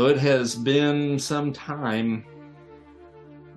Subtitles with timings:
[0.00, 2.24] So it has been some time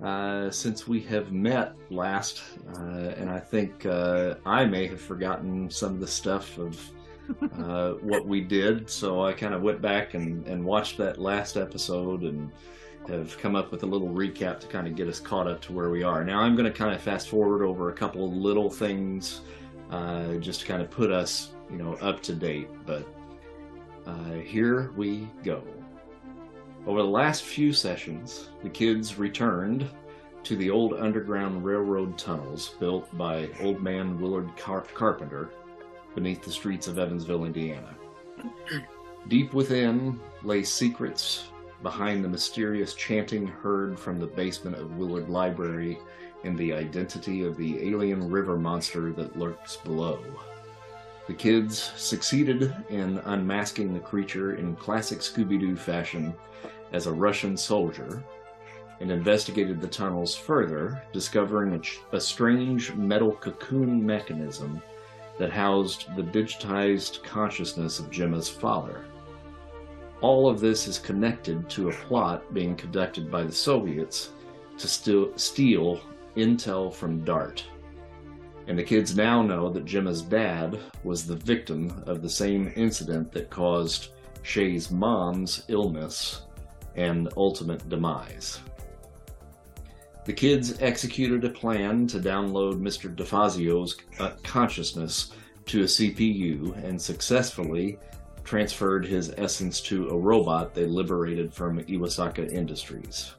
[0.02, 2.42] uh, since we have met last,
[2.76, 6.78] uh, and I think uh, I may have forgotten some of the stuff of
[7.58, 8.90] uh, what we did.
[8.90, 12.52] So I kind of went back and, and watched that last episode and
[13.08, 15.72] have come up with a little recap to kind of get us caught up to
[15.72, 16.26] where we are.
[16.26, 19.40] Now I'm going to kind of fast forward over a couple of little things
[19.90, 22.68] uh, just to kind of put us, you know, up to date.
[22.84, 23.08] But
[24.06, 25.64] uh, here we go.
[26.86, 29.88] Over the last few sessions, the kids returned
[30.42, 35.50] to the old Underground Railroad tunnels built by old man Willard Car- Carpenter
[36.14, 37.94] beneath the streets of Evansville, Indiana.
[39.28, 41.46] Deep within lay secrets
[41.82, 45.98] behind the mysterious chanting heard from the basement of Willard Library
[46.44, 50.22] and the identity of the alien river monster that lurks below.
[51.26, 56.34] The kids succeeded in unmasking the creature in classic Scooby Doo fashion
[56.92, 58.22] as a Russian soldier
[59.00, 64.80] and investigated the tunnels further, discovering a, a, strange metal cocoon mechanism
[65.38, 69.04] that housed the digitized consciousness of Gemma's father.
[70.20, 74.30] All of this is connected to a plot being conducted by the Soviets
[74.78, 76.00] to steal, steal
[76.36, 77.64] intel from DART.
[78.66, 83.32] And the kids now know that Gemma's dad was the victim of the same incident
[83.32, 84.10] that caused
[84.42, 86.43] Shay's mom's illness
[86.96, 88.60] and ultimate demise.
[90.24, 93.14] The kids executed a plan to download Mr.
[93.14, 95.32] DeFazio's uh, consciousness
[95.66, 97.98] to a CPU and successfully
[98.42, 103.32] transferred his essence to a robot they liberated from Iwasaka Industries.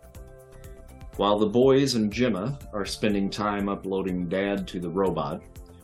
[1.17, 5.41] While the boys and Gemma are spending time uploading Dad to the robot,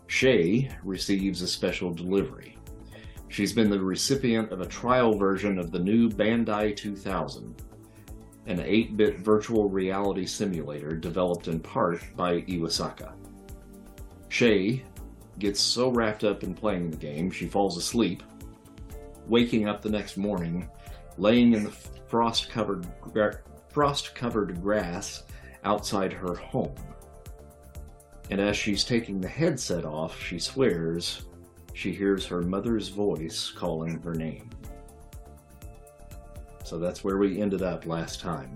[0.08, 2.58] Shay receives a special delivery.
[3.31, 7.64] She's been the recipient of a trial version of the new Bandai 2000,
[8.47, 13.14] an 8 bit virtual reality simulator developed in part by Iwasaka.
[14.28, 14.84] Shay
[15.40, 18.22] gets so wrapped up in playing the game she falls asleep,
[19.28, 20.70] waking up the next morning,
[21.18, 21.72] laying in the
[22.08, 22.86] frost covered
[23.70, 25.24] frost covered grass
[25.64, 26.75] outside her home.
[28.30, 31.22] And as she's taking the headset off, she swears
[31.74, 34.50] she hears her mother's voice calling her name.
[36.64, 38.56] So that's where we ended up last time.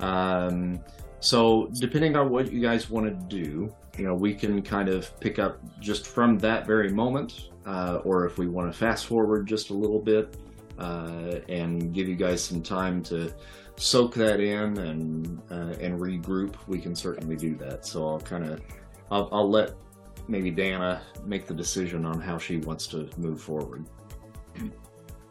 [0.00, 0.80] Um,
[1.20, 5.18] so depending on what you guys want to do, you know, we can kind of
[5.20, 9.46] pick up just from that very moment, uh, or if we want to fast forward
[9.46, 10.36] just a little bit
[10.78, 13.32] uh, and give you guys some time to
[13.76, 17.86] soak that in and uh, and regroup, we can certainly do that.
[17.86, 18.60] So I'll kind of
[19.10, 19.72] I'll, I'll let
[20.28, 23.84] maybe Dana make the decision on how she wants to move forward.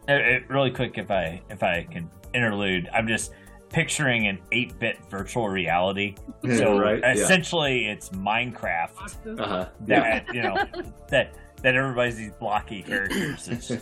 [0.08, 3.32] Really quick, if I if I can interlude, I'm just
[3.70, 6.16] picturing an 8-bit virtual reality.
[6.58, 7.04] So right?
[7.04, 7.94] essentially, yeah.
[7.94, 9.40] it's Minecraft.
[9.40, 9.68] Uh-huh.
[9.88, 10.32] That yeah.
[10.34, 11.34] you know that
[11.64, 13.72] that everybody's these blocky characters.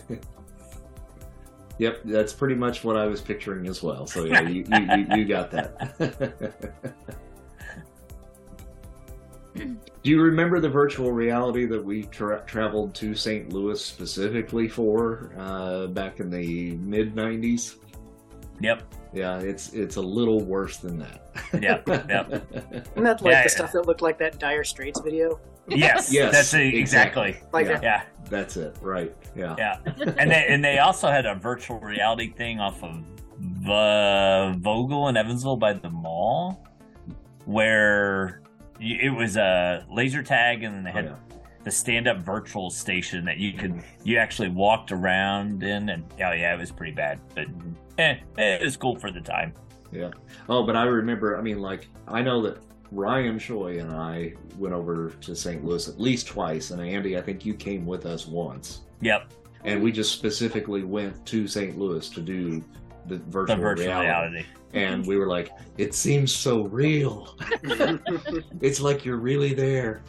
[1.78, 4.06] Yep, that's pretty much what I was picturing as well.
[4.06, 7.10] So yeah, you, you, you, you got that.
[10.04, 13.50] Do you remember the virtual reality that we tra- traveled to St.
[13.50, 17.76] Louis specifically for uh, back in the mid '90s?
[18.60, 18.82] Yep.
[19.14, 21.22] Yeah, it's it's a little worse than that.
[21.54, 21.88] Yep.
[21.88, 22.32] Yep.
[22.52, 25.40] Isn't that like yeah, the stuff that looked like that Dire Straits video?
[25.68, 26.12] Yes.
[26.12, 26.32] yes.
[26.32, 27.30] That's a, exactly.
[27.30, 27.48] exactly.
[27.54, 27.80] Like yeah.
[27.82, 28.02] yeah.
[28.28, 28.76] That's it.
[28.82, 29.14] Right.
[29.34, 29.54] Yeah.
[29.56, 29.78] Yeah.
[30.18, 33.02] And they and they also had a virtual reality thing off of
[33.38, 36.62] the Vogel in Evansville by the mall,
[37.46, 38.42] where
[38.80, 41.06] it was a laser tag, and then they had.
[41.06, 41.16] Oh, yeah.
[41.64, 46.52] The stand-up virtual station that you could you actually walked around in, and oh yeah,
[46.54, 47.46] it was pretty bad, but
[47.96, 49.54] eh, eh, it was cool for the time.
[49.90, 50.10] Yeah.
[50.50, 51.38] Oh, but I remember.
[51.38, 52.58] I mean, like I know that
[52.92, 55.64] Ryan Choi and I went over to St.
[55.64, 58.82] Louis at least twice, and Andy, I think you came with us once.
[59.00, 59.32] Yep.
[59.64, 61.78] And we just specifically went to St.
[61.78, 62.62] Louis to do
[63.06, 64.08] the virtual, the virtual reality.
[64.08, 64.46] reality.
[64.72, 67.36] And we were like, it seems so real.
[68.60, 70.02] it's like you're really there.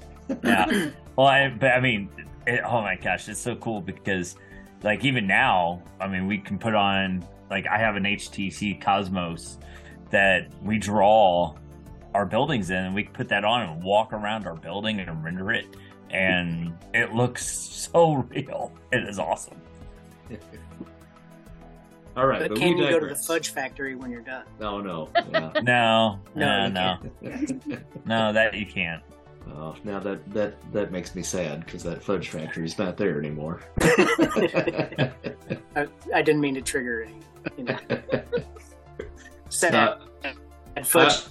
[0.44, 0.90] yeah.
[1.16, 2.10] Well, I, but I mean,
[2.48, 4.36] it, oh my gosh, it's so cool because,
[4.84, 9.58] like, even now, I mean, we can put on, like, I have an HTC Cosmos
[10.10, 11.56] that we draw
[12.14, 15.52] our buildings in, and we put that on and walk around our building and render
[15.52, 15.76] it,
[16.10, 18.72] and it looks so real.
[18.92, 19.62] It is awesome.
[22.16, 24.46] All right, but, but can you go to the fudge factory when you're done?
[24.60, 25.52] No, no, yeah.
[25.62, 27.00] no, no, no, no,
[28.06, 29.04] no, that you can't.
[29.54, 33.20] Oh, now that that that makes me sad because that fudge factory is not there
[33.20, 33.62] anymore.
[33.82, 35.10] I,
[36.14, 37.20] I didn't mean to trigger any.
[37.58, 37.78] You know.
[39.50, 39.98] Sad Uh,
[40.84, 41.26] fudge.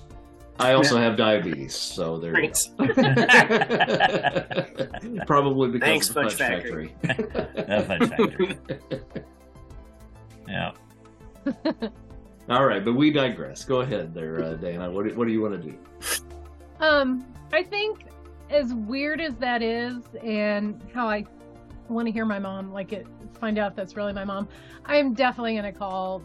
[0.60, 2.86] I also have diabetes, so there you go.
[5.26, 6.94] Probably because Thanks, of the Fudge fudge Factory.
[7.02, 7.26] factory.
[7.66, 8.58] The Fudge Factory.
[10.48, 10.72] Yeah.
[12.48, 13.64] All right, but we digress.
[13.64, 14.90] Go ahead, there, uh, Dana.
[14.90, 15.78] What do, what do you want to do?
[16.80, 18.06] Um, I think
[18.50, 21.24] as weird as that is, and how I
[21.88, 23.06] want to hear my mom, like it,
[23.40, 24.48] find out if that's really my mom.
[24.84, 26.22] I'm definitely gonna call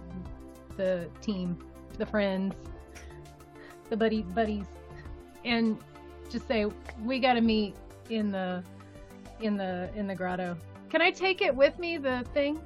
[0.75, 1.57] the team,
[1.97, 2.55] the friends,
[3.89, 4.65] the buddy buddies,
[5.45, 5.77] and
[6.29, 6.65] just say
[7.03, 7.75] we got to meet
[8.09, 8.63] in the
[9.41, 10.57] in the in the grotto.
[10.89, 11.97] Can I take it with me?
[11.97, 12.59] The thing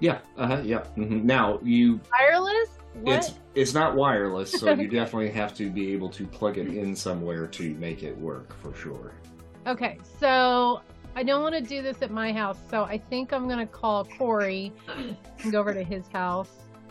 [0.00, 0.84] Yeah, uh-huh, yeah.
[0.94, 2.70] hmm Now you, wireless?
[3.00, 3.16] What?
[3.16, 6.94] it's it's not wireless, so you definitely have to be able to plug it in
[6.94, 9.12] somewhere to make it work for sure.
[9.66, 10.80] Okay, so
[11.14, 14.04] I don't want to do this at my house, so I think I'm gonna call
[14.04, 16.50] Corey and go over to his house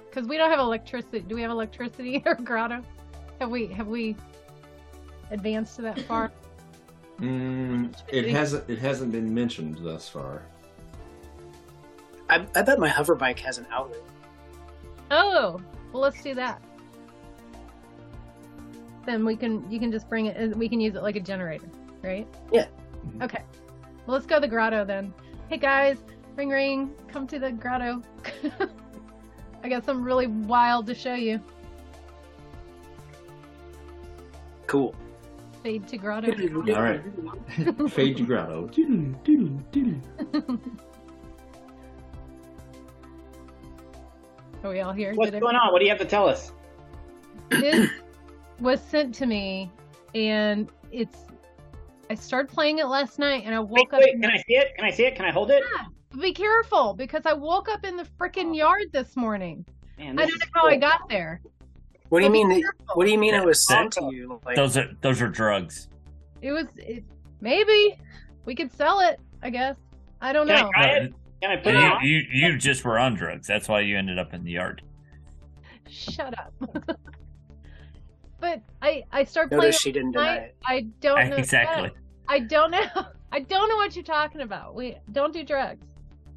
[0.09, 1.19] because we don't have electricity.
[1.19, 2.83] Do we have electricity or grotto?
[3.39, 4.15] Have we have we
[5.31, 6.31] advanced to that far?
[7.19, 10.43] Mm, it hasn't it hasn't been mentioned thus far.
[12.29, 14.01] I, I bet my hover bike has an outlet.
[15.11, 15.61] Oh,
[15.93, 16.61] well, let's do that.
[19.05, 20.55] Then we can you can just bring it.
[20.57, 21.69] We can use it like a generator,
[22.03, 22.27] right?
[22.51, 22.67] Yeah.
[23.21, 23.41] Okay.
[24.05, 25.13] Well, let's go to the grotto then.
[25.47, 25.97] Hey guys,
[26.35, 28.01] ring ring, come to the grotto.
[29.63, 31.39] I got something really wild to show you.
[34.67, 34.93] Cool.
[35.63, 36.31] Fade to grotto.
[36.75, 37.01] All right,
[37.91, 38.69] fade to grotto.
[44.63, 45.13] Are we all here?
[45.13, 45.71] What's Did going on?
[45.71, 46.51] What do you have to tell us?
[47.49, 47.89] this
[48.59, 49.71] was sent to me
[50.15, 51.17] and it's
[52.09, 54.37] I started playing it last night and I woke Wait, up wait, in can the-
[54.39, 54.75] I see it?
[54.75, 55.15] Can I see it?
[55.15, 55.63] Can I hold it?
[55.75, 55.85] Yeah,
[56.21, 58.53] be careful because I woke up in the freaking oh.
[58.53, 59.65] yard this morning.
[59.97, 61.41] Man, I don't know is how I got there.
[62.09, 62.49] What do you mean?
[62.49, 62.85] That, careful.
[62.95, 64.39] what do you mean Yeah, it was sent to you?
[64.45, 65.89] Like, Those are those are drugs.
[66.41, 67.03] It was it,
[67.41, 67.99] maybe
[68.45, 69.75] we could sell it, I guess.
[70.21, 70.71] I don't Can I know.
[70.73, 71.13] try it?
[71.41, 72.05] Can I put you, it on?
[72.05, 73.47] you you just were on drugs.
[73.47, 74.81] That's why you ended up in the yard.
[75.87, 76.53] Shut up.
[78.39, 80.45] but I I started playing notice she didn't deny tonight.
[80.45, 80.55] it.
[80.65, 81.91] I don't know exactly.
[82.27, 82.85] I don't know.
[83.31, 84.73] I don't know what you're talking about.
[84.73, 85.85] We don't do drugs.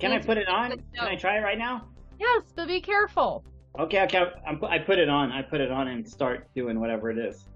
[0.00, 0.70] Can I put it on?
[0.70, 1.86] Can I try it right now?
[2.18, 3.44] Yes, but be careful.
[3.78, 4.24] Okay, okay.
[4.46, 5.30] I'm, I put it on.
[5.30, 7.48] I put it on and start doing whatever it is.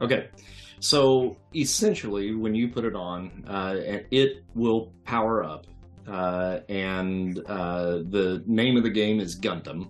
[0.00, 0.28] Okay,
[0.80, 3.76] so essentially, when you put it on, uh,
[4.10, 5.66] it will power up,
[6.06, 9.88] uh, and uh, the name of the game is Gundam.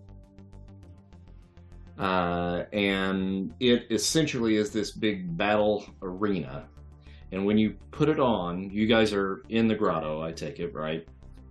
[1.98, 6.66] Uh, and it essentially is this big battle arena.
[7.32, 10.74] And when you put it on, you guys are in the grotto, I take it,
[10.74, 11.06] right?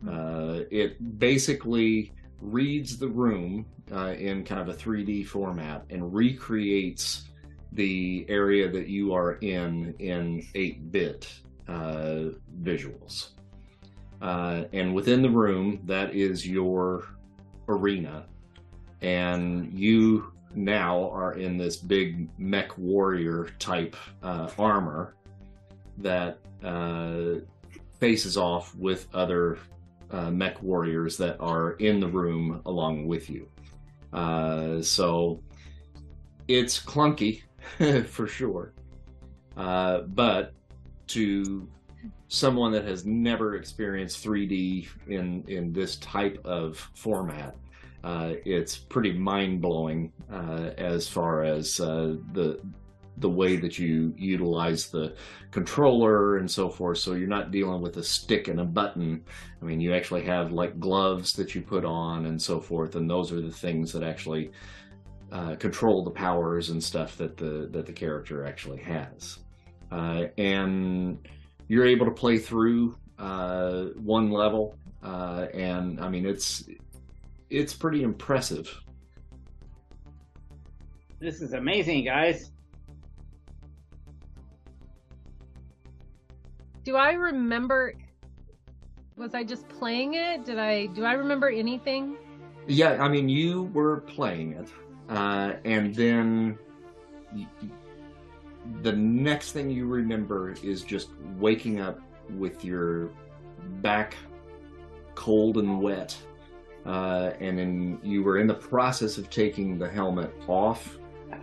[0.08, 7.30] Uh, it basically reads the room uh, in kind of a 3D format and recreates
[7.74, 11.34] the area that you are in in 8 bit
[11.68, 12.30] uh,
[12.62, 13.30] visuals.
[14.22, 17.06] Uh, and within the room, that is your
[17.68, 18.26] arena.
[19.02, 25.16] And you now are in this big mech warrior type uh, armor
[25.98, 27.40] that uh,
[28.00, 29.58] faces off with other
[30.12, 33.50] uh, mech warriors that are in the room along with you.
[34.14, 35.42] Uh, so
[36.48, 37.42] it's clunky
[38.08, 38.74] for sure.
[39.56, 40.54] Uh, but
[41.08, 41.68] to
[42.28, 47.56] someone that has never experienced 3D in in this type of format,
[48.04, 52.60] uh, it's pretty mind blowing uh, as far as uh, the
[53.18, 55.16] the way that you utilize the
[55.52, 56.98] controller and so forth.
[56.98, 59.24] So you're not dealing with a stick and a button.
[59.62, 63.08] I mean, you actually have like gloves that you put on and so forth, and
[63.08, 64.52] those are the things that actually
[65.34, 69.40] uh, control the powers and stuff that the that the character actually has.
[69.92, 71.28] Uh, and
[71.68, 76.66] you're able to play through uh, one level, uh, and I mean it's
[77.50, 78.80] it's pretty impressive.
[81.20, 82.52] This is amazing, guys.
[86.84, 87.96] Do I remember
[89.16, 90.46] was I just playing it?
[90.46, 92.18] Did I do I remember anything?
[92.68, 94.70] Yeah, I mean you were playing it,
[95.14, 96.58] uh, and then
[98.82, 102.00] the next thing you remember is just waking up
[102.38, 103.10] with your
[103.82, 104.16] back
[105.16, 106.18] cold and wet,
[106.86, 110.98] uh, and then you were in the process of taking the helmet off,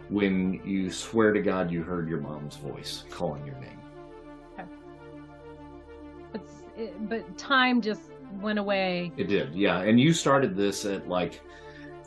[0.09, 3.79] when you swear to God you heard your mom's voice calling your name.
[6.33, 6.43] But,
[6.77, 8.03] it, but time just
[8.41, 9.13] went away.
[9.17, 9.81] It did, yeah.
[9.81, 11.41] And you started this at like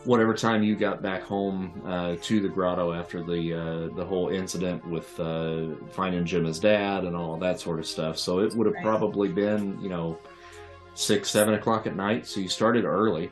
[0.05, 4.29] whatever time you got back home uh, to the grotto after the uh, the whole
[4.29, 8.17] incident with uh, finding Gemma's dad and all that sort of stuff.
[8.17, 8.83] So it would have Right.
[8.83, 10.17] probably been you know
[10.93, 12.27] six seven o'clock at night.
[12.27, 13.31] So you started early.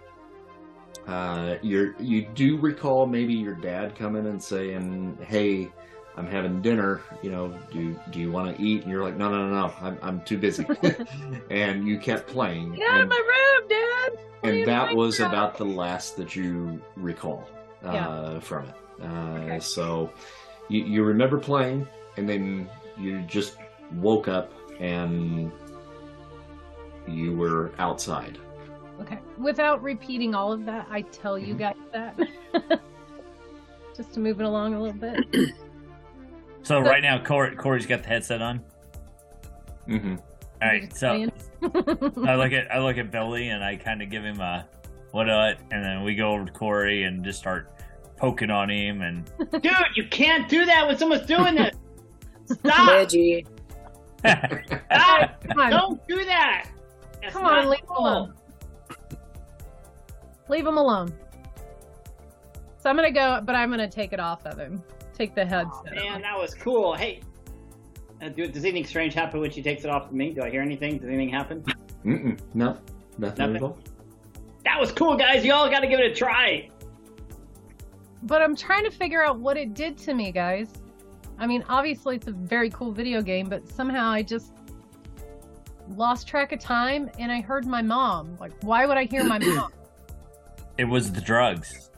[1.08, 5.72] Uh, you you do recall maybe your dad coming and saying, "Hey."
[6.18, 7.02] I'm having dinner.
[7.22, 8.82] You know, do do you want to eat?
[8.84, 9.74] And you're like, no, no, no, no.
[9.82, 10.66] I'm I'm too busy.
[11.50, 12.74] and you kept playing.
[12.76, 14.20] Get out of and- my room, Dad!
[14.44, 15.30] And that was now?
[15.30, 17.48] about the last that you recall
[17.86, 18.40] uh, Yeah.
[18.40, 18.76] from it.
[19.02, 19.60] Uh, Okay.
[19.60, 20.12] So
[20.68, 21.88] you, you remember playing,
[22.18, 23.58] and then you just
[23.96, 25.52] woke up and
[27.08, 28.38] you were outside.
[29.02, 29.20] Okay.
[29.38, 31.60] Without repeating all of that, I tell you Mhm.
[31.60, 32.20] guys that.
[33.98, 35.52] Just to move it along a little bit.
[36.64, 38.62] So right now, Corey, Corey's got the headset on.
[39.88, 40.16] Mm-hmm.
[40.62, 41.28] All right, so
[41.64, 44.68] I look at I look at Billy and I kind of give him a
[45.12, 47.72] what what, and then we go over to Corey and just start
[48.16, 51.76] poking on him and Dude, you can't do that when someone's doing this.
[52.46, 52.90] Stop!
[52.90, 53.46] Reggie.
[54.20, 55.44] Stop!
[55.56, 56.70] Don't do that.
[57.22, 58.34] That's come on, not leave him alone.
[60.48, 61.14] Leave him alone.
[62.78, 64.84] So I'm gonna go, but I'm gonna take it off of him.
[65.22, 65.94] Take the headset.
[65.94, 66.22] Man, off.
[66.24, 66.96] that was cool.
[66.96, 67.22] Hey,
[68.24, 70.32] uh, do, does anything strange happen when she takes it off of me?
[70.32, 70.98] Do I hear anything?
[70.98, 71.64] Does anything happen?
[72.04, 72.40] Mm-mm.
[72.56, 72.80] No,
[73.20, 73.56] nothing Nothing?
[73.58, 73.78] at all.
[74.64, 75.46] That was cool, guys.
[75.46, 76.72] Y'all got to give it a try.
[78.24, 80.72] But I'm trying to figure out what it did to me, guys.
[81.38, 84.54] I mean, obviously it's a very cool video game, but somehow I just
[85.90, 88.38] lost track of time and I heard my mom.
[88.40, 89.72] Like, why would I hear my mom?
[90.80, 91.91] it was the drugs.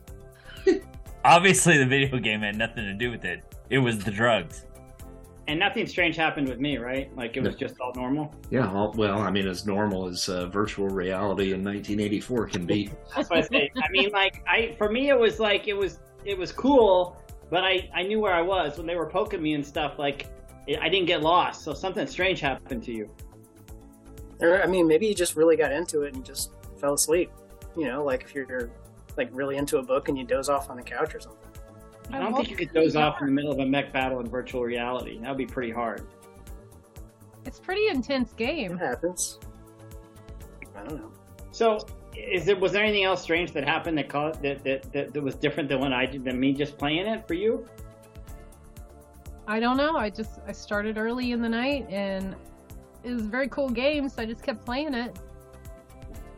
[1.26, 3.44] Obviously, the video game had nothing to do with it.
[3.70, 4.66] It was the drugs.
[5.48, 7.14] And nothing strange happened with me, right?
[7.16, 8.34] Like it was just all normal.
[8.50, 12.90] Yeah, all, well, I mean, as normal as uh, virtual reality in 1984 can be.
[13.14, 13.72] That's what I say.
[13.82, 17.18] I mean, like I for me, it was like it was it was cool,
[17.50, 20.00] but I I knew where I was when they were poking me and stuff.
[20.00, 20.28] Like
[20.68, 21.64] it, I didn't get lost.
[21.64, 23.10] So something strange happened to you.
[24.40, 27.32] Or, I mean, maybe you just really got into it and just fell asleep.
[27.78, 28.70] You know, like if you're
[29.18, 31.40] like really into a book and you doze off on the couch or something.
[32.12, 34.28] I don't think you could doze off in the middle of a mech battle in
[34.28, 35.20] virtual reality.
[35.20, 36.06] That would be pretty hard.
[37.46, 38.78] It's pretty intense It game.
[38.78, 39.40] happens.
[40.76, 41.12] I don't know.
[41.52, 45.14] So, is there was there anything else strange that happened that caused that that, that,
[45.14, 47.66] that was different than when I did than me just playing it for you?
[49.48, 49.96] I don't know.
[49.96, 52.36] I just I started early in the night and
[53.04, 55.18] it was a very cool game, so I just kept playing it.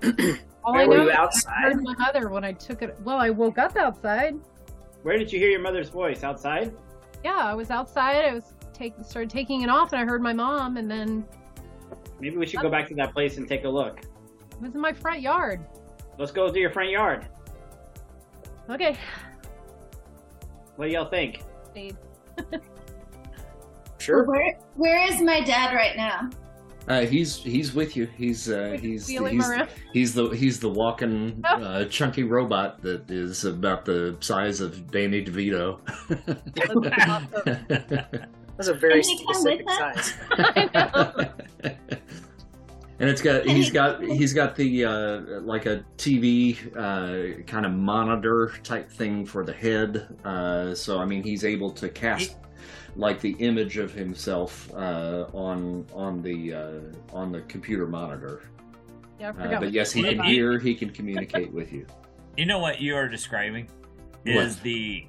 [0.66, 1.62] All I Were know you is I outside?
[1.74, 2.98] heard my mother when I took it.
[3.04, 4.36] Well, I woke up outside.
[5.04, 6.24] Where did you hear your mother's voice?
[6.24, 6.74] Outside?
[7.24, 8.26] Yeah, I was outside.
[8.26, 11.26] I was take started taking it off, and I heard my mom, and then
[12.20, 14.00] Maybe we should go back to that place and take a look.
[14.00, 15.66] it was in my front yard.
[16.18, 17.28] Let's go to your front yard.
[18.70, 18.98] Okay,
[20.78, 21.42] What do y'all think?
[24.00, 24.24] Sure.
[24.26, 26.30] Where where is my dad right now?
[26.88, 28.06] Uh, he's he's with you.
[28.16, 29.52] He's uh, We he's he's,
[29.92, 31.56] he's the he's the walking Oh.
[31.64, 35.80] uh, chunky robot that is about the size of Danny DeVito.
[38.58, 40.14] That's a very Can specific size.
[40.32, 41.14] I know.
[43.00, 47.72] and it's got he's got he's got the uh, like a TV uh, kind of
[47.74, 50.08] monitor type thing for the head.
[50.24, 52.36] Uh, so I mean he's able to cast
[52.96, 56.80] like the image of himself uh, on on the uh,
[57.14, 58.44] on the computer monitor.
[59.20, 60.26] Yeah, I Uh, but yes, he can it is.
[60.26, 60.60] hear.
[60.60, 61.86] He can communicate with you.
[62.38, 63.70] You know what you are describing
[64.26, 64.36] What?
[64.36, 65.08] is the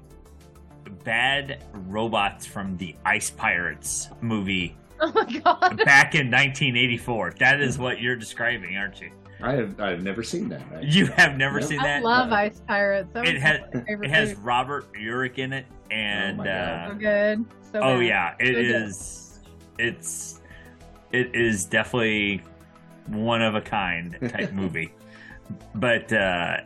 [1.03, 5.77] bad robots from the Ice Pirates movie oh my god.
[5.83, 7.33] back in 1984.
[7.39, 9.11] That is what you're describing, aren't you?
[9.41, 10.61] I have I've never seen that.
[10.73, 10.87] actually.
[10.89, 11.65] You have never No.
[11.67, 11.85] seen that.
[11.85, 12.03] I that.
[12.05, 13.09] love Ice Pirates.
[13.11, 14.41] That It has- It has movie.
[14.41, 17.45] Robert Urich in it, and Oh my uh, so good.
[17.71, 18.05] So oh bad.
[18.05, 18.65] yeah, it So good.
[18.87, 19.39] is.
[19.79, 20.41] It's
[21.11, 22.41] it is definitely
[23.07, 24.93] one of a kind type movie,
[25.75, 26.57] but uh,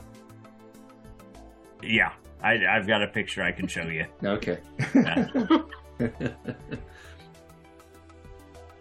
[1.83, 2.13] yeah,
[2.43, 4.05] I, I've got a picture I can show you.
[4.23, 4.59] Okay.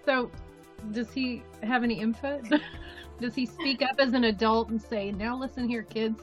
[0.07, 0.31] So,
[0.93, 2.43] does he have any input?
[3.21, 6.23] does he speak up as an adult and say, "Now listen here, kids,"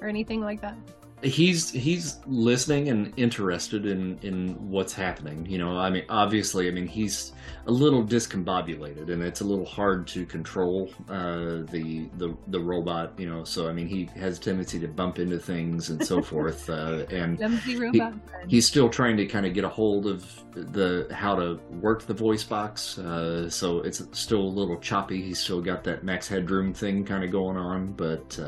[0.00, 0.76] or anything like that?
[1.24, 6.70] He's he's listening and interested in in what's happening you know i mean obviously i
[6.70, 7.32] mean he's
[7.66, 13.12] a little discombobulated and it's a little hard to control uh the the the robot
[13.18, 16.20] you know so i mean he has a tendency to bump into things and so
[16.34, 17.38] forth uh and
[17.78, 18.20] friend.
[18.46, 22.14] he's still trying to kind of get a hold of the how to work the
[22.14, 26.72] voice box uh, so it's still a little choppy he's still got that max headroom
[26.72, 28.38] thing kind of going on but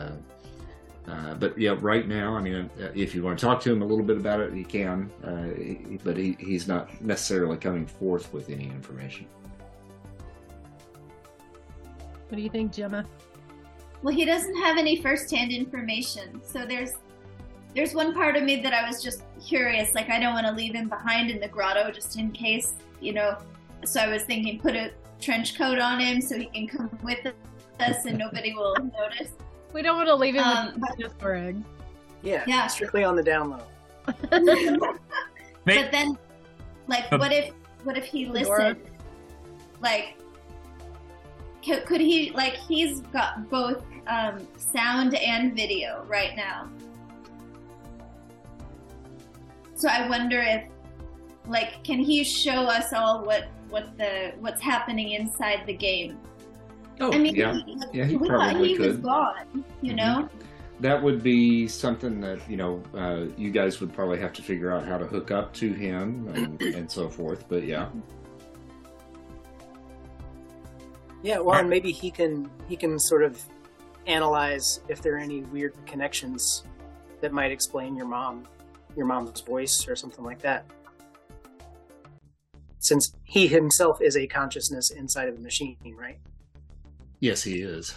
[1.08, 3.82] uh, but yeah right now i mean uh, if you want to talk to him
[3.82, 8.32] a little bit about it he can uh, but he, he's not necessarily coming forth
[8.32, 9.26] with any information
[12.28, 13.04] What do you think, Gemma?
[14.02, 16.92] Well, he doesn't have any first-hand information, so there's
[17.74, 19.94] there's one part of me that I was just curious.
[19.94, 23.12] Like, I don't want to leave him behind in the grotto just in case, you
[23.12, 23.36] know.
[23.84, 27.26] So I was thinking, put a trench coat on him so he can come with
[27.78, 29.32] us and nobody will notice.
[29.72, 31.64] We don't want to leave him Um, with just for eggs.
[32.22, 32.66] Yeah, Yeah.
[32.66, 33.62] strictly on the down low.
[35.64, 36.16] But then,
[36.86, 37.52] like, Um, what if
[37.82, 38.40] what if he Fedora.
[38.68, 38.80] listened?
[39.80, 40.14] Like,
[41.64, 46.68] could, could he like he's got both um, sound and video right now.
[49.74, 50.64] So I wonder if,
[51.46, 56.18] like, can he show us all what what the what's happening inside the game?
[57.00, 59.02] Oh I mean, yeah he, Yeah, he we thought probably he was could.
[59.02, 59.64] gone.
[59.82, 59.96] You Mhm.
[59.96, 60.28] know,
[60.80, 64.70] that would be something that you know uh, you guys would probably have to figure
[64.72, 67.88] out how to hook up to him and, and so forth but yeah
[71.22, 73.40] Yeah, well, and maybe he can he can sort of
[74.06, 76.62] analyze if there are any weird connections
[77.20, 78.46] that might explain your mom,
[78.96, 80.64] your mom's voice or something like that.
[82.78, 86.18] Since he himself is a consciousness inside of the machine, right?
[87.26, 87.92] Yes, he is.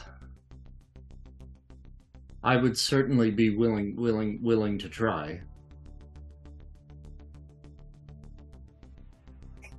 [2.44, 5.40] I would certainly be willing, willing, willing to try.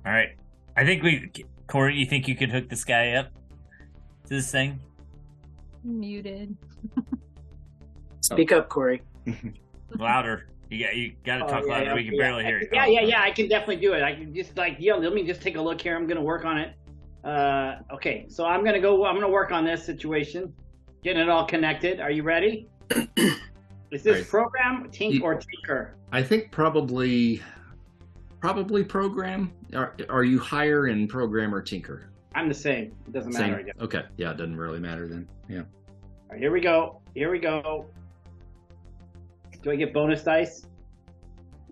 [0.05, 0.29] All right.
[0.77, 1.29] I think we,
[1.67, 1.97] Corey.
[1.97, 3.33] You think you could hook this guy up
[4.27, 4.79] to this thing?
[5.83, 6.55] Muted.
[8.21, 9.01] Speak up, Corey.
[9.99, 10.47] Louder.
[10.69, 10.95] You got.
[10.95, 11.85] You oh, got to talk Oh, yeah, louder.
[11.87, 12.21] yeah, we can yeah.
[12.21, 12.69] barely hear you.
[12.71, 13.21] Yeah, yeah, yeah.
[13.21, 14.01] I can definitely do it.
[14.01, 15.97] I can just like, yo, let me just take a look here.
[15.97, 16.73] I'm gonna work on it.
[17.23, 19.05] Uh, okay, so I'm gonna go.
[19.05, 20.53] I'm gonna work on this situation,
[21.03, 21.99] getting it all connected.
[21.99, 22.67] Are you ready?
[23.91, 24.27] Is this Right.
[24.27, 25.95] program Tink Ye- or Tinker?
[26.11, 27.41] I think probably,
[28.39, 29.53] probably program.
[29.75, 32.09] Are, are you higher in program or tinker?
[32.33, 32.93] I'm the same.
[33.07, 33.57] It doesn't matter.
[33.57, 33.65] Same.
[33.65, 33.75] guess.
[33.81, 34.03] Okay.
[34.17, 35.27] Yeah, it doesn't really matter then.
[35.49, 35.59] Yeah.
[35.59, 35.65] All
[36.31, 37.01] right, here we go.
[37.13, 37.85] Here we go.
[39.61, 40.65] Do I get bonus dice?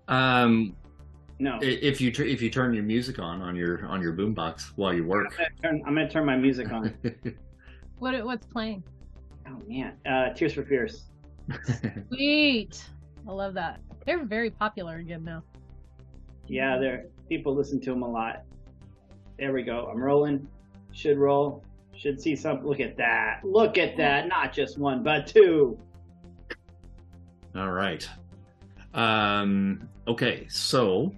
[0.10, 0.76] Um,
[1.42, 1.58] No.
[1.62, 4.94] if you tr- if you turn your music on on your on your boombox while
[4.94, 5.38] you I'm work.
[5.38, 5.82] gonna turn.
[5.88, 6.94] I'm gonna turn my music on.
[8.00, 8.82] What what's playing?
[9.46, 11.08] oh man, uh, Tears for Fears.
[12.08, 12.82] Sweet.
[13.28, 13.82] I love that.
[14.06, 15.44] They're very popular again now.
[16.48, 18.44] Yeah, they're People listen to them a lot.
[19.38, 19.88] There we go.
[19.92, 20.48] I'm rolling.
[20.94, 21.64] Should roll.
[21.96, 22.66] Should see some.
[22.66, 23.42] Look at that.
[23.44, 24.28] Look at that.
[24.30, 25.78] Not just one, but two.
[27.56, 28.08] All right.
[28.94, 29.88] Um.
[30.08, 30.48] Okay.
[30.50, 31.14] So.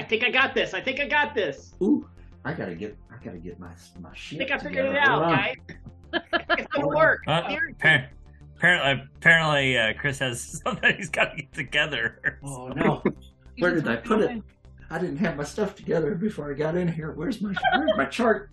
[0.00, 0.72] I think I got this.
[0.72, 1.74] I think I got this.
[1.82, 2.08] Ooh.
[2.44, 2.96] I gotta get.
[3.12, 3.68] I gotta get my
[4.00, 5.30] my I think I figured it out, Hold on.
[5.36, 5.56] guys.
[6.58, 7.20] it's gonna work.
[7.26, 7.42] Uh,
[8.56, 12.38] apparently, apparently, uh, Chris has something he's got to get together.
[12.42, 13.02] Oh no.
[13.58, 14.42] Where did I put it?
[14.88, 17.12] I didn't have my stuff together before I got in here.
[17.12, 18.50] Where's my Where's my chart?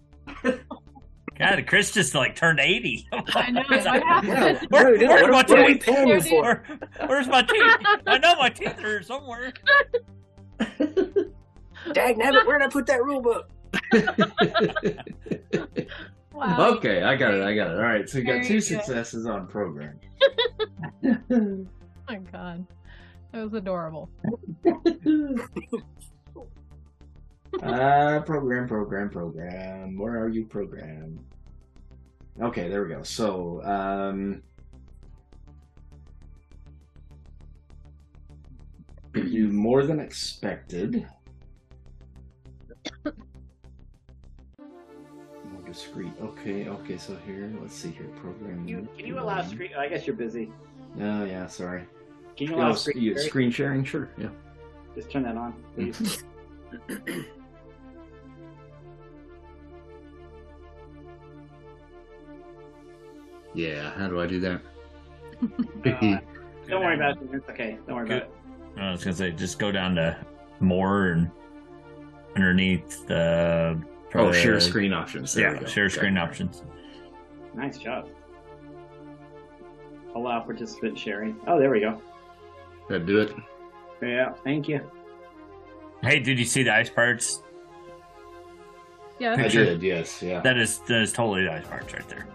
[1.40, 3.08] God, Chris just like turned eighty.
[3.14, 3.64] I know.
[3.72, 4.68] It's like, What Yeah, happened?
[4.70, 5.84] Where- Dude, where's what, my what are we teeth?
[5.86, 6.42] paying you for?
[6.42, 7.76] Where, where's my teeth?
[8.06, 9.54] I know my teeth are somewhere.
[11.94, 13.50] Dag nabbit, where did I put that rule book?
[16.38, 16.76] Wow.
[16.76, 17.42] okay, I got it.
[17.42, 17.78] I got it.
[17.78, 18.08] All right.
[18.08, 18.64] So you got Very two good.
[18.64, 20.00] successes on program.
[22.10, 22.66] Oh my god.
[23.32, 24.10] That was adorable.
[27.62, 29.98] uh, program, program, program.
[29.98, 31.20] Where are you, program?
[32.42, 33.02] Okay, there we go.
[33.04, 34.42] So, um,
[39.16, 41.08] you more than expected.
[44.56, 46.12] More discreet.
[46.22, 46.98] Okay, okay.
[46.98, 48.08] So here, let's see here.
[48.22, 48.68] Program.
[48.68, 49.72] You, can you allow screen?
[49.78, 50.52] I guess you're busy.
[51.00, 51.86] Oh yeah, sorry.
[52.36, 53.02] Can you Oh, allow s- screen?
[53.04, 53.28] you- sharing?
[53.30, 54.10] screen sharing, sure.
[54.18, 54.30] Yeah.
[54.96, 56.24] Just turn that on, please.
[63.54, 63.92] Yeah.
[63.94, 64.62] How do I do that?
[65.42, 66.20] Uh,
[66.68, 67.30] Don't worry about it.
[67.32, 67.78] It's okay.
[67.88, 68.32] Don't worry about it.
[68.78, 70.18] I was gonna say, just go down to
[70.60, 71.32] more and
[72.38, 73.82] underneath the.
[74.16, 75.34] oh, share screen options.
[75.34, 76.20] There Yeah, share screen it.
[76.20, 76.64] options.
[77.56, 78.08] Nice job.
[80.16, 81.36] Allow participant sharing.
[81.48, 82.02] Oh, there we go.
[82.90, 83.34] That do it.
[84.02, 84.80] Yeah, thank you.
[86.04, 87.42] Hey, did you see the Ice Pirates?
[89.20, 89.34] Yeah.
[89.34, 89.66] I Picture.
[89.66, 89.82] did.
[89.82, 90.22] Yes.
[90.22, 90.42] Yeah.
[90.42, 92.28] That is that is totally the Ice Pirates right there.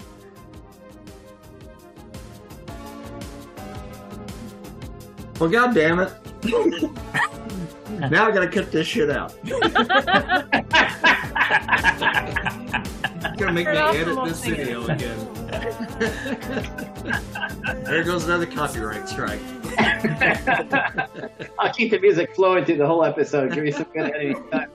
[5.39, 6.13] Well, god damn it.
[8.11, 9.35] now I gotta cut this shit out.
[13.39, 15.29] gonna make me edit this video again.
[17.85, 19.41] there goes another copyright strike.
[21.59, 23.53] I'll keep the music flowing through the whole episode.
[23.53, 24.71] Give you some good editing time.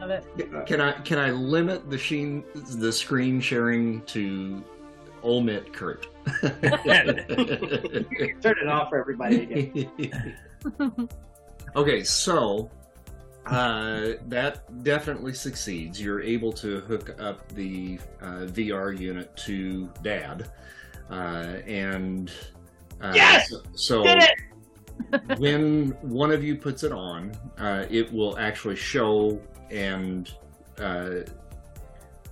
[0.00, 0.66] Love it.
[0.66, 4.62] Can I can I limit the sheen the screen sharing to
[5.22, 6.06] omit Kurt?
[8.42, 10.38] Turn it off for everybody again.
[11.76, 12.70] okay, so
[13.46, 16.00] uh, that definitely succeeds.
[16.00, 20.50] You're able to hook up the uh, VR unit to Dad,
[21.10, 22.30] uh, and
[23.00, 23.50] uh, Yes!
[23.50, 24.04] so, so
[25.38, 29.40] when one of you puts it on, uh, it will actually show
[29.70, 30.32] and
[30.78, 31.20] uh,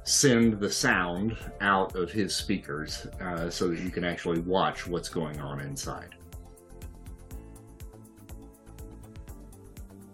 [0.08, 5.08] send the sound out of his speakers uh, so that you can actually watch what's
[5.10, 6.14] going on inside.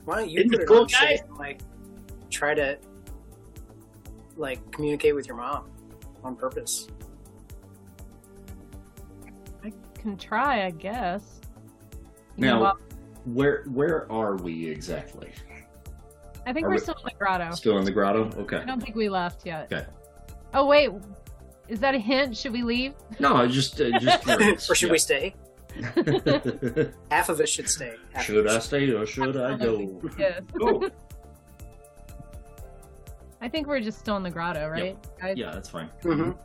[0.04, 1.20] Why don't you Isn't put it it cool, on so guys?
[1.20, 1.60] can, like
[2.28, 2.76] try to
[4.36, 5.70] like communicate with your mom
[6.24, 6.88] on purpose?
[9.64, 11.40] I can try, I guess.
[12.36, 12.72] You Now- know?
[13.26, 15.30] Where where are we exactly?
[16.46, 17.50] I think are we're we- still in the grotto.
[17.52, 18.30] Still in the grotto?
[18.36, 18.58] Okay.
[18.58, 19.72] I don't think we left yet.
[19.72, 19.86] Okay.
[20.52, 20.90] Oh wait,
[21.68, 22.36] is that a hint?
[22.36, 22.94] Should we leave?
[23.18, 24.28] No, just uh, just
[24.70, 25.34] or should we stay?
[27.10, 27.94] Half of us should stay.
[28.12, 30.00] Half should I stay or should I go?
[30.18, 30.42] Yes.
[30.60, 30.88] Ooh,
[33.40, 34.96] I think we're just still in the grotto, right?
[35.20, 35.36] guys?
[35.36, 35.88] Yeah, that's fine.
[36.02, 36.36] Mhm.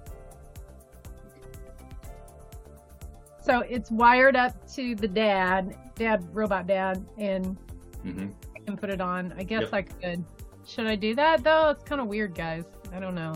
[3.41, 7.57] So it's wired up to the dad, dad, robot dad, and
[8.03, 9.33] hmm I can put it on.
[9.37, 9.73] I guess Yep.
[9.73, 10.23] I could.
[10.65, 11.69] Should I do that though?
[11.69, 12.63] It's kind of weird, guys.
[12.93, 13.35] I don't know.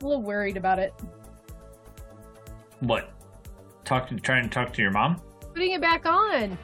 [0.00, 0.94] A little worried about it.
[2.80, 3.10] What?
[3.84, 5.20] Talk to trying to talk to your mom?
[5.54, 6.58] Putting it back on.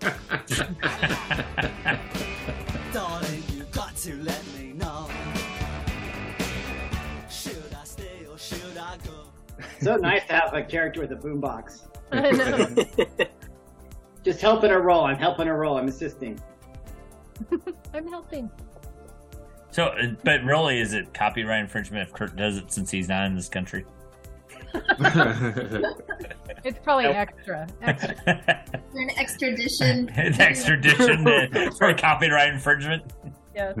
[2.92, 5.08] Darling, you got to let me know.
[7.30, 9.12] Should I stay or should I go?
[9.80, 11.82] so nice to have a character with a boombox.
[12.12, 13.26] I know.
[14.24, 15.04] Just helping her roll.
[15.04, 15.78] I'm helping her roll.
[15.78, 16.38] I'm assisting.
[17.94, 18.50] I'm helping.
[19.70, 23.26] so, uh, but really, is it copyright infringement if Kurt does it since he's not
[23.26, 23.84] in this country?
[26.64, 27.16] It's probably Nope.
[27.16, 27.66] extra.
[27.82, 28.14] Extra.
[28.92, 30.08] For an extradition.
[30.10, 31.24] An extradition
[31.78, 33.04] for copyright infringement.
[33.54, 33.78] Yes.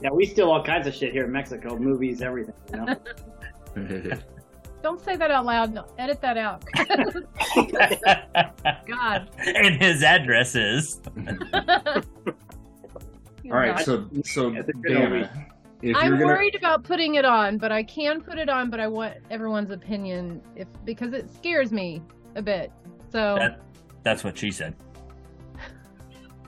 [0.00, 1.76] Yeah, we steal all kinds of shit here in Mexico.
[1.76, 2.54] Movies, everything.
[2.72, 2.96] You
[3.76, 4.16] know?
[4.84, 5.72] Don't say that out loud.
[5.72, 6.62] No, edit that out.
[8.86, 9.30] God.
[9.38, 11.00] and his address is.
[13.46, 15.10] All right, so so That's a good old
[15.80, 18.68] Dana, I'm gonna worried about putting it on, but I can put it on.
[18.68, 22.02] But I want everyone's opinion, if because it scares me
[22.34, 22.70] a bit.
[23.10, 23.62] So That,
[24.02, 24.74] that's what she said.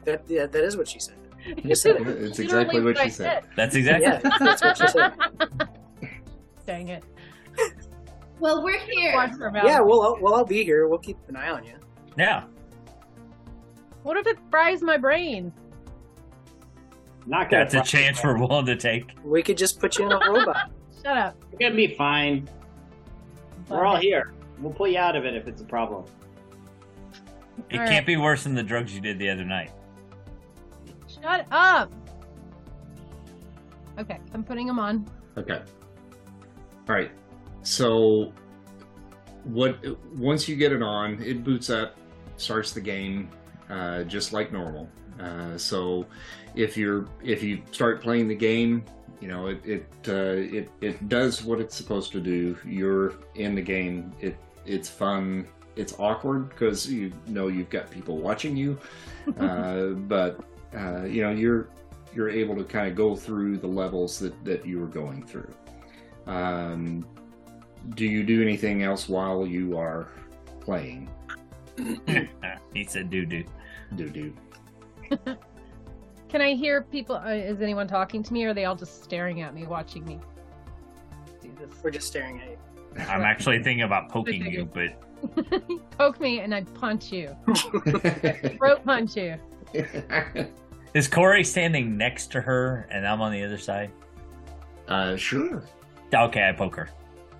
[0.04, 1.16] that, yeah, that is what she said.
[1.64, 2.06] You said it.
[2.06, 3.44] it's exactly what I she said.
[3.56, 4.08] That's exactly.
[4.08, 5.14] Yeah, that's what she said.
[6.66, 7.02] Dang it!
[8.38, 9.14] Well, we're here.
[9.14, 9.64] Watch her mouth.
[9.64, 10.88] Yeah, well, I'll, well, I'll be here.
[10.88, 11.74] We'll keep an eye on you.
[12.18, 12.44] Yeah.
[14.02, 15.52] What if it fries my brain?
[17.26, 17.64] Not gonna.
[17.64, 19.10] That's a chance we're willing to take.
[19.24, 20.70] We could just put you in a robot.
[21.02, 21.36] Shut up.
[21.50, 22.48] You're gonna be fine.
[23.68, 24.32] We're all here.
[24.60, 26.04] We'll pull you out of it if it's a problem.
[27.70, 28.06] It All can't right.
[28.06, 29.72] be worse than the drugs you did the other night.
[31.08, 31.92] Shut up.
[33.98, 35.06] Okay, I'm putting them on.
[35.36, 35.60] Okay.
[36.88, 37.10] All right.
[37.66, 38.32] So,
[39.42, 39.84] what?
[40.14, 41.96] Once you get it on, it boots up,
[42.36, 43.28] starts the game,
[43.68, 44.88] uh, just like normal.
[45.18, 46.06] Uh, so,
[46.54, 48.84] if you're if you start playing the game,
[49.20, 52.56] you know it it uh, it it does what it's supposed to do.
[52.64, 54.12] You're in the game.
[54.20, 55.48] It it's fun.
[55.74, 58.78] It's awkward because you know you've got people watching you,
[59.40, 60.38] uh, but
[60.72, 61.68] uh, you know you're
[62.14, 65.52] you're able to kind of go through the levels that that you were going through.
[66.28, 67.04] Um,
[67.94, 70.08] do you do anything else while you are
[70.60, 71.10] playing?
[72.74, 73.44] he said, "Do do."
[73.94, 74.34] Do do.
[76.28, 77.16] Can I hear people?
[77.16, 80.04] Uh, is anyone talking to me, or are they all just staring at me, watching
[80.04, 80.18] me
[81.56, 82.58] do We're just staring at you.
[83.08, 85.02] I'm actually thinking about poking you, but?
[85.98, 87.36] Poke me, and I punch you.
[88.58, 89.36] Throat punch you.
[90.94, 93.90] is Corey standing next to her and I'm on the other side?
[94.88, 95.62] uh, sure.
[96.14, 96.88] Okay, I poke her.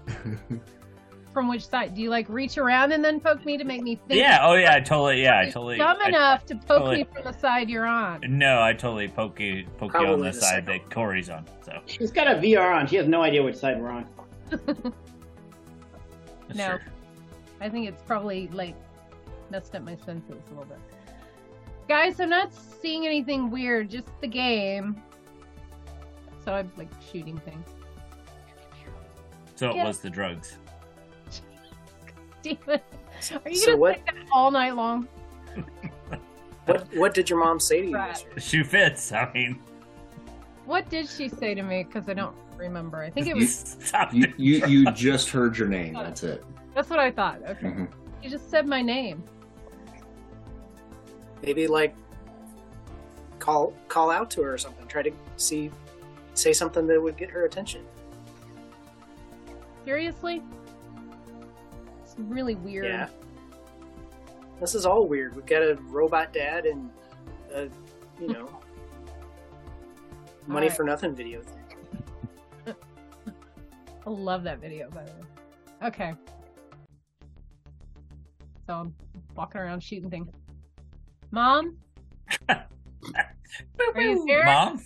[1.33, 1.95] From which side?
[1.95, 4.19] Do you like reach around and then poke me to make me think?
[4.21, 4.39] Yeah.
[4.41, 4.75] Oh yeah.
[4.75, 5.23] I totally.
[5.23, 5.41] Yeah.
[5.41, 5.77] I totally.
[5.77, 8.21] Dumb I- enough to poke totally- me from the side you're on.
[8.27, 11.45] no, I totally poke you, poke you on the the side second that Corey's on.
[11.63, 12.87] So She's got a VR on.
[12.87, 14.09] She has no idea which side we're on.
[16.55, 16.79] No.
[16.79, 16.87] true.
[17.61, 18.75] I think it's probably like
[19.51, 20.79] messed up my senses a little bit.
[21.89, 25.03] Guys, I'm not seeing anything weird, just the game.
[26.45, 27.67] So I'm like shooting things.
[29.57, 29.85] So it Yeah.
[29.87, 30.59] was the drugs.
[32.43, 32.85] Damn it.
[33.45, 35.09] Are you So gonna what- say that all night long?
[36.67, 38.09] What what did your mom say to you Right.
[38.09, 38.35] yesterday?
[38.35, 39.13] The shoe fits.
[39.13, 39.59] I mean,
[40.67, 41.85] What did she say to me?
[41.85, 42.99] Because I don't remember.
[43.03, 43.77] I think it was.
[43.81, 44.13] stop.
[44.13, 45.95] You, you you just heard your name.
[45.95, 46.45] That's it.
[46.75, 47.41] That's what I thought.
[47.49, 47.67] Okay.
[47.69, 47.89] Mhm.
[48.23, 49.23] You just said my name.
[51.43, 51.95] Maybe like
[53.39, 54.87] call call out to her or something.
[54.89, 55.71] Try to see
[56.35, 57.85] say something that would get her attention.
[59.87, 60.43] Seriously?
[62.03, 62.87] It's really weird.
[62.87, 63.09] Yeah.
[64.61, 65.37] This is all weird.
[65.37, 66.91] We've got a robot dad and
[67.55, 67.69] a
[68.21, 68.49] you know
[70.49, 70.77] money Alright.
[70.77, 72.75] for nothing video thing.
[74.07, 75.21] I love that video, by the way.
[75.85, 76.15] Okay.
[78.67, 78.93] So I'm
[79.37, 80.29] walking around shooting things.
[81.31, 81.77] Mom?
[82.49, 82.67] Are
[83.97, 84.45] you there?
[84.45, 84.83] Mom.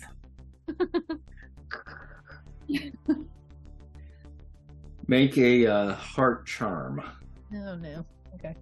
[5.11, 7.01] Make a uh, heart charm.
[7.53, 8.05] Oh no.
[8.35, 8.55] Okay.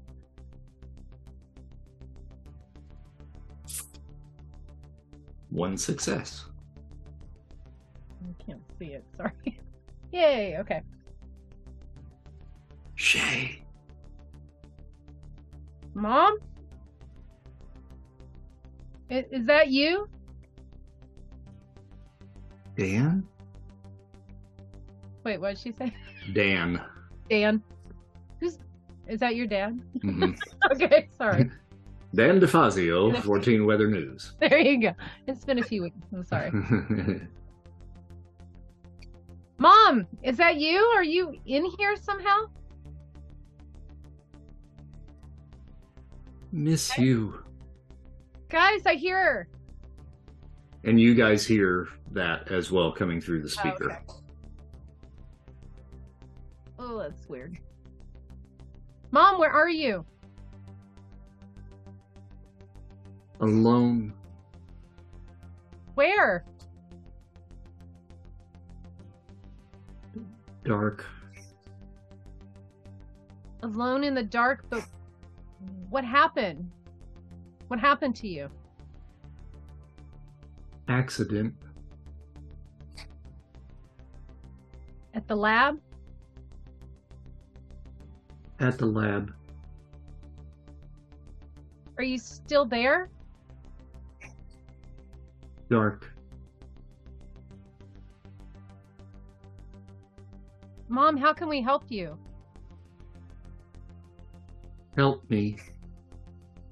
[5.51, 6.45] One success.
[8.23, 9.05] I can't see it.
[9.15, 9.59] Sorry.
[10.11, 10.57] Yay.
[10.61, 10.81] Okay.
[12.95, 13.61] Shay.
[15.93, 16.35] Mom?
[19.11, 20.09] I- Is that you?
[22.75, 23.23] Dan?
[25.23, 25.93] Wait, what did she say?
[26.33, 26.81] Dan.
[27.29, 27.61] Dan.
[28.39, 28.57] Who's
[29.07, 29.79] is that your dad?
[29.99, 30.37] Mhm.
[30.71, 31.49] Okay, sorry.
[32.15, 34.33] Dan DeFazio, 14 Weather News.
[34.39, 34.91] There you go.
[35.27, 35.97] It's been a few weeks.
[36.13, 36.51] I'm sorry.
[39.59, 40.77] Mom, is that you?
[40.95, 42.45] Are you in here somehow?
[46.51, 47.43] Miss you.
[48.49, 49.47] Guys, I hear her.
[50.83, 53.91] And you guys hear that as well coming through the Oh, speaker.
[53.91, 54.18] okay.
[56.91, 57.55] Oh, that's weird.
[59.11, 60.03] Mom, where are you?
[63.41, 64.11] Alone.
[65.93, 66.45] Where?
[70.63, 71.05] Dark.
[73.61, 74.83] Alone in the dark, but
[75.91, 76.71] what happened?
[77.67, 78.49] What happened to you?
[80.87, 81.53] Accident.
[85.13, 85.79] At the lab?
[88.59, 89.33] At the lab.
[91.97, 93.09] Are you still there?
[95.69, 96.11] Dark.
[100.89, 102.17] Mom, how can we help you?
[104.97, 105.57] Help me.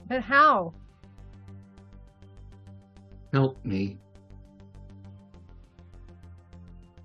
[0.10, 0.74] But how?
[3.32, 3.98] Help me.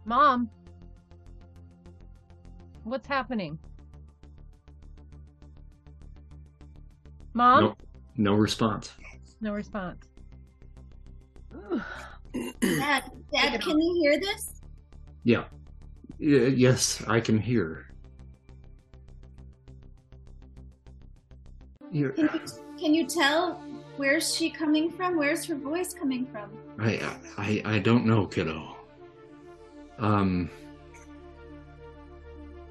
[0.05, 0.51] Mom?
[2.85, 3.59] What's happening?
[7.35, 7.65] Mom?
[7.65, 7.77] No,
[8.17, 8.93] no response.
[9.41, 10.05] No response.
[12.61, 14.61] Dad, Dad, can you hear this?
[15.25, 15.45] Yeah.
[16.19, 17.87] Y- yes, I can hear.
[21.91, 22.41] You're, Can you,
[22.79, 23.61] can you tell
[23.97, 25.19] where's she coming from?
[25.19, 26.51] Where's her voice coming from?
[26.79, 28.77] I, I, I don't know, kiddo.
[29.99, 30.49] Um,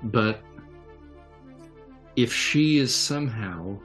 [0.04, 0.42] but
[2.16, 3.78] if she is somehow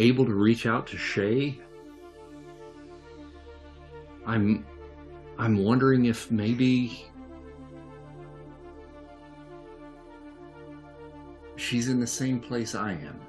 [0.00, 1.60] able to reach out to Shay,
[4.26, 4.66] I'm,
[5.38, 7.04] I'm wondering if maybe
[11.56, 13.20] she's in the same place I am.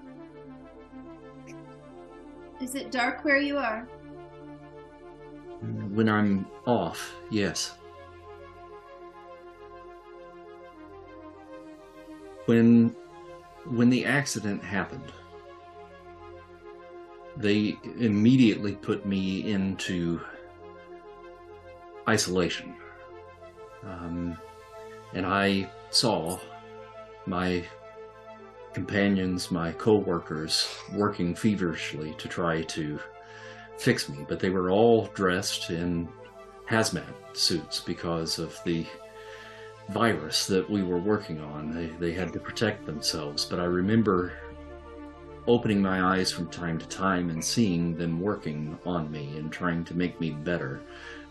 [2.61, 3.87] Is it dark where you are?
[5.91, 7.73] When I'm off, yes.
[12.45, 12.95] When
[13.65, 15.11] when the accident happened,
[17.37, 20.21] they immediately put me into
[22.07, 22.75] isolation.
[23.83, 24.37] Um,
[25.13, 26.39] and I saw
[27.25, 27.65] my
[28.73, 32.99] companions, my co-workers working feverishly to try to
[33.77, 36.07] fix me, but they were all dressed in
[36.69, 38.85] hazmat suits because of the
[39.89, 41.71] virus that we were working on.
[41.73, 44.33] They, they had to protect themselves, but I remember
[45.47, 49.83] opening my eyes from time to time and seeing them working on me and trying
[49.85, 50.81] to make me better.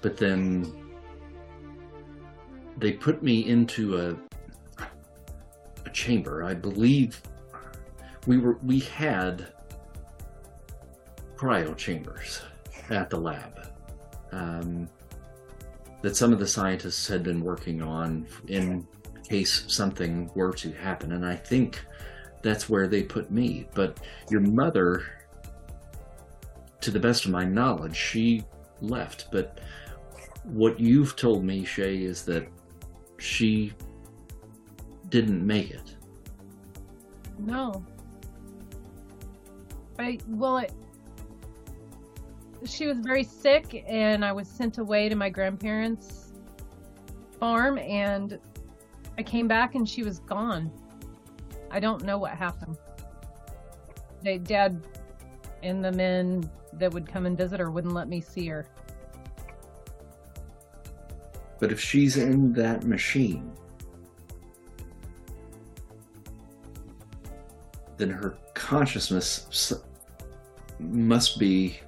[0.01, 0.91] But then
[2.79, 4.17] they put me into a
[5.87, 6.45] a chamber.
[6.45, 7.21] I believe
[8.27, 9.53] we were we had
[11.37, 12.43] cryo chambers
[12.91, 13.67] at the lab
[14.33, 14.89] um,
[16.03, 18.87] that some of the scientists had been working on in
[19.29, 21.85] case something were to happen, and I think
[22.43, 23.67] that's where they put me.
[23.75, 23.99] But
[24.31, 25.05] your mother,
[26.81, 28.45] to the best of my knowledge, she
[28.81, 29.27] left.
[29.31, 29.61] But
[30.45, 32.49] what you've told me, Shay, is that
[33.19, 33.73] she
[35.09, 35.97] didn't make it.
[37.39, 37.85] No.
[39.99, 40.73] I well it
[42.65, 46.33] she was very sick and I was sent away to my grandparents'
[47.39, 48.39] farm and
[49.19, 50.71] I came back and she was gone.
[51.71, 52.77] I don't know what happened.
[54.23, 54.87] They dad
[55.63, 58.67] and the men that would come and visit her wouldn't let me see her.
[61.59, 63.53] But if she's in that machine,
[67.99, 69.83] then her consciousness
[70.79, 71.79] must be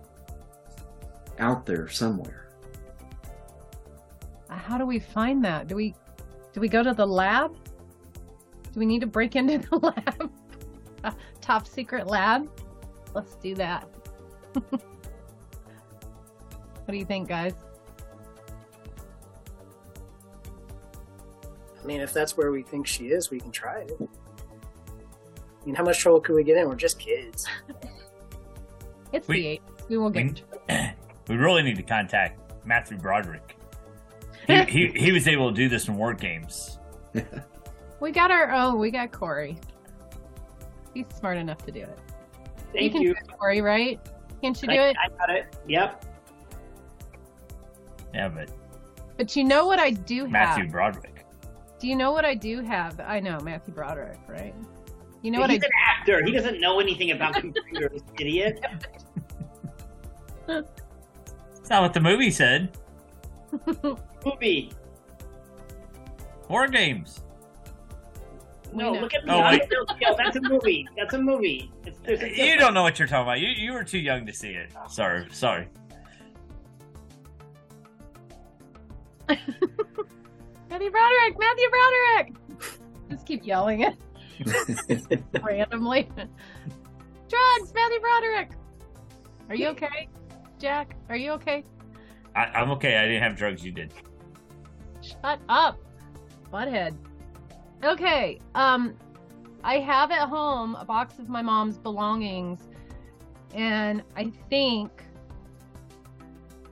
[1.39, 2.51] out there somewhere.
[4.51, 5.69] How do we find that?
[5.69, 5.95] Do we
[6.53, 7.57] do we go to the lab?
[8.73, 10.33] Do we need to break into the lab?
[11.05, 12.49] A top secret lab?
[13.15, 13.87] Let's do that.
[14.69, 14.81] what
[16.89, 17.55] do you think, guys?
[21.83, 23.93] I mean, if that's where we think she is, we can try it.
[24.01, 26.69] I mean, how much trouble could we get in?
[26.69, 27.47] We're just kids.
[29.13, 29.63] It's We- the eight.
[29.91, 30.41] We will get.
[30.71, 30.75] We,
[31.29, 33.57] we really need to contact Matthew Broderick.
[34.47, 36.79] He, he, he was able to do this in war games.
[38.03, 38.53] We got our.
[38.53, 39.57] Oh, we got Corey.
[40.93, 41.99] He's smart enough to do it.
[42.73, 43.15] Thank can you.
[43.15, 44.01] do it, Corey, right?
[44.43, 44.97] Can't you do I, it?
[44.99, 45.57] I got it.
[45.69, 46.05] Yep.
[48.13, 48.51] Yeah, but
[49.17, 50.33] But you know what I do have.
[50.33, 51.25] Matthew Broderick.
[51.79, 52.99] Do you know what I do have?
[52.99, 54.55] I know Matthew Broderick, right?
[55.23, 56.25] You know what I He's an actor.
[56.25, 58.67] He doesn't know anything about computers, idiot.
[60.49, 62.77] That's not what the movie said.
[64.25, 64.73] Movie.
[66.49, 67.23] War games.
[68.75, 69.31] No, look at me.
[69.33, 69.65] Oh, I'm wait.
[69.65, 70.89] still- yeah, that's a movie.
[70.97, 71.71] That's a movie.
[71.85, 73.41] It's, there's a You don't know what you're talking about.
[73.41, 74.73] You you were too young to see it.
[74.89, 75.69] Sorry, sorry.
[79.29, 82.33] Matthew Broderick, Matthew Broderick.
[83.11, 83.97] Just keep yelling it
[85.43, 86.09] randomly.
[87.29, 88.51] Drugs, Matthew Broderick.
[89.49, 90.09] Are you okay,
[90.59, 90.97] Jack?
[91.09, 91.65] Are you okay?
[92.35, 92.97] I, I'm okay.
[92.97, 93.63] I didn't have drugs.
[93.65, 93.93] You did.
[95.03, 95.79] Shut up,
[96.53, 96.97] butthead.
[97.85, 98.95] Okay, um,
[99.65, 102.61] I have at home a box of my mom's belongings,
[103.55, 104.91] and I think,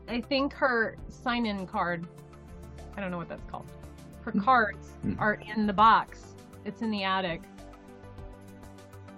[0.09, 2.07] I think her sign-in card.
[2.97, 3.67] I don't know what that's called.
[4.23, 5.21] Her cards Mhm.
[5.21, 6.35] are in the box.
[6.65, 7.43] It's in the attic.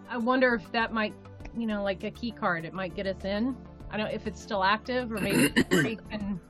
[0.09, 1.14] I wonder if that might,
[1.57, 3.57] you know, like a key card, it might get us in.
[3.90, 6.40] I don't know if it's still active or maybe we can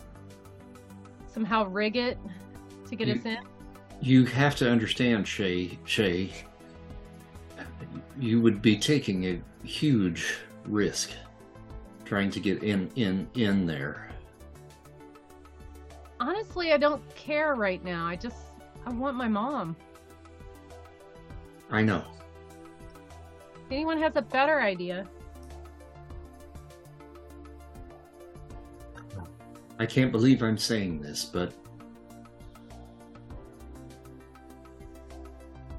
[1.26, 2.18] somehow rig it
[2.88, 3.38] to get You- us in.
[4.02, 5.78] You have to understand, Shay.
[5.84, 6.32] Shay,
[8.18, 11.12] you would be taking a huge risk
[12.04, 14.10] trying to get in in in there.
[16.20, 18.04] Honestly, I don't care right now.
[18.06, 18.36] I just
[18.84, 19.76] I want my mom.
[21.70, 22.04] I know.
[23.54, 25.06] If anyone has a better idea,
[29.78, 31.54] I can't believe I'm saying this, but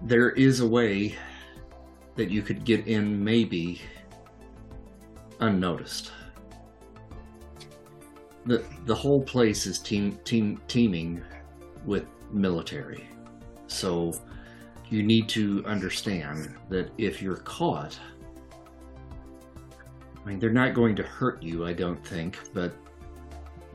[0.04, 1.16] there is a way
[2.16, 3.82] that you could get in maybe
[5.39, 6.12] unnoticed.
[8.45, 11.24] The the whole place is team team teeming
[11.86, 13.08] with military.
[13.68, 14.14] So
[14.89, 17.97] you need to understand that if you're caught
[20.24, 22.74] I mean they're not going to hurt you, I don't think, but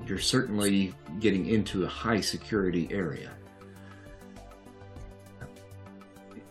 [0.06, 3.32] you're certainly getting into a high security area.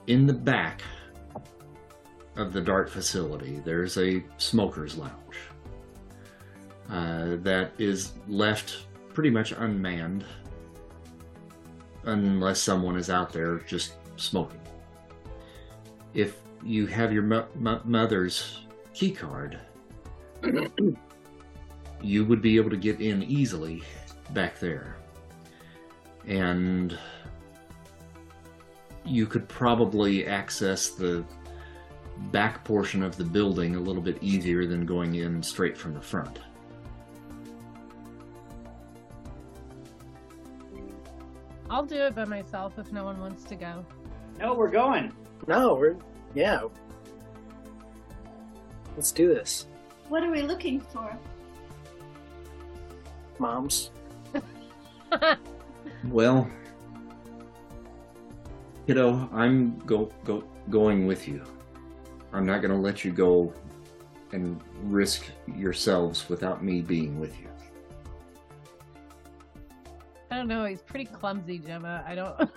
[0.07, 0.81] In the back
[2.37, 5.37] of the DART facility, there's a smoker's lounge
[6.89, 10.23] uh, that is left pretty much unmanned
[12.05, 14.61] unless someone is out there just smoking.
[16.13, 18.61] If you have your mo- mo- mother's
[18.93, 19.59] key card,
[22.01, 23.83] you would be able to get in easily
[24.31, 24.95] back there.
[26.25, 26.97] And
[29.07, 31.23] you could probably access the
[32.31, 36.01] back portion of the building a little bit easier than going in straight from the
[36.01, 36.39] front.
[41.69, 43.85] I'll do it by myself if no one wants to go.
[44.39, 45.11] No, we're going.
[45.47, 45.97] No, we're
[46.33, 46.61] yeah.
[48.95, 49.67] Let's do this,
[50.09, 51.15] What are we looking for?
[53.39, 53.91] moms.
[56.05, 56.49] Well,
[58.87, 61.43] kiddo, I'm go go going with you.
[62.33, 63.53] I'm not going to let you go
[64.31, 65.25] and risk
[65.55, 67.47] yourselves without me being with you.
[70.31, 70.65] I don't know.
[70.65, 72.03] He's pretty clumsy, Gemma.
[72.05, 72.49] I don't.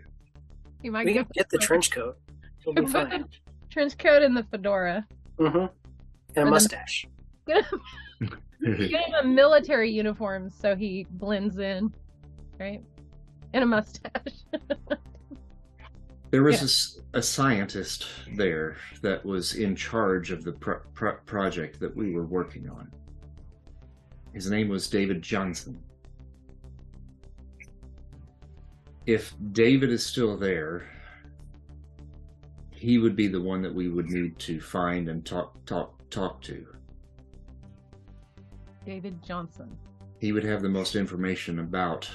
[0.82, 2.18] he might We go can get the trench coat.
[2.64, 3.26] He'll be fine.
[3.70, 5.06] trench coat and the fedora.
[5.38, 5.58] Mm-hmm.
[5.58, 5.68] And
[6.36, 7.06] a then- mustache.
[7.46, 7.64] Get
[9.06, 11.94] him a military uniform so he blends in,
[12.58, 12.82] right?
[13.54, 14.44] And a mustache.
[16.30, 17.02] There was Yeah.
[17.14, 22.12] a a, scientist there that was in charge of the pro- pro- project that we
[22.12, 22.90] were working on.
[24.34, 25.82] His name was David Johnson.
[29.06, 30.86] If David is still there,
[32.70, 36.42] he would be the one that we would need to find and talk talk talk
[36.42, 36.66] to.
[38.84, 39.74] David Johnson.
[40.20, 42.08] He would have the most information about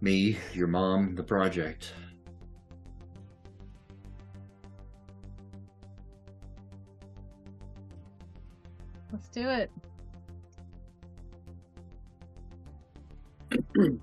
[0.00, 1.92] me, your mom, the project.
[9.20, 9.70] Let's do it.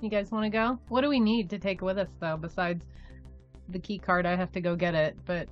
[0.00, 0.80] you guys want to go?
[0.88, 2.84] What do we need to take with us though, besides
[3.68, 4.26] the key card?
[4.26, 5.48] I have to go get it, but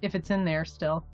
[0.00, 1.04] if it's in there still.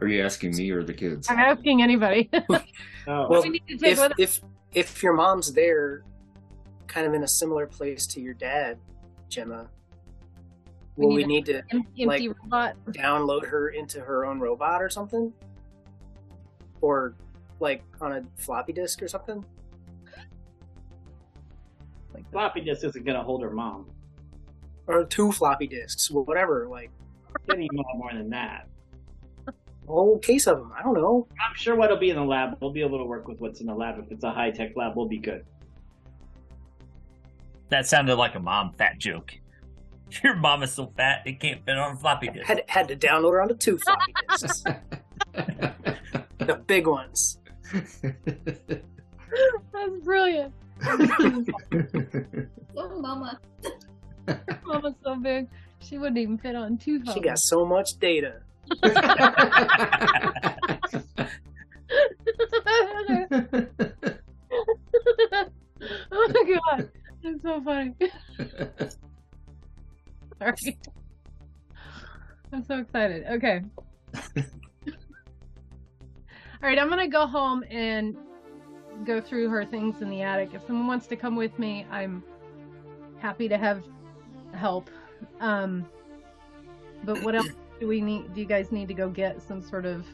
[0.00, 1.28] Are you asking me or the kids?
[1.28, 2.30] I'm asking anybody.
[2.32, 2.44] Oh,
[3.26, 4.18] what do we need to take If with us?
[4.18, 4.40] if
[4.72, 6.04] if your mom's there,
[6.86, 8.78] kind of in a similar place to your dad,
[9.28, 9.68] Gemma,
[10.96, 12.76] We will we need need to Em- Empty like- robot.
[12.88, 15.32] download her into her own robot or something?
[16.80, 17.14] Or
[17.60, 19.44] like on a floppy disk or something?
[22.14, 23.86] Like floppy disk isn't gonna hold her mom.
[24.86, 26.66] Or two floppy disks, whatever.
[26.68, 26.90] Like
[27.48, 28.68] Getting a lot more than that.
[29.46, 29.52] a
[29.86, 30.72] whole case of them.
[30.76, 31.26] I don't know.
[31.40, 33.66] I'm sure what'll be in the lab, we'll be able to work with what's in
[33.66, 33.98] the lab.
[33.98, 35.44] If it's a high tech lab, we'll be good.
[37.70, 39.32] That sounded like a mom fat joke.
[40.24, 42.46] Your mom is so fat it can't fit on a floppy disk.
[42.46, 44.62] Had had to download her onto two floppy disks,
[46.38, 47.38] the big ones.
[49.72, 50.54] That's brilliant.
[52.80, 53.40] Oh, mama.
[54.64, 55.48] Mama's so big,
[55.80, 58.40] she wouldn't even fit on two She got so much data.
[66.12, 66.90] oh my god,
[67.28, 67.94] that's so funny.
[70.38, 70.78] Sorry.
[72.52, 73.24] I'm so excited.
[73.30, 73.62] Okay.
[76.60, 78.16] All right, I'm gonna go home and
[79.04, 80.50] go through her things in the attic.
[80.54, 82.22] If someone wants to come with me, I'm
[83.18, 83.82] happy to have
[84.54, 84.90] help.
[85.40, 85.86] Um,
[87.04, 87.50] but what else
[87.80, 88.34] do we need?
[88.34, 90.06] Do you guys need to go get some sort of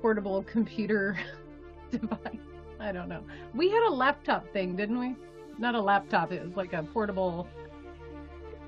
[0.00, 1.18] portable computer
[1.90, 2.38] device?
[2.78, 3.22] I don't know.
[3.54, 5.16] We had a laptop thing, didn't we?
[5.58, 6.32] Not a laptop.
[6.32, 7.46] It was like a portable.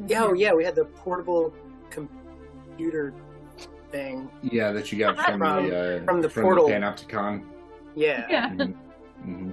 [0.06, 1.52] Yeah, oh yeah, we had the portable
[1.90, 3.12] computer
[3.90, 4.30] thing.
[4.42, 6.68] yeah, that you got from, From- the uh, from the portal.
[6.68, 7.44] Panopticon.
[7.94, 8.26] Yeah.
[8.30, 8.48] Yeah.
[8.50, 8.74] Mhm.
[9.26, 9.52] Mhm.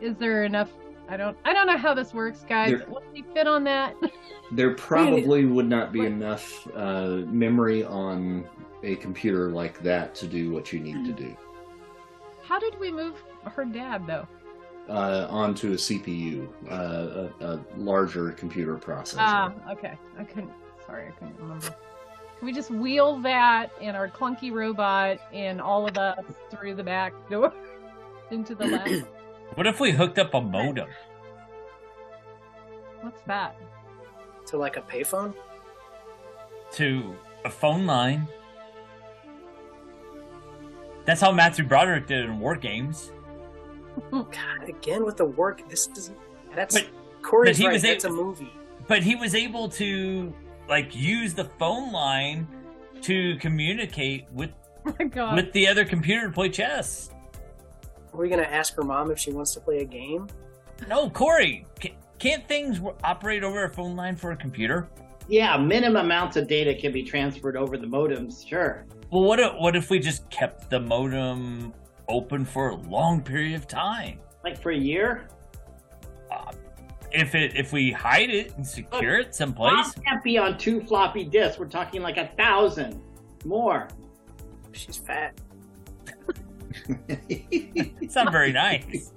[0.00, 0.68] Is there enough?
[1.08, 1.36] I don't.
[1.44, 2.70] I don't know how this works, guys.
[2.78, 3.94] There- Will we fit on that?
[4.52, 6.08] There probably would not be What?
[6.08, 8.44] enough uh, memory on
[8.82, 11.34] a computer like that to do what you need to do.
[12.42, 14.28] How did we move her dad though?
[14.88, 19.16] Uh, onto a CPU, uh, a, a larger computer processor.
[19.18, 19.96] Ah, okay.
[20.18, 20.52] I couldn't.
[20.86, 21.74] Sorry, I couldn't remember.
[22.38, 26.82] Can we just wheel that and our clunky robot and all of us through the
[26.82, 27.52] back door
[28.30, 29.06] into the lab?
[29.54, 30.88] What if we hooked up a modem?
[33.02, 33.56] What's that?
[34.46, 35.32] To like a payphone?
[36.74, 37.14] to
[37.44, 38.26] a phone line.
[41.04, 43.12] That's how Matthew Broderick did it in War Games.
[44.10, 44.24] God,
[44.62, 44.64] hmm.
[44.68, 45.68] again with the work.
[45.68, 46.12] This is
[46.54, 46.88] that's But-
[47.22, 47.72] Corey's but he right.
[47.72, 48.52] was That's a able- movie.
[48.86, 50.32] But he was able to
[50.68, 52.46] like use the phone line
[53.02, 54.50] to communicate with
[54.86, 55.36] Oh my god.
[55.36, 57.10] with the other computer to play chess.
[58.12, 60.28] Are we gonna ask her mom if she wants to play a game?
[60.88, 61.64] No, Corey,
[62.18, 64.88] can't things operate over a phone line for a computer?
[65.28, 68.46] Yeah, minimum amounts of data can be transferred over the modems.
[68.46, 68.84] Sure.
[69.10, 71.72] Well, what if, what if we just kept the modem
[72.08, 74.20] open for a long period of time?
[74.42, 75.28] Like for a year.
[76.30, 76.52] Uh,
[77.12, 80.80] if it if we hide it and secure it Mom someplace, can't be on two
[80.80, 81.58] floppy disks.
[81.58, 83.00] We're talking like a thousand
[83.44, 83.88] more.
[84.72, 85.40] She's fat.
[87.08, 89.12] it's not very nice.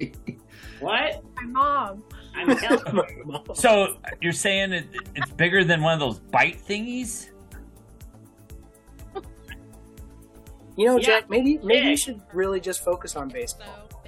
[0.79, 1.23] What?
[1.35, 2.03] My mom.
[2.35, 2.55] I'm.
[3.55, 4.85] So you're saying it,
[5.15, 7.29] it's bigger than one of those bite thingies?
[10.77, 11.05] You know, Yeah.
[11.05, 11.89] Jack, maybe maybe Yeah.
[11.91, 13.67] you should really just focus on baseball.
[13.91, 13.99] So.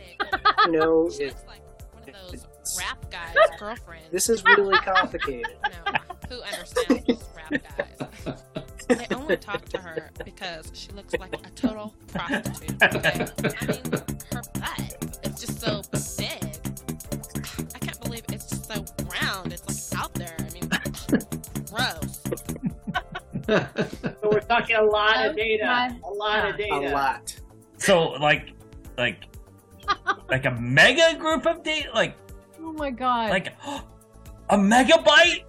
[0.65, 1.61] You know, She it, looks like
[1.93, 4.03] one of those it's- rap guys' girlfriend.
[4.11, 5.47] this is really complicated.
[5.65, 5.99] you know,
[6.29, 8.43] who understands those rap guys?
[8.87, 12.81] They only talk to her because she looks like a total prostitute.
[12.83, 13.25] Okay?
[13.61, 13.83] I mean,
[14.31, 15.81] her butt is just so
[16.17, 16.43] big.
[17.75, 18.83] I can't believe it's just so
[19.21, 19.53] round.
[19.53, 20.35] It's like out there.
[20.39, 20.69] I mean,
[21.71, 22.21] gross.
[24.49, 25.95] So talking a lot of data.
[26.03, 26.73] A lot of data.
[26.73, 27.35] A lot.
[27.77, 28.51] So like
[28.97, 29.23] like
[30.29, 32.15] like a mega group of data like
[32.59, 33.29] Oh my god.
[33.29, 33.53] like
[34.49, 35.43] a megabyte?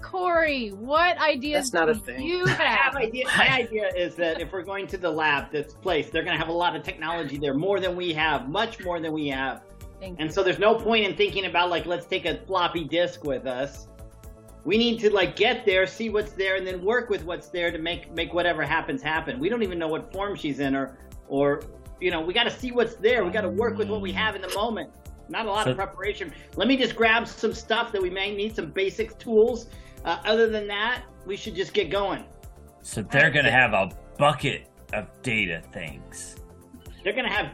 [0.00, 2.22] Corey, what ideas That's not a do thing.
[2.22, 2.96] you have have?
[2.96, 3.24] idea.
[3.36, 6.38] My idea is that if we're going to the lab, this place, they're going to
[6.38, 9.62] have a lot of technology there, more than we have, much more than we have.
[10.00, 13.24] Thank And so there's no point in thinking about like let's take a floppy disk
[13.24, 13.88] with us.
[14.64, 17.70] We need to like get there, see what's there, and then work with what's there
[17.70, 19.38] to make make whatever happens happen.
[19.38, 20.96] We don't even know what form she's in, or
[21.28, 21.62] or
[22.00, 23.24] you know, we got to see what's there.
[23.24, 24.90] We got to work with what we have in the moment.
[25.28, 26.32] Not a lot of preparation.
[26.56, 29.68] Let me just grab some stuff that we may need, some basic tools.
[30.04, 32.24] Uh, other than that, we should just get going.
[32.82, 36.36] So they're gonna have a bucket of data things.
[37.02, 37.52] They're gonna have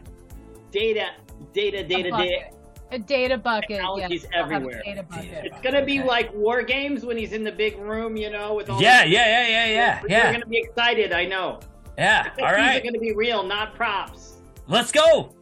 [0.72, 1.10] data,
[1.52, 2.50] data, data, data.
[2.92, 3.68] A data bucket.
[3.68, 4.82] Technology's yes, they'll have a everywhere.
[4.84, 5.44] Data bucket.
[5.44, 6.08] It's gonna be Okay.
[6.08, 8.80] like war games when he's in the big room, you know, with all.
[8.82, 11.60] Yeah, the- yeah, yeah, yeah, yeah, You're gonna be excited, I know.
[11.96, 12.30] yeah.
[12.36, 14.38] The All keys are gonna be real, not props.
[14.66, 15.02] let's go.
[15.02, 15.32] All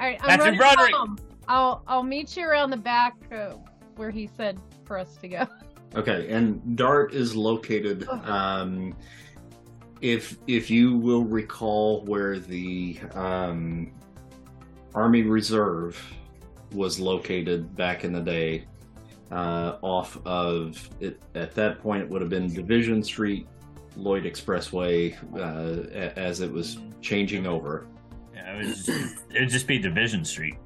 [0.00, 0.94] right, I'm Matthew running Broderick.
[0.94, 1.18] home.
[1.48, 3.54] I'll I'll meet you around the back uh,
[3.96, 5.46] where he said for us to go.
[5.94, 8.06] Okay, and Dart is located.
[8.08, 8.94] Um,
[10.02, 13.92] if if you will recall where the um,
[14.94, 15.98] Army Reserve
[16.72, 18.64] was located back in the day,
[19.30, 23.46] uh, off of it at that point it would have been Division Street,
[23.96, 27.86] Lloyd Expressway, uh, a- as it was changing over.
[28.34, 30.56] Yeah, it was just, it'd just be Division Street.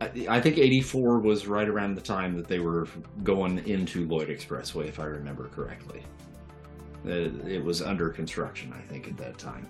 [0.00, 2.88] I, I think 84 was right around the time that they were
[3.22, 6.02] going into Lloyd Expressway, if I remember correctly.
[7.06, 9.66] Uh, it was under construction, I think, at that time.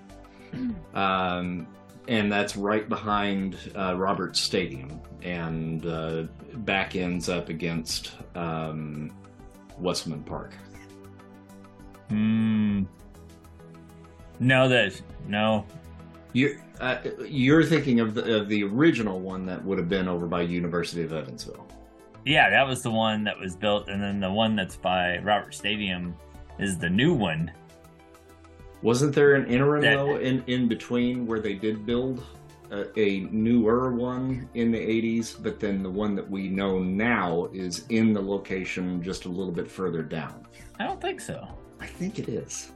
[0.94, 1.66] Um,
[2.08, 6.24] and that's right behind uh, Roberts Stadium, and uh,
[6.58, 9.10] back ends up against um,
[9.80, 10.54] Wesselman Park.
[12.08, 12.84] Hmm.
[14.40, 15.64] No, that no.
[16.32, 20.26] You're, uh, you're thinking of the, of the original one that would have been over
[20.26, 21.66] by University of Evansville.
[22.24, 25.54] Yeah, that was the one that was built, and then the one that's by Robert
[25.54, 26.16] Stadium
[26.58, 27.52] is the new one.
[28.84, 32.22] Wasn't there an interim That- though in in between where they did build
[32.70, 37.48] a, a newer one in the 80s, but then the one that we know now
[37.52, 40.46] is in the location just a little bit further down.
[40.78, 41.48] I don't think so.
[41.80, 42.72] I think it is.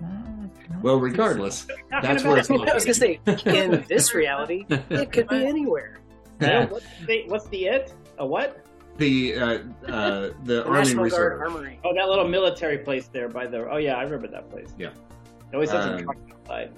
[0.00, 0.40] Well,
[0.72, 0.96] think so.
[0.96, 5.44] regardless, that's about- where it's I was gonna say, in this reality, it could be
[5.54, 6.00] anywhere.
[6.40, 6.66] Yeah.
[6.66, 7.92] What's the, what's the it?
[8.18, 8.64] A what?
[9.00, 11.40] The uh, uh, the The Army National Reserve.
[11.40, 11.80] Armory.
[11.84, 13.66] Oh, that little military place there by the.
[13.70, 14.68] Oh yeah, I remember that place.
[14.78, 14.88] Yeah.
[14.90, 16.72] It always has a Um, truck outside.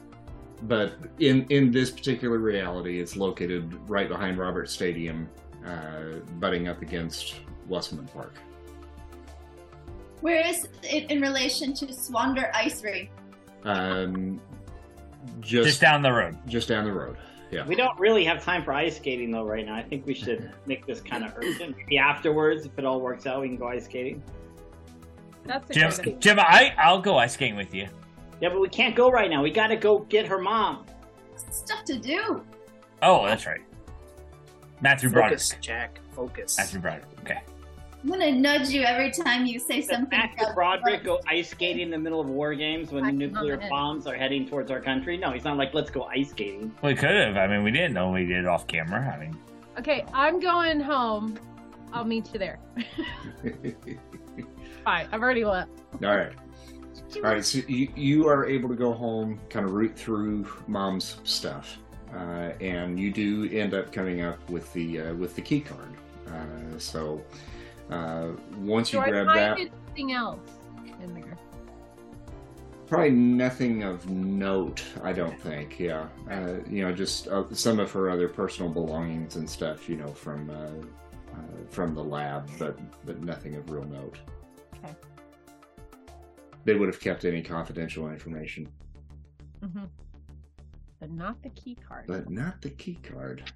[0.62, 5.28] But in in this particular reality, it's located right behind Robert Stadium,
[5.66, 8.34] uh, butting up against Wesselman Park.
[10.20, 13.10] Where is it in relation to Swonder Ice Rink?
[13.64, 14.40] Um,
[15.40, 16.36] just Just down the road.
[16.46, 17.16] just down the road.
[17.52, 17.66] Yeah.
[17.66, 19.74] We don't really have time for ice skating though right now.
[19.74, 21.76] I think we should make this kind of urgent.
[21.76, 24.22] Maybe afterwards, if it all works out, we can go ice skating.
[25.44, 26.20] That's a Jim, good.
[26.20, 27.88] Jim, I I'll go ice skating with you.
[28.40, 29.42] Yeah, but we can't go right now.
[29.42, 30.86] We got to go get her mom.
[31.50, 32.42] Stuff to do.
[33.02, 33.60] Oh, that's right.
[34.80, 35.38] Matthew Broderick.
[35.40, 36.00] Focus, Jack.
[36.12, 36.56] Focus.
[36.58, 37.04] Matthew Broderick.
[37.20, 37.40] Okay.
[38.02, 40.08] I'm gonna nudge you every time you say Does something.
[40.18, 43.56] Matthew about- Broderick go ice skating in the middle of war games when the nuclear
[43.56, 43.68] no, no.
[43.70, 45.16] bombs are heading towards our country?
[45.16, 46.74] No, he's not like, let's go ice skating.
[46.82, 47.36] We could have.
[47.36, 49.14] I mean, we didn't know we did it off camera.
[49.16, 49.36] I mean,
[49.78, 51.38] Okay, I'm going home.
[51.92, 52.58] I'll meet you there.
[54.84, 55.06] Bye.
[55.12, 55.70] I've already left.
[56.02, 56.32] All right.
[57.16, 57.44] All right.
[57.44, 61.78] So you, you are able to go home, kind of root through mom's stuff,
[62.14, 65.94] uh, and you do end up coming up with the uh, with the key card.
[66.26, 67.22] Uh, so
[67.90, 68.28] Uh,
[68.58, 70.50] once Do you I grab that, anything else
[71.02, 71.36] in there?
[72.92, 74.82] probably nothing of note.
[75.02, 75.80] I don't think.
[75.80, 79.88] Yeah, uh, you know, just uh, some of her other personal belongings and stuff.
[79.88, 81.38] You know, from uh, uh,
[81.70, 84.18] from the lab, but but nothing of real note.
[84.84, 84.94] Okay.
[86.64, 88.68] They would have kept any confidential information,
[89.62, 89.84] hmm
[91.02, 92.04] But not the key card.
[92.06, 93.52] but not the key card.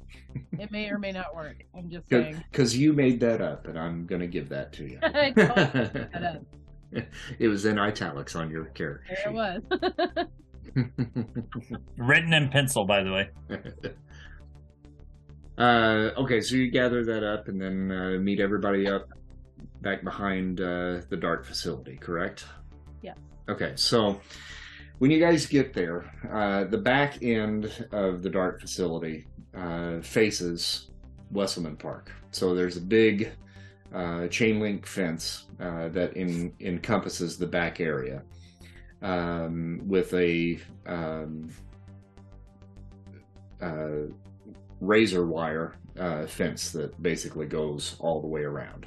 [0.58, 1.62] It may or may not work.
[1.78, 2.42] I'm just saying.
[2.50, 4.98] Because you made that up, and I'm going to give that to you.
[5.02, 6.42] I totally made that up.
[7.38, 10.26] it was in italics on your character There it was.
[11.96, 13.30] Written in pencil, by the way.
[15.56, 19.08] uh, okay, so you gather that up and then uh, meet everybody up
[19.82, 22.44] back behind uh, the dart facility, correct?
[23.02, 23.16] Yes.
[23.48, 24.20] Okay, so
[24.98, 29.26] when you guys get there, uh, the back end of the dart facility
[29.56, 30.90] uh, faces
[31.32, 32.12] Wesselman Park.
[32.30, 33.32] So there's a big
[33.94, 38.22] uh, chain link fence uh, that in, encompasses the back area
[39.02, 41.48] um, with a um,
[43.60, 44.08] uh,
[44.80, 48.86] razor wire uh, fence that basically goes all the way around.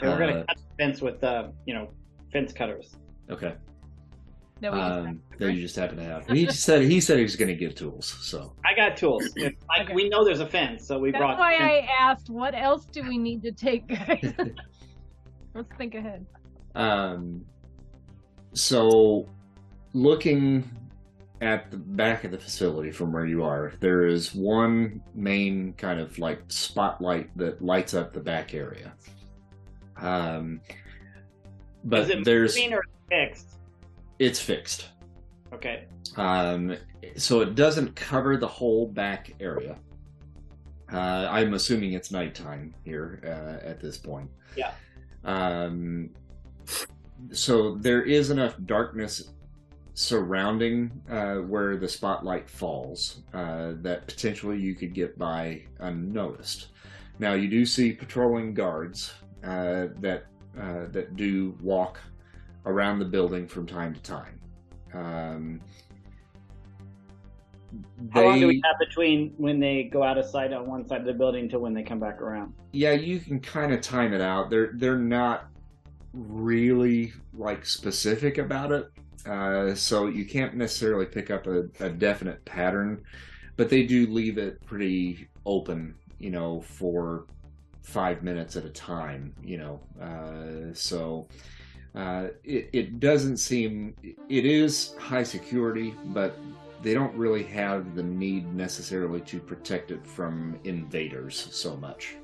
[0.00, 1.88] So we're gonna Uh, cut the fence with, uh, you know,
[2.32, 2.96] fence cutters.
[3.30, 3.54] Okay.
[4.64, 6.26] That we just Um, that you just happen to have.
[6.26, 8.06] He said he said he was going to give tools.
[8.22, 9.28] So I got tools.
[9.36, 9.52] Like
[9.82, 9.94] Okay.
[9.94, 11.38] we know there's a fence, so we That's brought.
[11.38, 14.32] why I asked, what else do we need to take, guys?
[15.54, 16.24] Let's think ahead.
[16.74, 17.44] Um,
[18.54, 19.28] so,
[19.92, 20.70] looking
[21.40, 26.00] at the back of the facility from where you are, there is one main kind
[26.00, 28.94] of like spotlight that lights up the back area.
[29.96, 30.60] Um,
[31.84, 33.53] but Is it there's or fixed?
[34.24, 34.88] It's fixed.
[35.52, 35.84] Okay.
[36.16, 36.76] Um,
[37.16, 39.76] so it doesn't cover the whole back area.
[40.92, 44.30] Uh, I'm assuming it's nighttime here uh, at this point.
[44.56, 44.72] Yeah.
[45.24, 46.10] Um,
[47.32, 49.30] so there is enough darkness
[49.94, 56.68] surrounding uh, where the spotlight falls uh, that potentially you could get by unnoticed.
[57.18, 59.14] Now you do see patrolling guards
[59.44, 60.24] uh, that
[60.60, 62.00] uh, that do walk
[62.66, 64.40] around the building from time to time.
[64.92, 65.60] Um,
[68.12, 70.86] How long do we they- have between when they go out of sight on one
[70.86, 72.54] side of the building to when they come back around?
[72.72, 74.50] yeah, you can kind of time it out.
[74.50, 75.46] They're they're not
[76.12, 78.86] really like specific about it,
[79.26, 83.02] uh, so you can't necessarily pick up a, a definite pattern.
[83.56, 87.26] But they do leave it pretty open, you know, for
[87.82, 89.34] five minutes at a time.
[89.42, 91.28] You know, uh, so
[91.94, 96.38] uh, it it doesn't seem it is high security, but
[96.82, 102.16] they don't really have the need necessarily to protect it from invaders so much.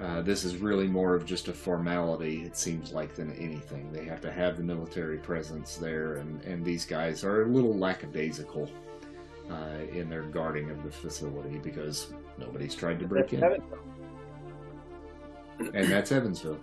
[0.00, 3.92] Uh, this is really more of just a formality, it seems like, than anything.
[3.92, 7.76] They have to have the military presence there, and, and these guys are a little
[7.76, 8.70] lackadaisical
[9.50, 13.42] uh, in their guarding of the facility because nobody's tried to break in.
[15.74, 16.58] And that's Evansville.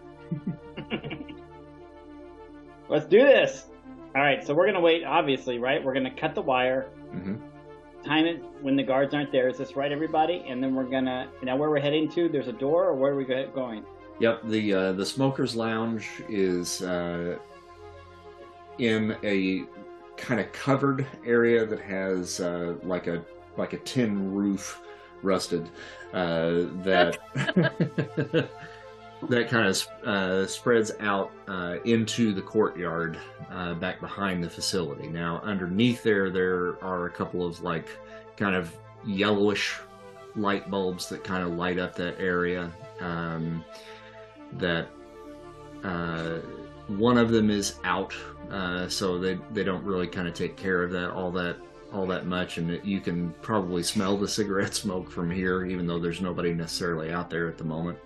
[2.89, 3.65] Let's do this.
[4.15, 5.03] All right, so we're gonna wait.
[5.03, 5.83] Obviously, right?
[5.83, 7.35] We're gonna cut the wire, hmm
[8.03, 9.47] time it when the guards aren't there.
[9.47, 10.45] Is this right, everybody?
[10.47, 12.29] And then we're gonna now where we're heading to.
[12.29, 13.83] There's a door, or where are we going?
[14.19, 17.37] Yep, the uh, the smokers' lounge is uh,
[18.77, 19.65] in a
[20.17, 23.23] kind of covered area that has uh, like a
[23.57, 24.81] like a tin roof,
[25.21, 25.69] rusted
[26.13, 27.17] uh, that
[29.27, 33.17] that kind of uh, spreads out uh, into the courtyard
[33.51, 35.07] uh, back behind the facility.
[35.07, 37.87] Now, underneath there, there are a couple of like
[38.37, 38.73] kind of
[39.05, 39.77] yellowish
[40.35, 42.71] light bulbs that kind of light up that area.
[43.01, 43.63] Um,
[44.53, 44.87] that
[45.83, 46.39] uh,
[46.87, 48.15] one of them is out,
[48.49, 51.57] uh, so they they don't really kind of take care of that all that
[51.93, 55.87] all that much, and it, you can probably smell the cigarette smoke from here, even
[55.87, 57.97] though there's nobody necessarily out there at the moment.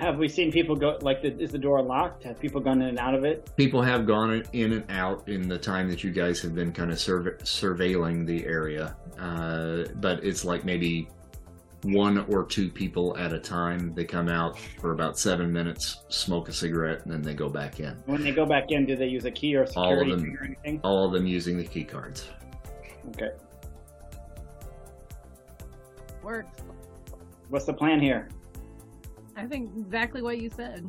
[0.00, 0.96] Have we seen people go?
[1.02, 2.22] Like, the, is the door locked?
[2.24, 3.54] Have people gone in and out of it?
[3.58, 6.90] People have gone in and out in the time that you guys have been kind
[6.90, 11.06] of surve- surveilling the area, uh, but it's like maybe
[11.82, 13.92] one or two people at a time.
[13.92, 17.78] They come out for about seven minutes, smoke a cigarette, and then they go back
[17.78, 17.94] in.
[18.06, 20.30] When they go back in, do they use a key or security All of them.
[20.30, 20.80] key or anything?
[20.82, 22.26] All of them using the key cards.
[23.10, 23.32] Okay.
[26.22, 26.58] Works.
[27.50, 28.30] What's the plan here?
[29.40, 30.86] I think exactly what you said.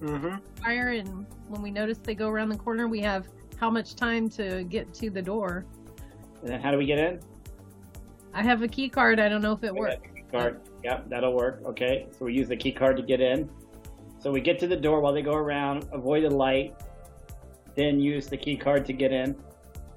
[0.00, 0.36] Mm-hmm.
[0.62, 3.26] Fire, and when we notice they go around the corner, we have
[3.58, 5.66] how much time to get to the door.
[6.42, 7.20] And then how do we get in?
[8.32, 9.18] I have a key card.
[9.18, 9.96] I don't know if it works.
[10.30, 10.60] card.
[10.84, 11.62] Yep, that'll work.
[11.64, 13.50] Okay, so we use the key card to get in.
[14.20, 16.74] So we get to the door while they go around, avoid the light,
[17.74, 19.34] then use the key card to get in.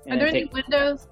[0.10, 1.08] Are there then any windows?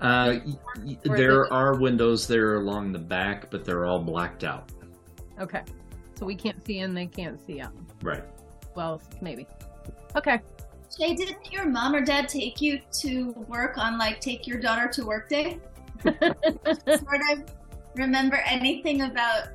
[0.00, 4.70] Uh, y- y- there are windows there along the back, but they're all blacked out.
[5.40, 5.62] Okay.
[6.14, 7.72] So we can't see in, they can't see out.
[8.02, 8.22] Right.
[8.74, 9.46] Well, maybe.
[10.16, 10.40] Okay.
[10.96, 14.88] Jay, didn't your mom or dad take you to work on like take your daughter
[14.88, 15.58] to work day?
[16.02, 17.44] sort of
[17.96, 19.48] remember anything about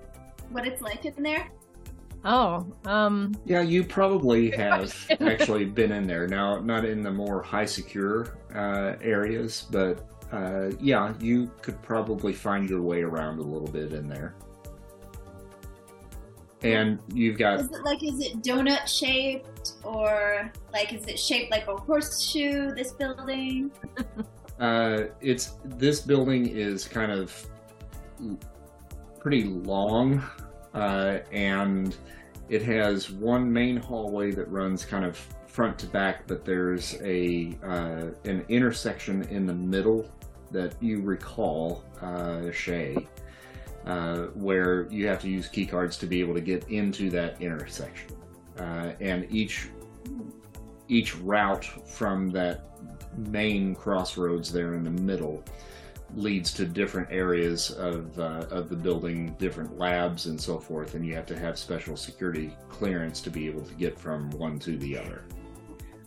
[0.49, 1.49] what it's like in there?
[2.25, 6.27] oh, um, Yeah, you probably have actually been in there.
[6.27, 12.33] Now, not in the more high secure uh, areas, but uh, yeah, you could probably
[12.33, 14.35] find your way around a little bit in there.
[16.61, 21.51] And you've got Is it like is it donut shaped or like is it shaped
[21.51, 22.73] like a horseshoe?
[22.75, 23.71] This building?
[24.59, 27.47] Uh, it's this building is kind of
[29.17, 30.21] pretty long,
[30.73, 31.95] uh, and
[32.49, 37.57] it has one main hallway that runs kind of front to back, but there's a
[37.63, 40.09] uh, an intersection in the middle
[40.51, 43.07] that you recall, uh, Shay,
[43.89, 47.41] uh, where you have to use key cards to be able to get into that
[47.41, 48.11] intersection,
[48.59, 49.69] uh, and each
[50.87, 52.65] each route from that
[53.17, 55.43] main crossroads there in the middle
[56.15, 61.03] leads to different areas of uh, of the building, different labs and so forth, and
[61.03, 64.77] you have to have special security clearance to be able to get from one to
[64.77, 65.23] the other.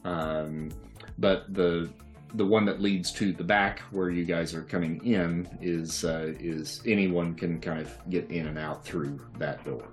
[0.04, 0.70] Um,
[1.18, 1.90] but the
[2.34, 6.32] the one that leads to the back where you guys are coming in is uh,
[6.38, 9.88] is anyone can kind of get in and out through that door.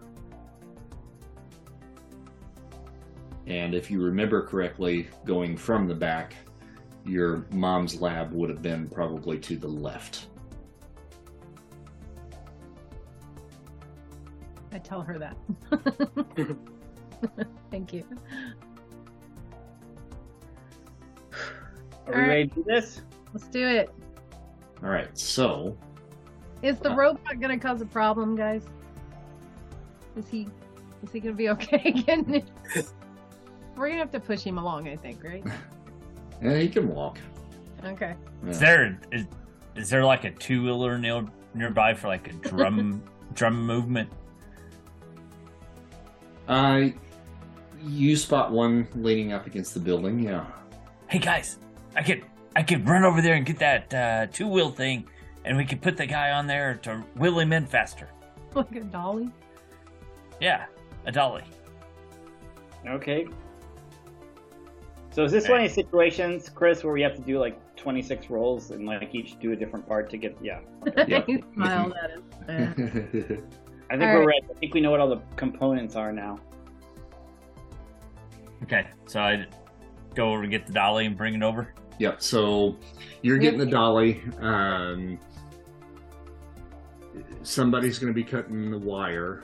[3.48, 6.36] And if you remember correctly, going from the back,
[7.04, 10.28] your mom's lab would have been probably to the left.
[14.72, 15.36] I tell her that.
[17.72, 18.04] Thank you.
[22.10, 22.28] Are we All right.
[22.28, 23.02] ready to do this?
[23.34, 23.90] Let's do it.
[24.84, 25.78] All right, so
[26.62, 28.66] Is the Uh, robot gonna cause a problem, guys?
[30.18, 30.48] Is he
[31.04, 32.34] is he gonna be okay getting
[32.76, 32.92] it?
[33.78, 35.44] We're gonna have to push him along, I think, right?
[36.42, 37.18] yeah, he can walk.
[37.86, 38.16] Okay.
[38.44, 38.50] Yeah.
[38.50, 39.26] Is there is,
[39.76, 43.02] is there like a two wheeler near, nearby for like a drum
[43.34, 44.10] drum movement?
[46.48, 46.88] Uh,
[47.82, 50.20] you spot one leaning up against the building.
[50.20, 50.46] Yeah.
[51.08, 51.58] Hey guys,
[52.00, 52.24] I could
[52.56, 55.06] I could run over there and get that uh, two wheel thing,
[55.44, 58.10] and we could put the guy on there to wheel him in faster.
[58.56, 59.30] Like a dolly.
[60.42, 60.66] Yeah,
[61.06, 61.44] a dolly.
[62.88, 63.28] Okay.
[65.12, 68.32] So is this one of these situations, Chris, where we have to do like 26
[68.32, 70.36] rolls and like each do a different part to get?
[70.42, 70.62] Yeah.
[71.08, 71.28] Yep.
[71.28, 72.24] he smiled at him.
[72.48, 72.74] Yeah.
[73.92, 74.26] I think All we're right.
[74.26, 74.48] ready.
[74.50, 76.40] I think we know what all the components are now.
[78.64, 79.46] Okay, so I
[80.16, 81.72] go over and get the dolly and bring it over.
[82.00, 82.22] Yep.
[82.22, 82.78] So
[83.22, 84.24] you're getting the dolly.
[84.40, 85.20] Um,
[87.44, 89.44] somebody's going to be cutting the wire.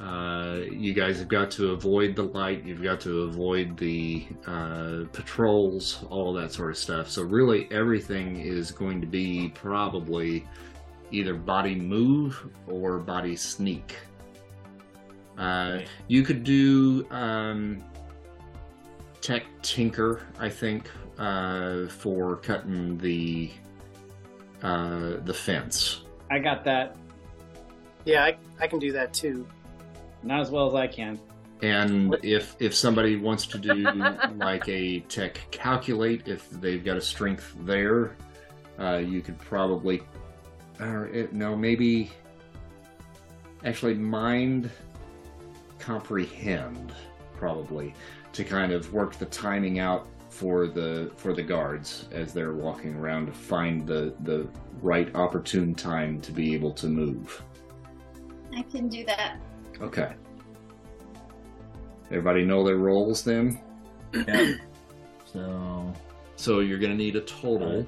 [0.00, 2.64] Uh, you guys have got to avoid the light.
[2.64, 7.08] You've got to avoid the uh, patrols, all that sort of stuff.
[7.08, 10.44] So really, everything is going to be probably
[11.12, 13.94] either body move or body sneak.
[15.38, 17.82] Uh, you could do um,
[19.20, 23.50] tech tinker, I think, uh, for cutting the
[24.62, 26.02] uh, the fence.
[26.30, 26.96] I got that.
[28.04, 29.46] Yeah, I, I can do that too.
[30.22, 31.20] Not as well as I can.
[31.62, 33.74] And if if somebody wants to do
[34.36, 38.16] like a tech calculate, if they've got a strength there,
[38.80, 40.02] uh, you could probably,
[40.80, 42.10] or it, no, maybe
[43.64, 44.70] actually mind
[45.78, 46.92] comprehend
[47.36, 47.94] probably
[48.32, 52.94] to kind of work the timing out for the for the guards as they're walking
[52.94, 54.48] around to find the the
[54.80, 57.42] right opportune time to be able to move.
[58.56, 59.36] I can do that.
[59.80, 60.14] Okay.
[62.06, 63.60] Everybody know their roles then?
[64.14, 64.52] Yeah.
[65.32, 65.94] so,
[66.36, 67.86] So you're going to need a total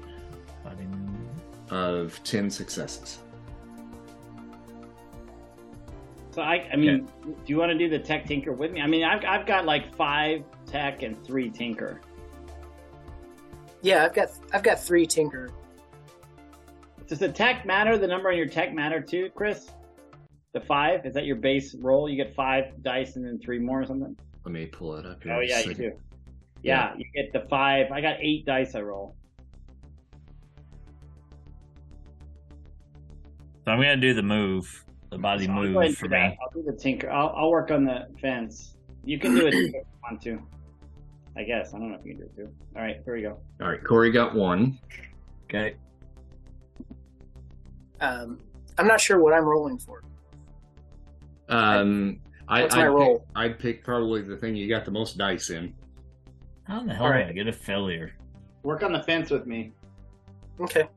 [1.69, 3.19] of 10 successes.
[6.31, 8.81] So I, I mean, do you want to do the tech tinker with me?
[8.81, 12.01] I mean, I've, I've got like five tech and three tinker.
[13.85, 15.51] Yeah, I've got I've got three tinker.
[17.05, 17.99] Does the tech matter?
[17.99, 19.69] The number on your tech matter too, Chris?
[20.53, 22.09] The five is that your base roll?
[22.09, 24.17] You get five dice and then three more or something.
[24.43, 25.33] Let me pull it up here.
[25.33, 25.91] Oh yeah, you do.
[26.63, 27.91] Yeah, you get the five.
[27.91, 29.15] I got eight dice I roll.
[33.65, 36.31] So I'm gonna do the move, the body So I'll go ahead move for that.
[36.31, 36.37] me.
[36.41, 37.11] I'll do the tinker.
[37.11, 38.77] I'll, I'll work on the fence.
[39.03, 40.41] You can do it if you want to.
[41.37, 41.73] I guess.
[41.73, 42.49] I don't know if you can do it too.
[42.75, 43.37] All right, here we go.
[43.61, 44.79] All right, Corey got one.
[45.45, 45.75] Okay.
[47.99, 48.39] Um,
[48.77, 50.03] I'm not sure what I'm rolling for.
[51.49, 53.19] Um, I, What's my I'd, roll?
[53.19, 55.73] Pick, I'd pick probably the thing you got the most dice in.
[56.63, 57.27] How in the hell All did right.
[57.27, 58.13] I get a failure?
[58.63, 59.71] Work on the fence with me.
[60.59, 60.87] Okay.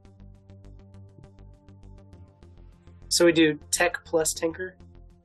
[3.09, 4.76] So we do tech plus tinker.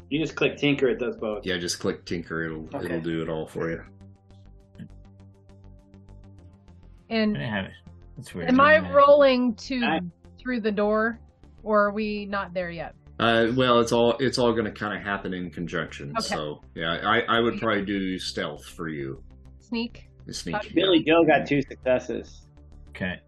[0.09, 0.87] You just click tinker.
[0.87, 1.45] It does both.
[1.45, 2.43] Yeah, just click Tinker.
[2.43, 2.85] It'll Okay.
[2.85, 3.83] it'll do it all for you.
[7.13, 7.71] And didn't have it.
[8.17, 8.49] That's weird.
[8.49, 8.93] am I didn't it.
[8.93, 9.99] rolling to Aye.
[10.39, 11.19] through the door,
[11.63, 12.95] or are we not there yet?
[13.19, 16.11] Uh, well, it's all it's all going to kind of happen in conjunction.
[16.17, 16.27] Okay.
[16.35, 19.21] So yeah, I, I would probably do stealth for you.
[19.59, 20.09] Sneak.
[20.29, 20.55] Sneak.
[20.55, 20.67] Okay.
[20.69, 20.73] yeah.
[20.75, 22.47] Billy Joe got two successes.
[22.89, 23.19] Okay.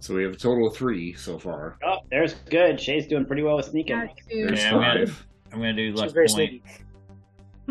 [0.00, 1.76] So we have a total of three so far.
[1.84, 2.80] Oh, there's good.
[2.80, 3.96] Shay's doing pretty well with sneaking.
[3.96, 5.26] Back There's Yeah, I'm gonna- five.
[5.52, 6.28] I'm gonna do She's very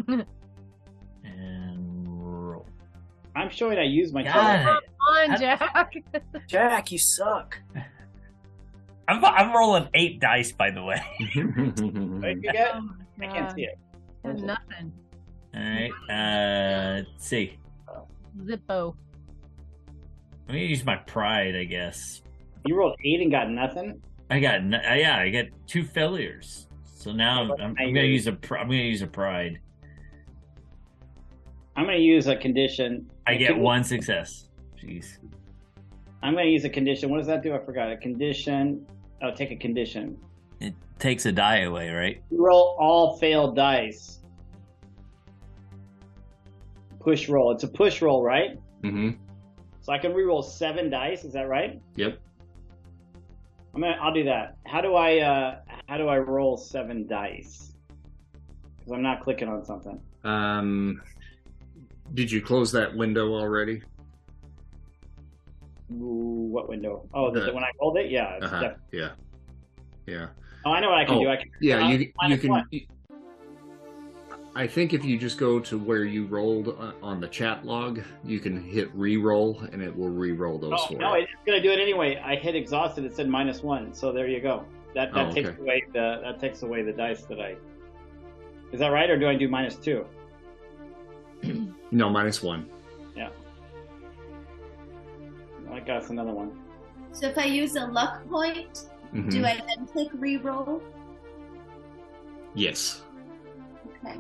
[0.06, 0.28] point
[3.40, 4.78] I'm showing I use my Got total.
[4.78, 4.84] it.
[5.00, 5.94] Come on, Jack.
[6.48, 7.58] Jack, you suck.
[9.08, 11.02] I'm, I'm rolling eight dice, by the way.
[11.36, 12.76] What did you get?
[12.76, 12.90] Oh,
[13.22, 13.80] I can't see it.
[14.24, 14.92] There's Nothing.
[15.56, 15.92] All right.
[16.10, 17.58] Uh, let's see.
[18.44, 18.94] Zippo.
[20.48, 22.22] I'm gonna use my pride, I guess.
[22.66, 24.02] You rolled eight and got nothing.
[24.30, 26.68] I got n- uh, yeah, I got two failures.
[26.84, 29.60] So now I'm, I'm, I'm gonna use a pr- I'm gonna use a pride.
[31.76, 33.10] I'm going to use a condition.
[33.30, 34.50] I get Can- one success.
[34.82, 35.18] Jeez.
[36.24, 37.10] I'm going to use a condition.
[37.10, 37.54] What does that do?
[37.54, 37.92] I forgot.
[37.92, 38.86] A condition.
[39.22, 40.18] Oh, take a condition.
[40.60, 42.24] It takes a die away, right?
[42.32, 44.20] Roll all failed dice.
[47.00, 47.52] Push roll.
[47.52, 48.60] It's a push roll, right?
[48.84, 49.10] Mm hmm
[49.82, 51.24] So I can re-roll seven dice.
[51.24, 51.80] Is that right?
[51.96, 52.20] Yep.
[53.76, 53.98] I'm gonna.
[54.02, 54.58] I'll do that.
[54.66, 55.20] How do I?
[55.20, 57.74] uh How do I roll seven dice?
[58.78, 60.00] Because I'm not clicking on something.
[60.24, 61.02] Um,
[62.14, 63.82] did you close that window already?
[65.94, 67.08] Ooh, what window?
[67.14, 68.38] Oh, the, The- when I rolled it, yeah.
[68.42, 68.74] Uh-huh.
[68.92, 69.12] Yeah.
[70.06, 70.28] Yeah.
[70.66, 71.30] oh, I know what I can Oh, do.
[71.30, 71.50] I can.
[71.62, 72.64] Yeah, Uh, you you can.
[72.72, 72.86] you-
[74.56, 78.02] I think if you just go to where you rolled uh, on the chat log,
[78.26, 81.24] you can hit re-roll and it will re-roll those Oh no, you.
[81.24, 82.18] it's gonna do it anyway.
[82.18, 83.06] I hit exhausted.
[83.06, 83.94] It said minus one.
[83.94, 84.66] So there you go.
[84.96, 85.62] That that Oh, takes okay.
[85.62, 87.56] away the that takes away the dice that I.
[88.72, 90.06] Is that right, or do I do minus two?
[91.92, 92.70] No, minus one.
[93.16, 93.30] Yeah.
[95.72, 96.52] I got another one.
[97.14, 99.32] So if I use a luck point, Mhm.
[99.32, 100.84] do I then click re-roll?
[102.54, 103.04] Yes.
[104.06, 104.20] Okay.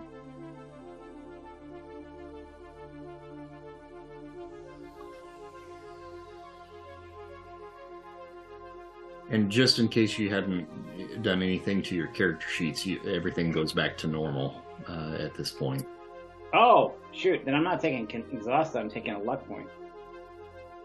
[9.29, 13.73] And just in case you hadn't done anything to your character sheets, you, everything goes
[13.73, 15.85] back to normal uh, at this point.
[16.53, 17.43] Oh shoot!
[17.45, 18.79] Then I'm not taking con- exhausted.
[18.79, 19.67] I'm taking a luck point.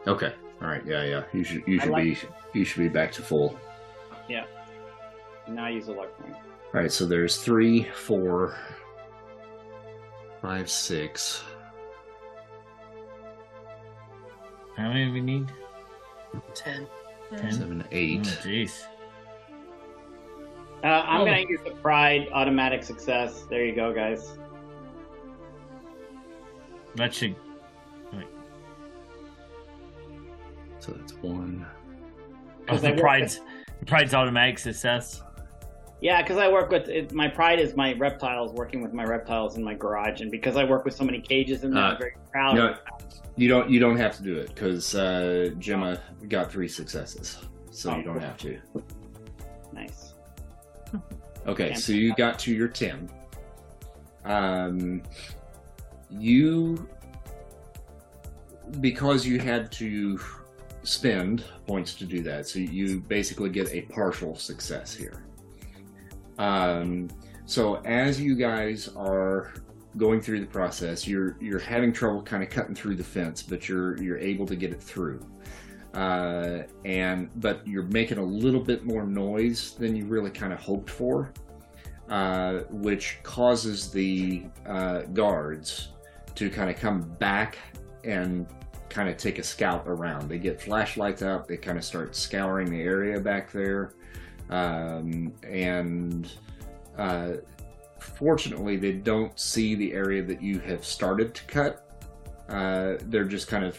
[0.06, 0.32] Okay.
[0.60, 0.84] All right.
[0.86, 1.04] Yeah.
[1.04, 1.22] Yeah.
[1.32, 1.62] You should.
[1.66, 2.04] You I should like-
[2.52, 2.58] be.
[2.58, 3.58] You should be back to full.
[4.28, 4.44] Yeah.
[5.48, 6.34] Now I use a luck point.
[6.34, 6.92] All right.
[6.92, 8.56] So there's three, four,
[10.42, 11.42] five, six.
[14.76, 15.52] How many do we need?
[16.54, 16.86] Ten.
[17.36, 17.52] Ten.
[17.52, 18.22] Seven, Oh, eight.
[18.22, 18.84] Jeez.
[20.82, 21.24] Uh, I'm Oh.
[21.24, 23.42] gonna use the pride automatic success.
[23.48, 24.36] There you go, guys.
[26.96, 27.34] That should.
[30.80, 31.64] So that's one.
[31.66, 33.40] Oh, 'Cause I the work pride's
[33.80, 35.22] the pride's automatic success.
[36.00, 39.56] Yeah, because I work with it, my pride is my reptiles, working with my reptiles
[39.56, 41.98] in my garage, and because I work with so many cages in there, Uh, I'm
[41.98, 42.54] very proud.
[42.56, 42.76] No,
[43.36, 43.70] you don't.
[43.70, 47.38] You don't have to do it because uh, Gemma got three successes,
[47.70, 48.22] so Oh, you don't cool.
[48.22, 48.60] have to.
[49.72, 50.12] Nice.
[51.46, 53.08] Okay, so you got to your ten.
[54.26, 55.02] Um,
[56.10, 56.88] you
[58.80, 60.18] because you had to
[60.82, 65.24] spend points to do that, so you basically get a partial success here.
[66.38, 67.08] Um,
[67.46, 69.54] so as you guys are
[69.96, 73.68] going through the process, you're you're having trouble kind of cutting through the fence, but
[73.68, 75.20] you're you're able to get it through.
[75.94, 80.58] Uh, and but you're making a little bit more noise than you really kind of
[80.58, 81.32] hoped for,
[82.08, 85.93] uh, which causes the uh, guards
[86.34, 87.58] to kind of come back
[88.02, 88.46] and
[88.88, 90.28] kind of take a scout around.
[90.28, 91.48] They get flashlights out.
[91.48, 93.94] They kind of start scouring the area back there,
[94.50, 96.30] um, and
[96.96, 97.34] uh,
[97.98, 101.80] fortunately, they don't see the area that you have started to cut.
[102.48, 103.78] Uh, they're just kind of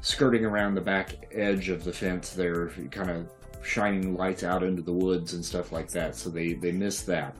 [0.00, 3.28] skirting around the back edge of the fence They're kind of
[3.62, 6.14] shining lights out into the woods and stuff like that.
[6.14, 7.36] So they they miss that.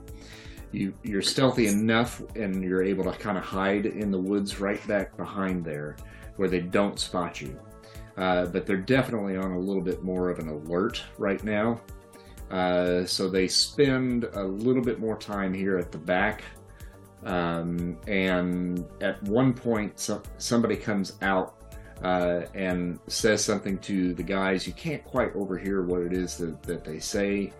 [0.71, 4.85] You you're stealthy enough, and you're able to kind of hide in the woods right
[4.87, 5.95] back behind there,
[6.35, 7.57] where they don't spot you.
[8.17, 11.79] Uh, but they're definitely on a little bit more of an alert right now.
[12.49, 16.43] Uh, so they spend a little bit more time here at the back.
[17.23, 21.57] Um, and at one point, so, somebody comes out
[22.03, 24.65] uh, and says something to the guys.
[24.65, 27.53] You can't quite overhear what it is that, that they say,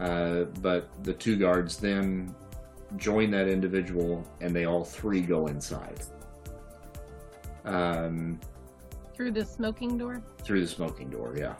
[0.00, 2.34] uh, but the two guards then
[2.96, 6.00] join that individual and they all three go inside.
[7.64, 8.40] Um,
[9.14, 10.22] Through the smoking door?
[10.42, 11.54] through the smoking door, yeah.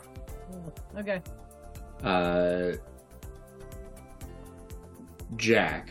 [0.97, 1.21] Okay.
[2.03, 2.73] Uh,
[5.37, 5.89] Jack,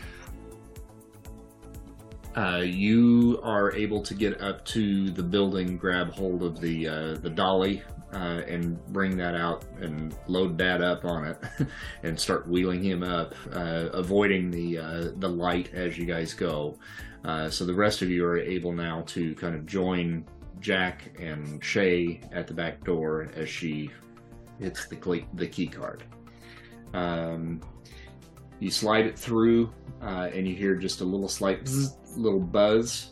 [2.37, 7.15] uh, you are able to get up to the building, grab hold of the uh,
[7.15, 7.83] the dolly,
[8.13, 11.39] uh, and bring that out and load that up on it,
[12.03, 16.77] and start wheeling him up, uh, avoiding the uh, the light as you guys go.
[17.25, 20.25] Uh, so the rest of you are able now to kind of join
[20.61, 23.91] Jack and Shay at the back door as she
[24.59, 26.05] hits the cle- the key card.
[26.95, 27.61] Um,
[28.61, 33.11] you slide it through, uh, and you hear just a little slight bzz, little buzz,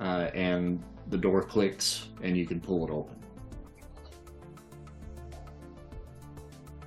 [0.00, 3.21] uh, and the door clicks, and you can pull it open.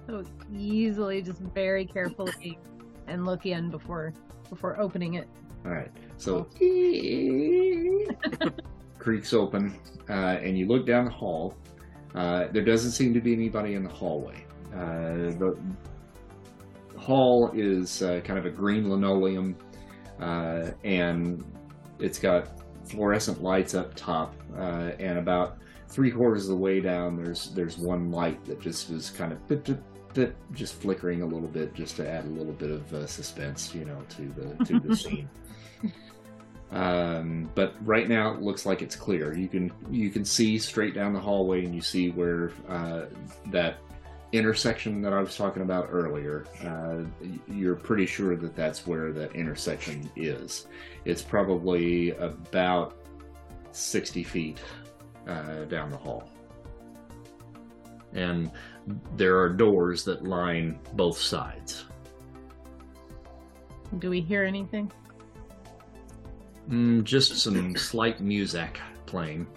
[0.08, 2.60] So easily, just very carefully,
[3.08, 4.14] and look in before
[4.50, 5.28] before opening it.
[5.66, 6.48] All right, so
[9.00, 9.80] creaks open,
[10.10, 11.56] uh, and you look down the hall.
[12.14, 14.46] Uh, there doesn't seem to be anybody in the hallway.
[14.74, 15.58] Uh, the
[16.98, 19.58] hall is uh, kind of a green linoleum,
[20.20, 21.44] uh, and
[22.00, 22.50] it's got
[22.88, 27.78] fluorescent lights up top, uh, and about three quarters of the way down, there's there's
[27.78, 29.40] one light that just is kind of
[30.16, 33.76] bit, just flickering a little bit, just to add a little bit of uh, suspense,
[33.76, 35.30] you know, to the to the scene.
[36.72, 39.38] Um, but right now it looks like it's clear.
[39.38, 43.06] You can you can see straight down the hallway, and you see where uh,
[43.48, 43.78] that
[44.32, 46.46] intersection that I was talking about earlier.
[46.64, 47.04] Uh,
[47.48, 50.68] you're pretty sure that that's where that intersection is.
[51.06, 52.98] It's probably about
[53.72, 54.60] sixty feet
[55.28, 56.30] uh, down the hall,
[58.14, 58.52] and
[59.16, 61.86] there are doors that line both sides.
[64.00, 64.92] Do we hear anything?
[66.70, 69.48] Mm, just some slight music playing.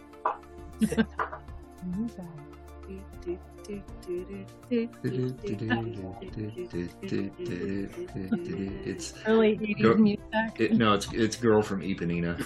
[7.80, 10.22] It's Early 80s Go- music.
[10.58, 12.36] it, no, it's it's girl from Ipanema.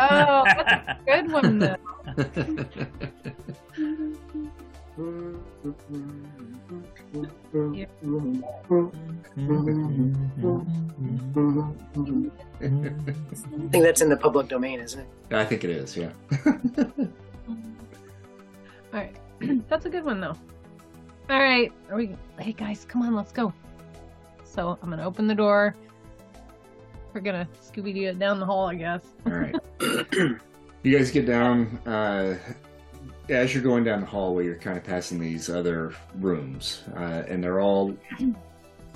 [0.00, 1.76] Oh, that's a good one though.
[4.96, 5.00] I
[13.70, 15.08] think that's in the public domain, isn't it?
[15.32, 15.96] I think it is.
[15.96, 16.12] Yeah.
[16.46, 16.60] All
[18.92, 19.16] right,
[19.68, 20.36] that's a good one though.
[21.28, 22.14] All right, are we?
[22.38, 23.52] Hey guys, come on, let's go.
[24.44, 25.74] So I'm gonna open the door.
[27.12, 29.02] We're gonna Scooby Doo it down the hall, I guess.
[29.26, 29.56] All right.
[30.84, 31.78] you guys get down.
[31.84, 32.36] Uh,
[33.28, 37.42] as you're going down the hallway, you're kind of passing these other rooms, uh, and
[37.42, 37.96] they're all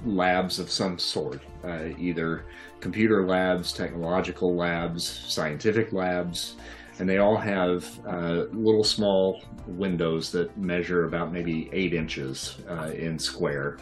[0.05, 2.45] labs of some sort uh, either
[2.81, 6.57] computer labs, technological labs, scientific labs,
[6.99, 12.91] and they all have uh, little small windows that measure about maybe eight inches uh,
[12.95, 13.79] in square.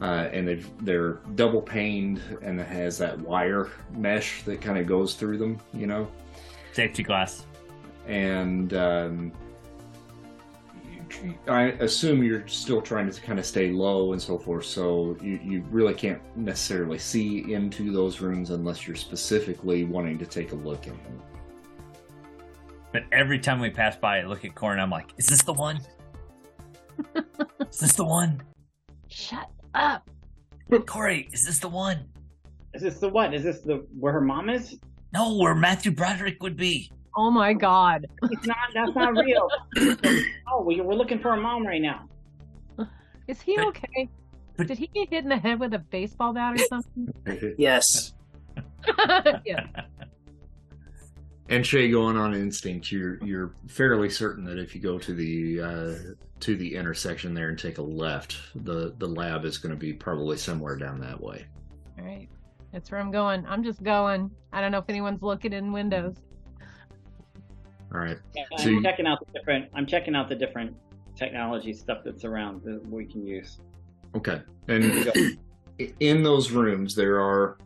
[0.00, 4.86] Uh, and they've, they're double paned and it has that wire mesh that kind of
[4.86, 6.10] goes through them, you know?
[6.72, 7.46] Safety glass.
[8.08, 9.32] and um,
[11.48, 15.40] I assume you're still trying to kind of stay low and so forth, so you,
[15.42, 20.56] you really can't necessarily see into those rooms unless you're specifically wanting to take a
[20.56, 21.22] look in them.
[22.92, 24.78] But every time we pass by, I look at Corn.
[24.78, 25.80] I'm like, "Is this the one?
[27.70, 28.42] is this the one?
[29.08, 30.08] Shut up.
[30.86, 32.08] Corey, is this the one?
[32.72, 33.34] Is this the what?
[33.34, 34.78] Is this the where her mom is?
[35.12, 36.90] No, where Matthew Broderick would be.
[37.16, 38.06] Oh my god.
[38.24, 38.56] It's not.
[38.74, 39.48] That's not real.
[40.48, 42.08] oh, we, we're looking for a mom right now.
[43.28, 44.08] Is he okay?
[44.56, 47.08] but- Did he get hit in the head with a baseball bat or something?
[47.58, 48.12] Yes.
[49.44, 49.66] yeah.
[51.48, 55.60] And Shay, going on instinct, you're you're fairly certain that if you go to the
[55.60, 55.94] uh,
[56.40, 59.92] to the intersection there and take a left, the the lab is going to be
[59.92, 61.46] probably somewhere down that way.
[61.98, 62.28] All right.
[62.72, 63.44] That's where I'm going.
[63.46, 64.30] I'm just going.
[64.52, 66.16] I don't know if anyone's looking in windows.
[67.94, 68.18] All right.
[68.58, 69.70] I'm you- checking out the different.
[69.74, 70.76] I'm checking out the different
[71.16, 73.60] technology stuff that's around that we can use.
[74.16, 74.42] Okay.
[74.68, 75.38] And
[76.00, 77.58] in those rooms, there are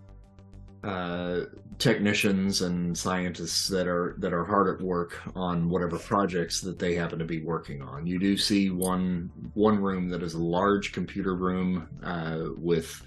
[0.84, 1.40] uh,
[1.78, 6.94] technicians and scientists that are that are hard at work on whatever projects that they
[6.94, 8.06] happen to be working on.
[8.06, 13.02] You do see one one room that is a large computer room uh, with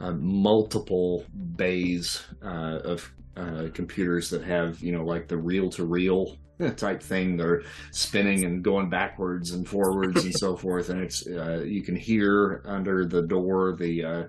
[0.00, 1.24] uh, multiple
[1.56, 6.36] bays uh, of uh, computers that have you know like the reel to reel
[6.76, 7.36] type thing.
[7.36, 11.96] They're spinning and going backwards and forwards and so forth, and it's uh, you can
[11.96, 14.24] hear under the door the uh,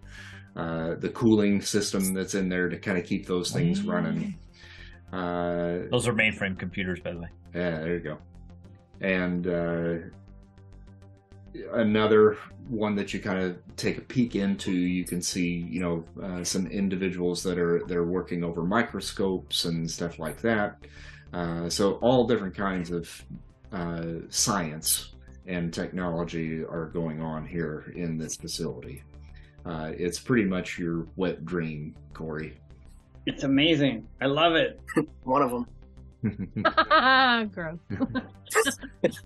[0.56, 4.38] uh, the cooling system that's in there to kind of keep those things running.
[5.12, 7.28] Uh, Those are mainframe computers, by the way.
[7.54, 8.18] yeah, there you go.
[9.02, 9.96] And uh,
[11.74, 16.04] another one that you kind of take a peek into, you can see, you know,
[16.24, 20.78] uh, some individuals that are they're working over microscopes and stuff like that.
[21.34, 23.26] Uh, so all different kinds of
[23.72, 25.14] uh, science
[25.48, 29.04] and technology are going on here in this facility.
[29.66, 32.58] Uh, it's pretty much your wet dream, Corey.
[33.26, 34.08] It's amazing.
[34.22, 34.80] I love it.
[35.24, 35.68] One of them.
[37.54, 37.80] Gross.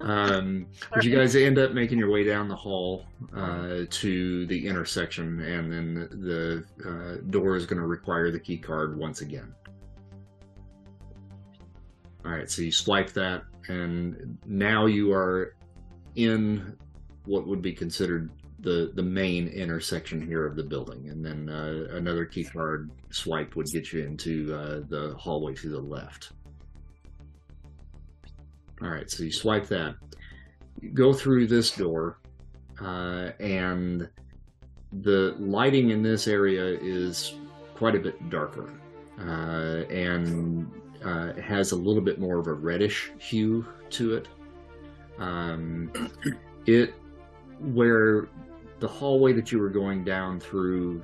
[0.00, 4.66] Um, but you guys end up making your way down the hall uh, to the
[4.66, 9.54] intersection, and then the uh, door is going to require the key card once again.
[12.24, 15.56] All right, so you swipe that, and now you are
[16.14, 16.76] in
[17.26, 21.94] what would be considered the the main intersection here of the building, and then uh,
[21.96, 26.32] another key card swipe would get you into uh, the hallway to the left.
[28.80, 29.96] All right, so you swipe that.
[30.80, 32.20] You go through this door,
[32.80, 34.08] uh, and
[35.02, 37.34] the lighting in this area is
[37.74, 38.72] quite a bit darker,
[39.20, 40.70] uh, and
[41.04, 44.28] uh, has a little bit more of a reddish hue to it.
[45.18, 45.92] Um,
[46.66, 46.94] it
[47.60, 48.28] where
[48.80, 51.02] the hallway that you were going down through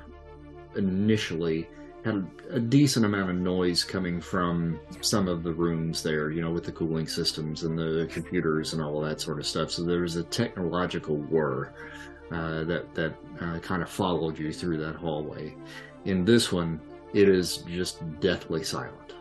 [0.77, 1.69] initially
[2.05, 6.51] had a decent amount of noise coming from some of the rooms there, you know,
[6.51, 9.71] with the cooling systems and the computers and all that sort of stuff.
[9.71, 11.73] So there was a technological whir
[12.31, 15.55] uh, that that uh, kind of followed you through that hallway.
[16.07, 16.81] In this one,
[17.13, 19.15] it is just deathly silent.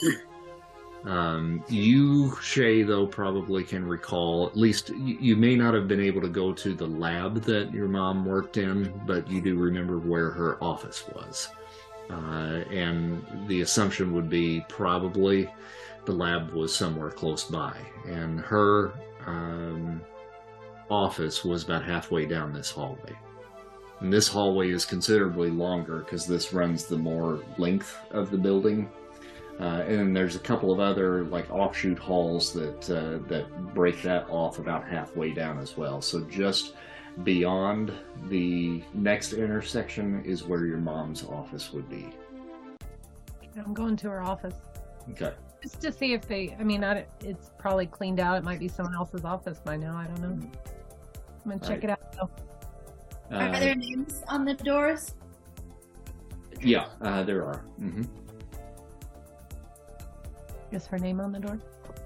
[1.04, 6.00] Um, you, Shay, though, probably can recall, at least you, you may not have been
[6.00, 9.98] able to go to the lab that your mom worked in, but you do remember
[9.98, 11.48] where her office was.
[12.10, 15.48] Uh, and the assumption would be probably
[16.04, 17.74] the lab was somewhere close by.
[18.06, 18.92] And her
[19.26, 20.02] um,
[20.90, 23.16] office was about halfway down this hallway.
[24.00, 28.90] And this hallway is considerably longer because this runs the more length of the building.
[29.60, 34.00] Uh, and then there's a couple of other like offshoot halls that uh, that break
[34.02, 36.00] that off about halfway down as well.
[36.00, 36.72] So just
[37.24, 37.92] beyond
[38.28, 42.08] the next intersection is where your mom's office would be.
[43.56, 44.54] I'm going to her office
[45.10, 45.32] Okay.
[45.62, 46.56] just to see if they.
[46.58, 48.38] I mean, I, it's probably cleaned out.
[48.38, 49.94] It might be someone else's office by now.
[49.96, 50.50] I don't know.
[51.44, 51.84] I'm gonna check Right.
[51.84, 52.12] it out.
[52.12, 53.36] though.
[53.36, 55.14] Are Uh, there names on the doors?
[56.62, 57.58] yeah, uh, there are.
[57.78, 58.02] hmm
[60.72, 61.58] Is her name on the door?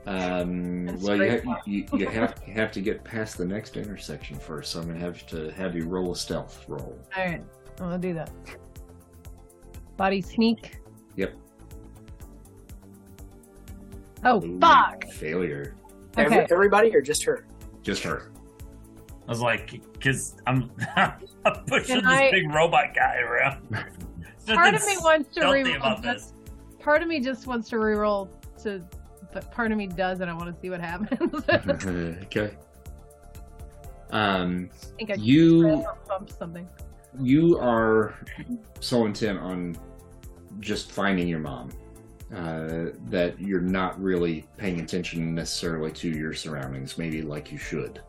[0.06, 4.38] Um, well, you, ha- you, you have you have to get past the next intersection
[4.38, 6.98] first, so I'm gonna have to have you roll a stealth roll.
[7.16, 7.42] All right,
[7.78, 8.30] I'm gonna do that.
[9.96, 10.78] Body sneak.
[11.16, 11.34] Yep.
[14.24, 15.04] Oh Ooh, fuck!
[15.12, 15.74] Failure.
[16.16, 16.46] Every, Okay.
[16.50, 17.46] everybody or just her?
[17.82, 18.30] Just her.
[19.26, 21.14] I was like, because I'm, I'm
[21.66, 23.68] pushing Can this I- big robot guy around.
[24.46, 26.02] Part of me wants to stealthy reroll.
[26.02, 26.26] this.
[26.26, 26.32] this.
[26.78, 28.28] Part of me just wants to reroll
[28.64, 28.82] to,
[29.32, 31.44] but part of me does, and I want to see what happens.
[32.24, 32.54] Okay.
[34.10, 36.68] Um, think I You- bumped something.
[37.20, 38.14] you are
[38.80, 39.76] so intent on
[40.60, 41.70] just finding your mom
[42.34, 48.00] uh, that you're not really paying attention necessarily to your surroundings, maybe like you should.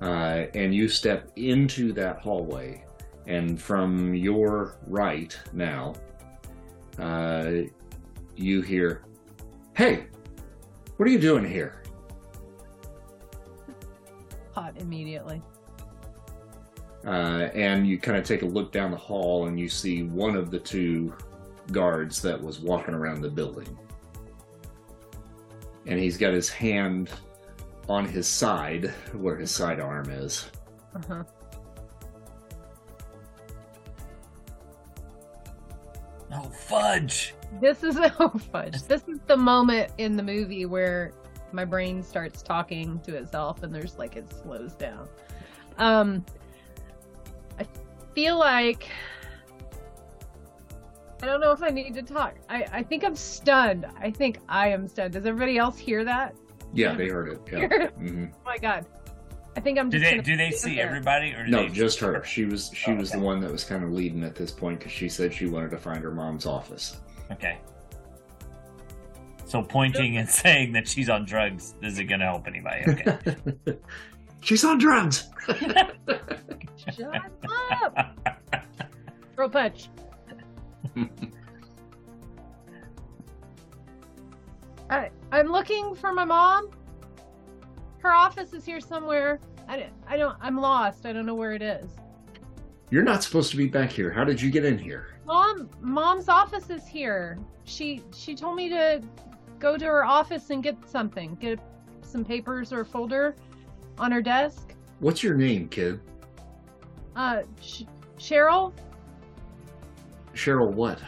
[0.00, 2.84] Uh, and you step into that hallway,
[3.26, 5.92] and from your right now,
[6.98, 7.52] uh,
[8.36, 9.02] you hear,
[9.76, 10.06] "Hey,
[10.96, 11.82] what are you doing here?"
[14.54, 15.42] Hot immediately.
[17.06, 20.36] uh, and you kind of take a look down the hall and you see one
[20.36, 21.14] of the two
[21.72, 23.78] guards that was walking around the building
[25.86, 27.08] and he's got his hand
[27.88, 30.50] on his side where his sidearm is
[30.94, 31.24] Uh-huh.
[36.32, 37.34] Oh fudge!
[37.60, 38.82] This is oh fudge.
[38.82, 41.12] This is the moment in the movie where
[41.52, 45.08] my brain starts talking to itself and there's like it slows down.
[45.78, 46.24] Um
[47.58, 47.66] I
[48.14, 48.88] feel like
[51.22, 52.36] I don't know if I need to talk.
[52.48, 53.86] I, I think I'm stunned.
[54.00, 55.12] I think I am stunned.
[55.12, 56.34] Does everybody else hear that?
[56.72, 57.40] Yeah, they heard it.
[57.52, 57.88] Yeah.
[57.98, 58.86] hmm Oh my god.
[59.56, 62.22] I think I'm Do they do they see everybody or do No, they just her.
[62.24, 64.78] She was she Oh, was the one that was kind of leading at this point
[64.78, 66.98] because she said she wanted to find her mom's office.
[67.32, 67.58] Okay.
[69.46, 72.84] So pointing and saying that she's on drugs isn't gonna help anybody.
[72.88, 73.76] Okay.
[74.42, 75.28] She's on drugs.
[75.48, 77.14] Shut
[77.84, 78.16] up.
[79.34, 79.90] Throw a punch.
[84.88, 86.70] I I'm looking for my mom.
[88.02, 89.40] Her office is here somewhere.
[89.68, 91.06] I, don't- I don't I'm lost.
[91.06, 91.86] I don't know where it is.
[92.90, 94.10] You're not supposed to be back here.
[94.10, 95.14] How did you get in here?
[95.26, 97.38] Mom mom's office is here.
[97.64, 99.00] She she told me to
[99.60, 101.36] go to her office and get something.
[101.36, 101.60] Get
[102.02, 103.36] some papers or a folder
[103.98, 104.74] on her desk.
[104.98, 106.00] What's your name, kid?
[107.14, 107.82] Uh Sh-
[108.18, 108.72] Cheryl?
[110.34, 110.98] Cheryl what?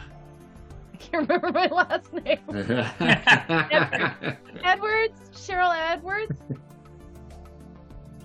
[0.93, 2.39] I can't remember my last name.
[4.63, 5.19] Edwards?
[5.33, 6.39] Cheryl Edwards?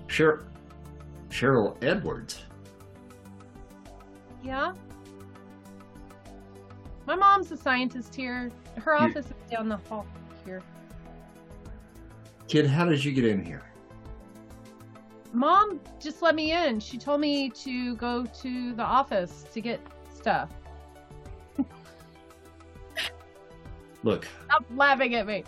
[0.08, 0.44] Cheryl
[1.30, 2.42] Cheryl Edwards.
[4.42, 4.72] Yeah.
[7.06, 8.50] My mom's a scientist here.
[8.76, 10.06] Her You- office is down the hall
[10.44, 10.62] here.
[12.48, 13.62] Kid, how did you get in here?
[15.34, 16.80] Mom just let me in.
[16.80, 19.80] She told me to go to the office to get
[20.14, 20.48] stuff.
[24.04, 25.44] Look, Stop laughing at me.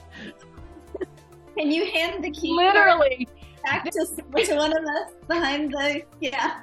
[1.57, 3.27] Can you hand the key Literally.
[3.65, 4.07] Back to,
[4.45, 6.61] to one of us behind the yeah?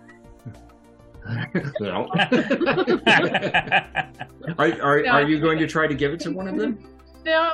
[1.80, 2.08] no.
[4.58, 6.78] are, are, are you going to try to give it to one of them?
[7.26, 7.54] No,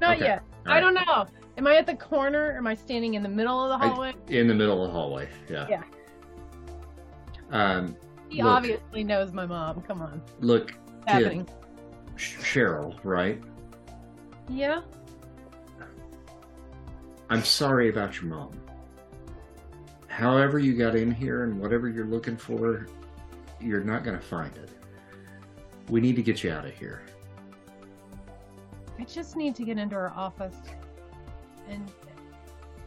[0.00, 0.26] not Okay.
[0.26, 0.42] yet.
[0.66, 0.80] All I right.
[0.80, 1.26] don't know.
[1.56, 2.52] Am I at the corner?
[2.52, 4.14] Or Am I standing in the middle of the I- hallway?
[4.28, 5.28] In the middle of the hallway.
[5.48, 5.66] Yeah.
[5.68, 5.82] Yeah.
[7.50, 7.96] Um,
[8.28, 8.52] he look.
[8.52, 9.80] obviously knows my mom.
[9.82, 10.22] Come on.
[10.40, 10.74] look,
[11.06, 11.48] happening?
[12.16, 13.42] Cheryl, right?
[14.48, 14.82] Yeah.
[17.30, 18.50] I'm sorry about your mom.
[20.08, 22.88] However, you got in here and whatever you're looking for,
[23.60, 24.68] you're not going to find it.
[25.88, 27.02] We need to get you out of here.
[28.98, 30.56] I just need to get into her office.
[31.68, 31.88] And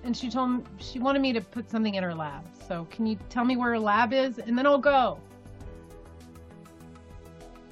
[0.04, 2.44] and she told me she wanted me to put something in her lab.
[2.68, 5.20] So can you tell me where her lab is and then I'll go.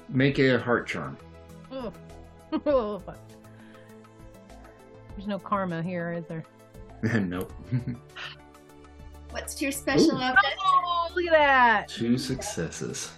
[0.08, 1.18] Make a heart charm.
[1.70, 1.92] Ugh.
[5.14, 6.44] There's no karma here, is there?
[7.20, 7.52] nope.
[9.30, 10.22] What's your special Ooh.
[10.22, 10.54] object?
[10.64, 11.88] Oh, look at that.
[11.88, 13.12] two successes.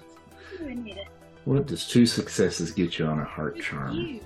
[0.61, 1.09] We need it.
[1.45, 4.21] What does two successes get you on a heart charm?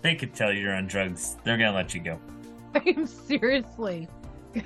[0.00, 1.36] They could tell you're on drugs.
[1.44, 2.18] They're gonna let you go.
[2.74, 4.08] I am seriously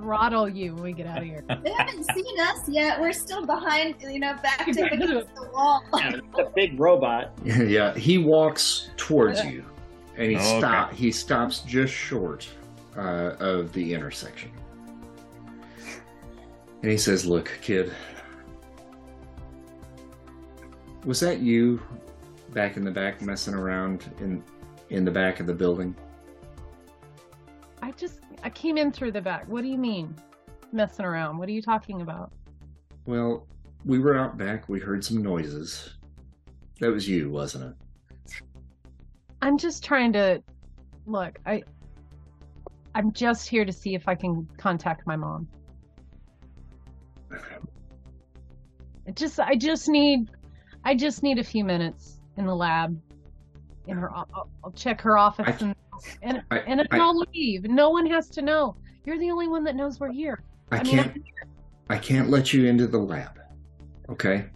[0.00, 1.44] throttle you when we get out of here.
[1.62, 3.00] They haven't seen us yet.
[3.00, 5.82] We're still behind, you know, back to against the wall.
[5.96, 7.32] Yeah, it's a big robot.
[7.44, 9.64] yeah, he walks towards you,
[10.16, 10.58] and he Okay.
[10.58, 10.92] stop.
[10.92, 12.48] He stops just short
[12.96, 14.50] uh, of the intersection,
[16.82, 17.92] and he says, "Look, kid,
[21.04, 21.80] was that you
[22.50, 24.42] back in the back messing around in
[24.90, 25.94] in the back of the building?"
[27.82, 29.48] I just I came in through the back.
[29.48, 30.14] What do you mean?
[30.72, 31.38] Messing around.
[31.38, 32.32] What are you talking about?
[33.06, 33.46] Well,
[33.84, 34.68] we were out back.
[34.68, 35.94] We heard some noises.
[36.80, 37.74] That was you, wasn't it?
[39.42, 40.42] I'm just trying to
[41.06, 41.62] look, I
[42.94, 45.48] I'm just here to see if I can contact my mom.
[47.32, 50.30] I just I just need
[50.84, 53.00] I just need a few minutes in the lab.
[53.86, 55.74] In her I'll, I'll- I'll check her office I- and
[56.22, 57.64] and I- and I- I'll leave.
[57.64, 58.76] No one has to know.
[59.04, 60.42] You're the only one that knows we're here.
[60.70, 61.22] I, I can't.
[61.88, 63.38] I can't let you into the lab.
[64.08, 64.46] Okay.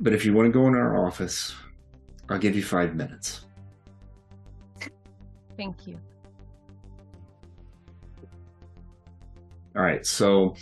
[0.00, 1.54] But if you want to go in our office,
[2.28, 3.46] I'll give you five minutes.
[5.56, 5.98] Thank you.
[9.76, 10.04] All right.
[10.06, 10.54] So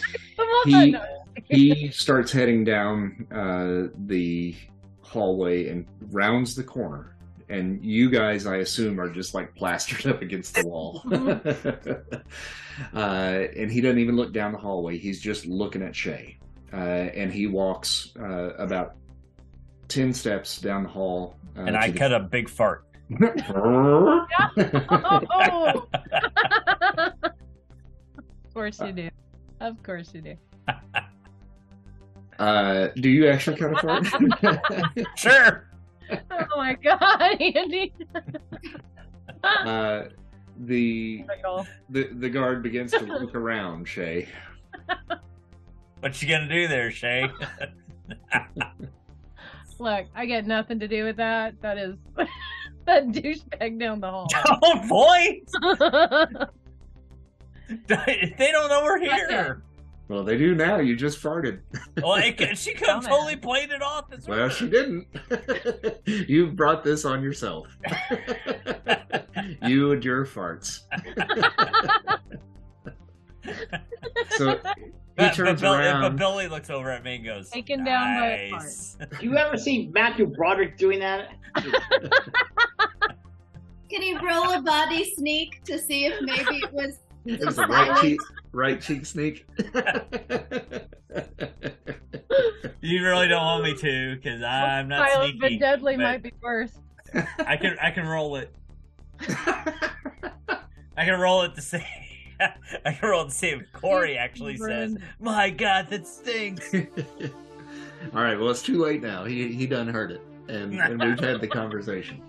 [0.65, 0.97] He-
[1.49, 4.55] he starts heading down uh, the
[5.01, 7.17] hallway and rounds the corner.
[7.53, 11.03] And you guys, I assume, are just like plastered up against the wall.
[12.97, 14.97] uh, and he doesn't even look down the hallway.
[14.97, 16.39] He's just looking at Shay.
[16.73, 18.95] Uh, and he walks uh, about
[19.89, 21.37] 10 steps down the hall.
[21.55, 22.87] Uh, And I to the- cut a big fart.
[23.21, 23.29] of
[28.55, 29.11] course you do.
[29.61, 30.37] Of course you do.
[32.39, 34.07] Uh, do you actually cut a fart?
[35.17, 35.69] Sure.
[36.31, 37.93] Oh my god, Andy.
[39.45, 40.03] uh,
[40.61, 41.25] the
[41.89, 44.29] the the guard begins to look around Shay.
[46.01, 47.31] What you gonna do there, Shay?
[49.79, 51.55] Look, I get nothing to do with that.
[51.63, 51.97] That is
[52.87, 54.27] that douchebag down the hall.
[54.63, 55.41] oh boy!
[57.87, 59.63] they don't know we're here.
[60.13, 60.77] Well, they do now.
[60.79, 61.61] You just farted.
[62.03, 65.07] Well, it, she could have totally played it off as Well, she didn't.
[66.29, 67.67] you brought this on yourself.
[69.67, 70.81] you and your farts.
[74.37, 74.59] so he
[75.17, 76.03] But, turns but, Bill- around.
[76.03, 78.99] but Billy looks over at me and goes, Taken down by a nice.
[79.23, 81.31] You ever see Matthew Broderick doing that?
[83.89, 87.67] Can you roll a body sneak to see if maybe it was It was a
[87.67, 88.21] right cheek,
[88.53, 89.47] right cheek sneak.
[92.85, 96.33] You really don't want me to, because I'm not Silent but deadly but might be
[96.43, 96.73] worse.
[97.39, 98.53] I can I can roll it.
[100.97, 101.87] I can roll it to say.
[102.85, 106.75] I can roll it to see if Corey actually says, "My God, that stinks."
[108.15, 108.37] All right.
[108.37, 109.25] Well, it's too late now.
[109.25, 112.21] He he done heard it, and, and we've had the conversation.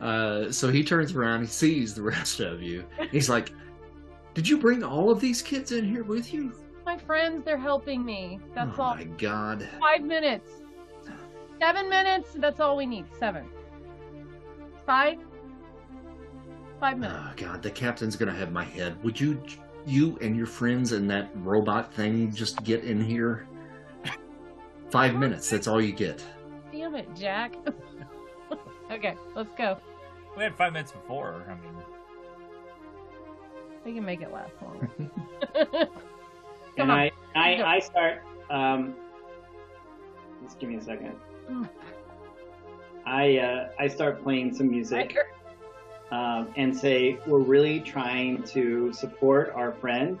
[0.00, 1.42] Uh, so he turns around.
[1.42, 2.84] He sees the rest of you.
[3.12, 3.52] He's like,
[4.38, 6.52] "Did you bring all of these kids in here with you?"
[6.86, 8.38] My friends, they're helping me.
[8.54, 8.94] That's oh all.
[8.94, 9.68] my god.
[9.80, 10.62] Five minutes.
[11.60, 12.34] Seven minutes.
[12.36, 13.06] That's all we need.
[13.18, 13.46] Seven.
[14.86, 15.18] Five.
[16.78, 17.18] Five minutes.
[17.20, 19.02] Oh god, the captain's gonna have my head.
[19.02, 19.42] Would you,
[19.84, 23.44] you and your friends and that robot thing just get in here?
[24.90, 25.50] Five minutes.
[25.50, 26.24] That's all you get.
[26.70, 27.56] Damn it, Jack.
[28.92, 29.78] okay, let's go.
[30.36, 31.44] we had five minutes before.
[31.48, 31.74] I mean,
[33.84, 34.90] We can make it last longer.
[36.76, 36.90] and on.
[36.90, 37.64] I, I, Go.
[37.64, 38.22] I start.
[38.50, 38.94] Um,
[40.42, 41.14] just give me a second.
[41.50, 41.68] Mm.
[43.06, 45.16] I, uh, I start playing some music
[46.10, 50.18] um, and say we're really trying to support our friend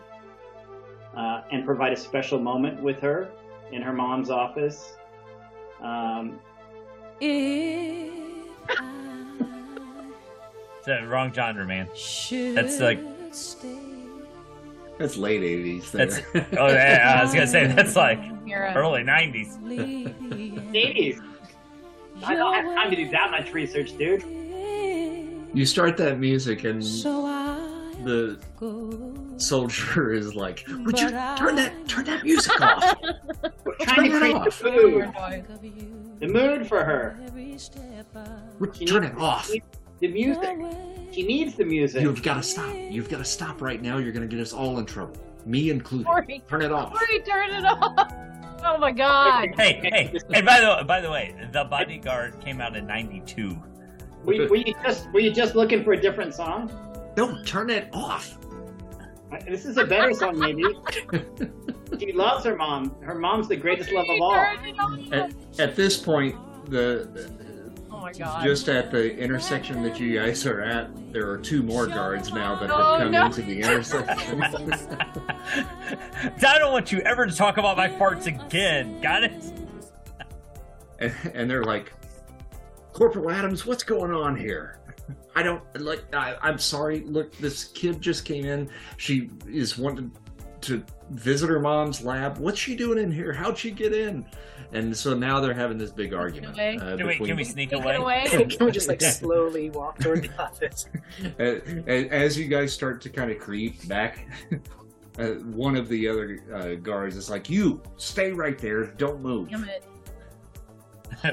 [1.16, 3.30] uh, and provide a special moment with her
[3.72, 4.94] in her mom's office.
[5.82, 6.40] Um,
[7.20, 8.46] it's
[10.86, 11.88] the wrong genre, man.
[12.54, 13.00] That's like
[14.98, 15.90] That's late eighties.
[15.92, 16.06] There.
[16.06, 16.20] that's.
[16.58, 18.18] Oh, yeah, I was gonna say that's like
[18.74, 19.56] early '90s.
[20.72, 21.22] 80s.
[22.24, 24.24] I don't have time to do that much research, dude.
[25.54, 28.38] you start that music and the
[29.36, 32.96] soldier is like, "Would you turn that turn that music off?"
[33.64, 34.62] We're Turn to it create the off.
[34.64, 35.12] mood,
[36.18, 37.16] the mood for her.
[38.74, 39.48] She Turn it off.
[40.00, 40.58] The music.
[41.12, 42.02] She needs the music.
[42.02, 42.74] You've got to stop.
[42.74, 43.98] You've got to stop right now.
[43.98, 45.16] You're going to get us all in trouble,
[45.46, 46.06] me included.
[46.06, 46.92] Corey, Turn it off.
[46.92, 48.12] Corey, turn it off.
[48.64, 49.50] Oh my god.
[49.56, 53.56] Hey, hey, and by the by the way, the bodyguard came out in '92.
[54.24, 56.70] Were you, were you just were you just looking for a different song?
[57.16, 58.36] No, turn it off.
[59.46, 60.64] This is a better song, maybe.
[62.00, 62.96] she loves her mom.
[63.00, 64.32] Her mom's the greatest love of all.
[64.32, 65.12] turn it off.
[65.12, 66.34] At, at this point,
[66.70, 67.30] the
[67.98, 68.44] Oh my god.
[68.44, 72.54] just at the intersection that you guys are at, there are two more guards now
[72.54, 73.26] that have Oh, come no.
[73.26, 74.40] into the intersection.
[76.46, 79.00] I don't want you ever to talk about my farts again.
[79.00, 79.32] Got it?
[81.00, 81.92] and, and they're like,
[82.92, 84.78] Corporal Adams, what's going on here?
[85.34, 86.04] I don't like.
[86.14, 87.00] I, I'm sorry.
[87.00, 88.70] Look, this kid just came in.
[88.96, 90.12] She is wanting
[90.60, 92.38] to visit her mom's lab.
[92.38, 93.32] What's she doing in here?
[93.32, 94.24] How'd she get in?
[94.72, 96.54] And so now they're having this big argument.
[96.54, 96.76] Away.
[96.76, 97.96] Uh, Can we, between- can we sneak Take it away?
[97.96, 98.24] away.
[98.28, 100.88] Can we just like slowly walk toward the office?
[102.12, 104.26] As you guys start to kind of creep back,
[105.18, 108.84] uh, one of the other uh, guards is like, "You stay right there.
[108.84, 109.84] Don't move." Damn it.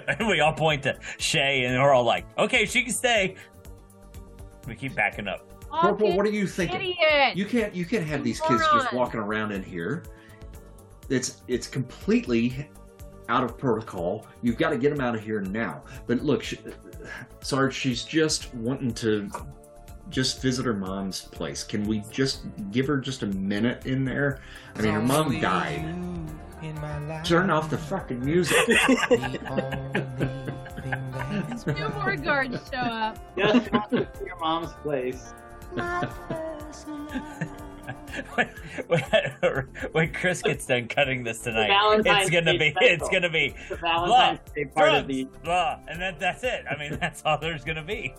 [0.07, 3.35] And we all point to Shay, and we're all like, "Okay, she can stay."
[4.65, 5.47] We keep backing up.
[5.69, 6.77] Corporal, what are you thinking?
[6.77, 7.35] Idiot.
[7.35, 10.03] You can't you can't have these kids just walking around in here.
[11.09, 12.69] It's it's completely
[13.29, 14.25] out of protocol.
[14.41, 15.83] You've got to get them out of here now.
[16.07, 16.55] But look, sh
[17.41, 19.29] Sarge, she's just wanting to
[20.09, 21.63] just visit her mom's place.
[21.63, 22.41] Can we just
[22.71, 24.41] give her just a minute in there?
[24.75, 25.95] I mean, her mom died.
[27.23, 28.57] Turn off the fucking music.
[31.63, 33.37] Two more guards show up.
[33.37, 35.33] Just to your mom's place.
[38.35, 38.49] When,
[38.87, 41.69] when- when Chris gets done cutting this tonight,
[42.05, 42.93] it's gonna Day be special.
[42.93, 45.27] it's gonna be The Valentine's Day part drugs, of the.
[45.43, 46.65] blah, and then that's it.
[46.69, 48.13] I mean, that's all there's gonna be.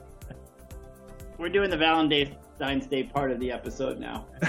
[1.38, 4.26] We're doing the Valentine's Valentine's Day part of the episode now.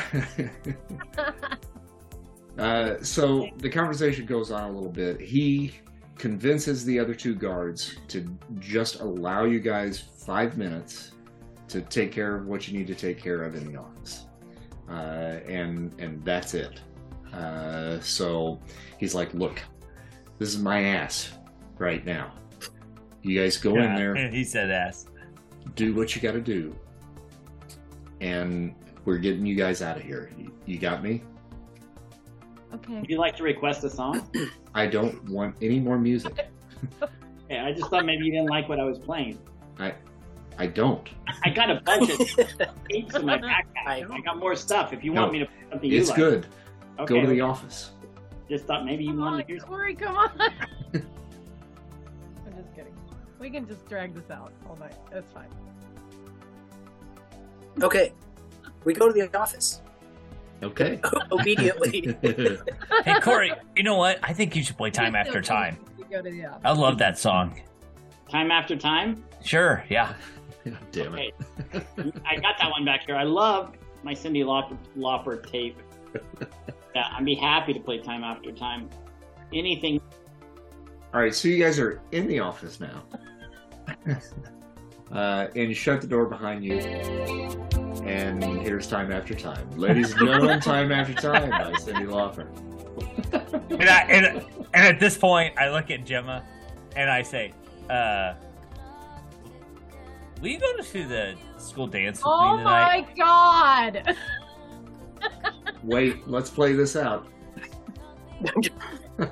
[2.58, 5.20] uh, so the conversation goes on a little bit.
[5.20, 5.74] He
[6.18, 8.26] convinces the other two guards to
[8.60, 11.12] just allow you guys five minutes
[11.68, 14.26] to take care of what you need to take care of in the office,
[14.90, 16.80] uh, and and that's it.
[17.34, 18.60] Uh, so
[18.98, 19.62] he's like, "Look,
[20.40, 21.32] this is my ass
[21.78, 22.32] right now.
[23.22, 25.06] You guys go in there, He said ass.
[25.76, 26.76] do what you got to do,
[28.22, 28.74] and
[29.06, 30.32] we're getting you guys out of here.
[30.38, 31.24] You, you got me?
[32.74, 33.00] okay.
[33.00, 34.30] Would you like to request a song?
[34.74, 36.50] I don't want any more music.
[37.50, 39.40] Yeah, I just thought maybe you didn't like what I was playing.
[39.80, 39.94] I
[40.66, 41.08] don't.
[41.46, 42.18] I got a bunch of
[42.90, 43.64] tapes in my backpack.
[43.86, 44.92] I- I got more stuff.
[44.92, 46.18] If you No, want me to play something you It's like.
[46.18, 46.48] good.
[47.00, 47.14] Okay.
[47.14, 47.92] Go to the office.
[48.50, 49.76] Just thought maybe you Come wanted on, to hear something.
[49.78, 50.32] Corey, come on.
[50.94, 51.02] I'm
[52.56, 52.96] just kidding.
[53.40, 54.96] We can just drag this out all night.
[55.12, 55.50] That's fine.
[57.84, 58.14] Okay,
[58.86, 59.82] we go to the office
[60.64, 61.00] Okay.
[61.32, 62.18] obediently.
[63.04, 64.18] Hey Corey, you know what?
[64.24, 65.78] I think you should play Time After Time.
[66.10, 66.62] Go to the office.
[66.66, 67.62] I love that song.
[68.32, 69.24] Time after time.
[69.44, 70.14] Sure, yeah.
[70.92, 71.34] Damn it.
[72.26, 73.16] I got that one back here.
[73.16, 73.74] I love
[74.04, 75.78] my Cyndi Lauper, Lauper tape.
[76.96, 78.90] Yeah, I'd be happy to play time after time.
[79.54, 80.02] Anything.
[81.14, 83.04] All right, so you guys are in the office now.
[85.12, 86.78] uh, and you shut the door behind you.
[88.04, 89.70] And here's time after time.
[89.78, 92.48] Ladies and gentlemen, time after time by Cyndi Lauper.
[93.70, 94.26] And, I, and,
[94.74, 96.44] and at this point, I look at Gemma
[96.96, 97.54] and I say,
[97.90, 98.34] uh,
[100.42, 103.08] will you go to the school dance with Oh me tonight?
[103.16, 104.16] my god!
[105.84, 107.28] Wait, let's play this out.
[109.20, 109.28] All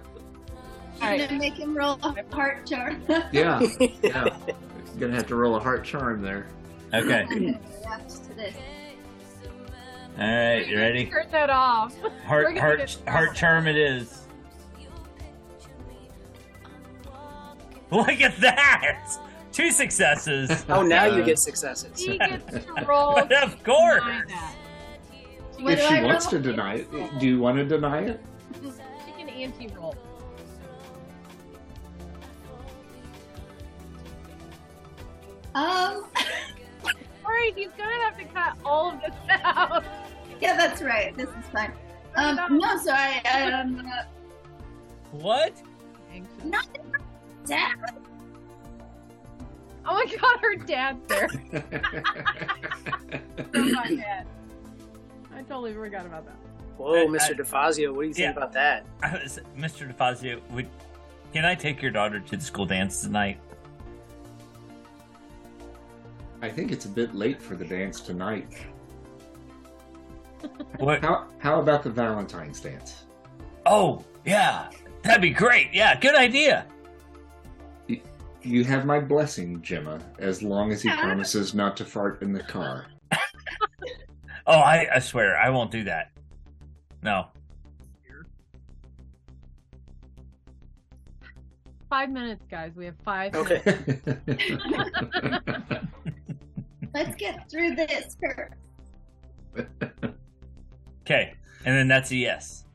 [1.01, 1.19] I'm right.
[1.29, 3.03] gonna make him roll a heart charm.
[3.31, 3.61] Yeah,
[4.01, 4.29] yeah.
[4.39, 6.47] He's gonna have to roll a heart charm there.
[6.93, 7.25] Okay.
[7.29, 8.55] React to this.
[10.17, 11.07] All right, you ready?
[11.07, 11.93] Turn that off.
[12.25, 14.21] Heart, heart, get- heart charm it is.
[17.91, 19.17] Look at that!
[19.55, 20.65] Two successes.
[20.69, 21.97] oh, now you Uh, get successes.
[21.97, 23.15] He gets to roll.
[23.15, 24.03] to of course.
[24.03, 24.55] deny that.
[25.57, 26.31] If she I wants roll?
[26.43, 28.21] to deny it, do you want to deny it?
[28.61, 29.95] She can anti-roll.
[35.53, 36.05] Um,
[37.23, 39.83] Corey, he's gonna have to cut all of this out.
[40.41, 41.15] yeah, that's right.
[41.15, 41.71] This is fine.
[42.15, 43.21] Um, no, sorry.
[43.25, 44.03] I, um, uh,
[45.11, 45.53] What?
[46.43, 46.67] not
[47.45, 47.75] Dad.
[49.87, 51.29] Oh my god, her dad's there.
[53.53, 54.27] Oh my dad.
[55.35, 56.35] I totally forgot about that.
[56.77, 57.31] Whoa, I- Mr.
[57.31, 58.85] I- DeFazio, what do you think about that?
[59.03, 59.93] I was, Mr.
[59.93, 60.67] DeFazio, would
[61.33, 63.39] can I take your daughter to the school dance tonight?
[66.41, 68.47] I think it's a bit late for the dance tonight.
[70.77, 71.01] What?
[71.03, 73.05] How how about the Valentine's dance?
[73.65, 74.69] Oh, yeah,
[75.01, 75.69] that'd be great.
[75.73, 76.67] Yeah, good idea.
[78.45, 82.43] You have my blessing, Gemma, as long as he promises not to fart in the
[82.43, 82.85] car.
[84.47, 86.11] Oh, I, I swear I won't do that.
[87.01, 87.29] No.
[91.89, 92.73] Five minutes, guys.
[92.75, 93.33] We have five.
[93.33, 93.59] Okay.
[96.93, 98.53] Let's get through this first.
[101.01, 101.33] Okay,
[101.65, 102.65] and then that's a yes.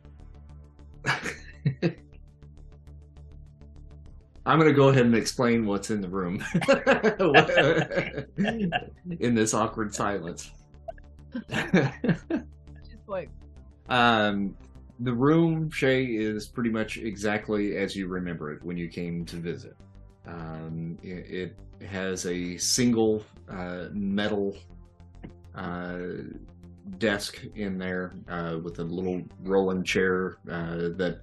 [4.46, 6.42] I'm going to go ahead and explain what's in the room
[9.20, 10.50] in this awkward silence.
[11.50, 13.28] Just like
[13.88, 14.56] um,
[15.00, 19.36] the room, Shay, is pretty much exactly as you remember it when you came to
[19.36, 19.76] visit.
[20.26, 24.56] Um, it, it has a single uh, metal
[25.54, 25.98] uh,
[26.98, 31.20] desk in there uh, with a little rolling chair uh, that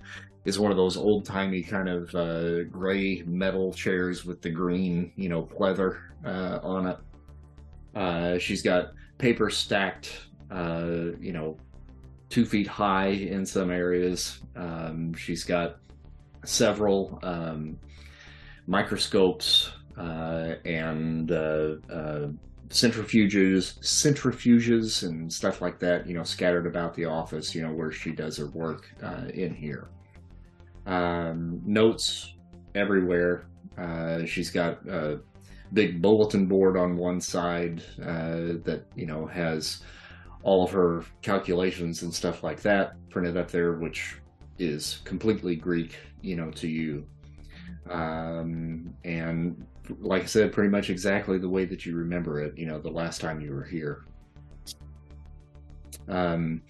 [0.48, 5.12] is one of those old timey kind of uh, gray metal chairs with the green,
[5.18, 6.98] you know, pleather uh, on it.
[7.94, 10.10] Uh, she's got paper stacked,
[10.50, 11.58] uh, you know,
[12.30, 14.40] two feet high in some areas.
[14.56, 15.80] Um, she's got
[16.46, 17.78] several um,
[18.68, 21.76] microscopes uh, and uh,
[22.70, 26.08] centrifuges, centrifuges, and stuff like that.
[26.08, 27.54] You know, scattered about the office.
[27.54, 28.90] You know, where she does her work
[29.34, 29.90] in here.
[30.88, 32.34] Um, notes
[32.74, 33.48] everywhere.
[33.78, 35.20] Uh, she's got a
[35.74, 39.84] big bulletin board on one side uh, that you know has
[40.44, 44.16] all of her calculations and stuff like that printed up there, which
[44.60, 47.06] is completely Greek, you know, to you.
[47.90, 49.66] Um, and
[50.00, 52.90] like I said, pretty much exactly the way that you remember it, you know, the
[52.90, 54.06] last time you were here.
[56.08, 56.62] Um,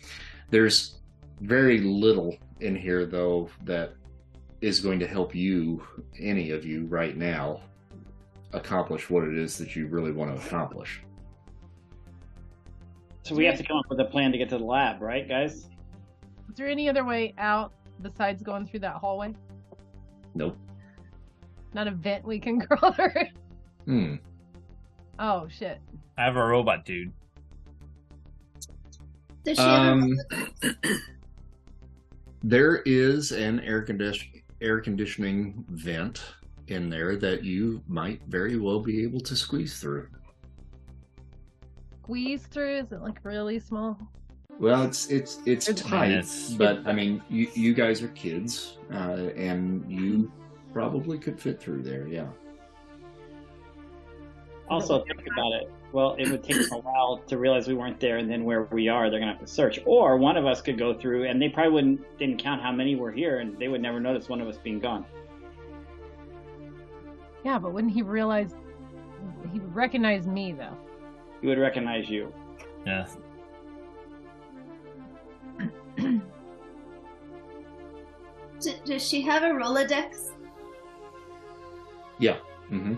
[0.49, 0.99] there's
[1.41, 3.94] very little in here, though, that
[4.61, 5.84] is going to help you,
[6.19, 7.61] any of you, right now,
[8.53, 11.01] accomplish what it is that you really want to accomplish.
[13.23, 15.27] So we have to come up with a plan to get to the lab, right,
[15.27, 15.53] guys?
[16.49, 19.34] Is there any other way out besides going through that hallway?
[20.34, 20.57] Nope.
[21.73, 23.11] Not a vent we can crawl through.
[23.85, 24.15] Hmm.
[25.19, 25.79] Oh shit.
[26.17, 27.11] I have a robot dude.
[29.43, 30.13] Does she have Um,
[30.63, 30.73] a
[32.43, 36.23] there is an air condition air conditioning vent
[36.67, 40.07] in there that you might very well be able to squeeze through.
[42.03, 42.77] Squeeze through?
[42.77, 43.97] Is it like really small?
[44.59, 46.53] Well, it's it's it's It's tight, minutes.
[46.53, 50.31] but I mean, you you guys are kids, uh, and you
[50.73, 52.07] probably could fit through there.
[52.07, 52.27] Yeah.
[54.69, 55.71] Also, think about it.
[55.93, 58.64] Well, it would take them a while to realize we weren't there, and then where
[58.64, 59.80] we are, they're gonna have to search.
[59.85, 62.95] Or one of us could go through, and they probably wouldn't didn't count how many
[62.95, 65.05] were here, and they would never notice one of us being gone.
[67.45, 68.53] Yeah, but wouldn't he realize
[69.53, 70.76] he would recognize me though?
[71.41, 72.34] He would recognize you.
[72.85, 73.07] Yeah.
[78.59, 80.31] D- does she have a Rolodex?
[82.19, 82.38] Yeah.
[82.69, 82.95] hmm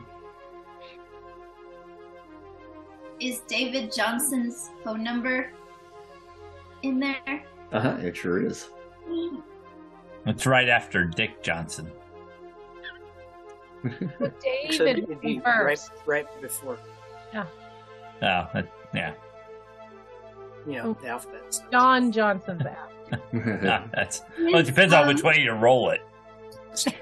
[3.19, 5.51] Is David Johnson's phone number
[6.83, 7.43] in there?
[7.71, 7.97] Uh huh.
[8.01, 8.69] It sure is.
[10.25, 11.91] It's right after Dick Johnson.
[14.41, 15.91] David be- be first.
[16.05, 16.77] right, right before,
[17.33, 17.45] Yeah.
[18.21, 19.13] Oh, that, yeah.
[20.67, 21.41] you know, the alphabet.
[21.53, 21.63] So.
[21.71, 22.91] John Johnson's app.
[23.63, 24.57] Ah, that's well.
[24.57, 26.01] It depends on which way you roll it.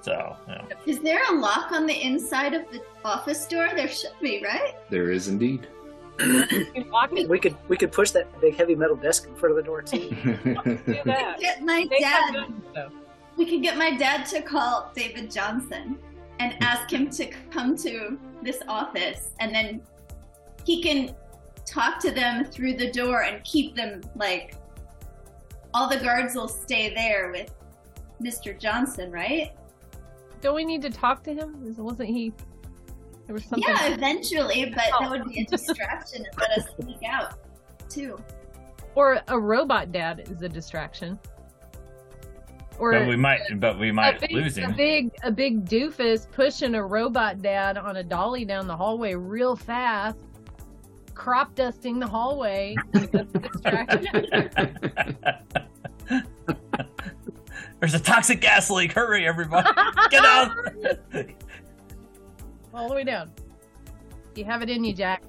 [0.00, 0.62] So, yeah.
[0.86, 3.68] Is there a lock on the inside of the office door?
[3.74, 4.74] There should be, right?
[4.90, 5.66] there is indeed.
[6.20, 9.56] You lock we could we could push that big heavy metal desk in front of
[9.56, 10.08] the door too.
[10.84, 11.36] Do that.
[11.38, 12.34] Get my They dad.
[12.34, 12.90] guns, though.
[13.36, 15.96] We could get my dad to call David Johnson
[16.40, 19.80] and ask him to come to this office, and then
[20.64, 21.14] he can
[21.64, 24.54] talk to them through the door and keep them like.
[25.74, 27.54] All the guards will stay there with
[28.20, 28.58] Mr.
[28.58, 29.52] Johnson, right?
[30.40, 31.64] Don't we need to talk to him?
[31.64, 32.32] Was- Wasn't he?
[33.26, 33.68] There was something.
[33.68, 35.00] Yeah, eventually, but Oh.
[35.00, 35.50] that would be a oh.
[35.50, 37.34] distraction and let us sneak out
[37.90, 38.18] too.
[38.94, 41.18] Or a robot dad is a distraction.
[42.78, 44.74] Or But we might, but we a might big, lose a him.
[44.76, 49.56] big a big doofus pushing a robot dad on a dolly down the hallway real
[49.56, 50.18] fast,
[51.14, 52.76] crop dusting the hallway.
[57.80, 58.00] That's a distraction.
[58.00, 58.92] There's a toxic gas leak.
[58.92, 59.68] Hurry, everybody!
[60.10, 60.50] Get out!
[62.74, 63.30] All the way down.
[64.34, 65.22] You have it in you, Jack.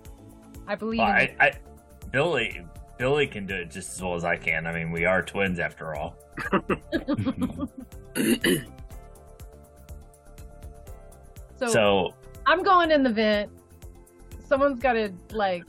[0.67, 1.51] I believe Well, in I, I,
[2.11, 2.61] Billy,
[2.97, 4.67] Billy can do it just as well as I can.
[4.67, 6.15] I mean, we are twins after all.
[11.59, 12.13] So, So,
[12.45, 13.51] I'm going in the vent.
[14.47, 15.65] Someone's got to like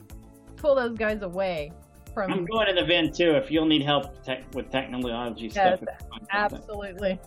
[0.56, 1.72] pull those guys away
[2.16, 3.32] I'm going to the vent too.
[3.32, 5.80] If you'll need help tech, with technology Yes, stuff,
[6.30, 7.18] Absolutely.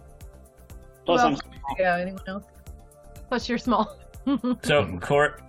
[1.05, 1.41] Plus, Who I'm else?
[1.79, 1.97] Yeah.
[1.97, 2.43] Anyone else?
[3.27, 3.97] Plus, you're small.
[4.63, 5.39] so Cor-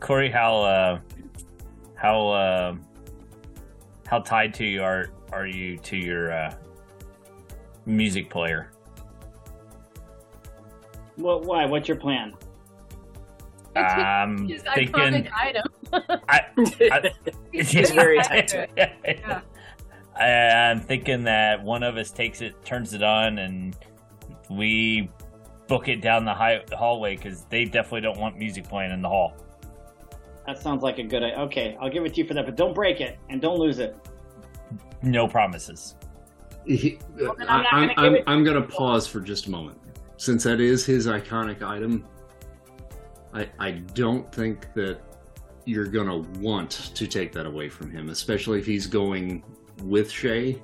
[0.00, 0.98] Corey, how, uh,
[1.94, 2.74] how, uh,
[4.06, 6.54] how tied to you are are you to your uh,
[7.86, 8.70] music player?
[11.16, 11.64] Well, why?
[11.64, 12.34] What's your plan?
[13.76, 14.94] Um, I'm His thinking.
[14.94, 15.64] iconic item.
[17.52, 18.92] He's very tied to it.
[20.18, 20.70] yeah.
[20.70, 23.76] I'm thinking that one of us takes it, turns it on, and
[24.48, 25.10] we
[25.66, 29.08] book it down the high, hallway because they definitely don't want music playing in the
[29.08, 29.34] hall.
[30.46, 31.38] That sounds like a good idea.
[31.40, 33.78] Okay, I'll give it to you for that, but don't break it and don't lose
[33.78, 33.96] it.
[35.02, 35.96] No promises.
[36.66, 39.50] He, uh, Well, I'm not I, gonna I'm, I'm going to pause for just a
[39.50, 39.78] moment.
[40.16, 42.06] Since that is his iconic item,
[43.34, 45.00] I, I don't think that
[45.64, 49.42] you're going to want to take that away from him, especially if he's going
[49.82, 50.62] with Shay.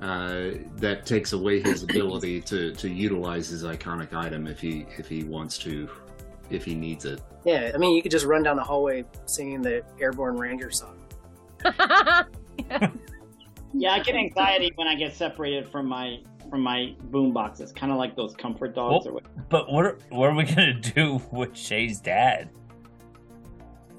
[0.00, 5.08] Uh, that takes away his ability to, to utilize his iconic item if he if
[5.08, 5.88] he wants to,
[6.50, 7.20] if he needs it.
[7.44, 10.98] Yeah, I mean, you could just run down the hallway singing the Airborne Ranger song.
[13.74, 16.18] Yeah, I get anxiety when I get separated from my
[16.50, 19.48] from my boom boxes, kind of like those comfort dogs Well- or what.
[19.48, 22.50] But what are, what are we gonna do with Shay's dad?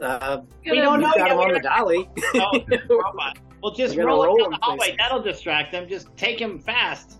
[0.01, 1.31] Uh, We don't know got yet.
[1.31, 2.09] him on We the dolly.
[2.35, 3.37] Oh, robot.
[3.61, 4.77] Well, just roll, roll it down him the hallway.
[4.77, 4.95] places.
[4.99, 5.87] That'll distract them.
[5.89, 7.17] Just take him fast.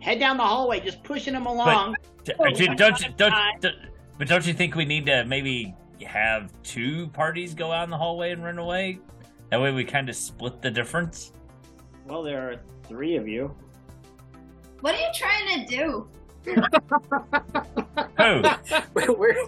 [0.00, 1.94] Head down the hallway, just pushing him along.
[2.24, 3.54] D- Oh, don't you, don't you, don't, time.
[3.60, 3.76] don't-
[4.18, 5.74] but don't you think we need to maybe
[6.04, 8.98] have two parties go out in the hallway and run away?
[9.50, 11.32] That way we kind of split the difference.
[12.08, 12.56] Well, there are
[12.88, 13.54] three of you.
[14.82, 16.08] What are you trying to do?
[16.44, 16.54] Who?
[18.92, 19.44] where, where,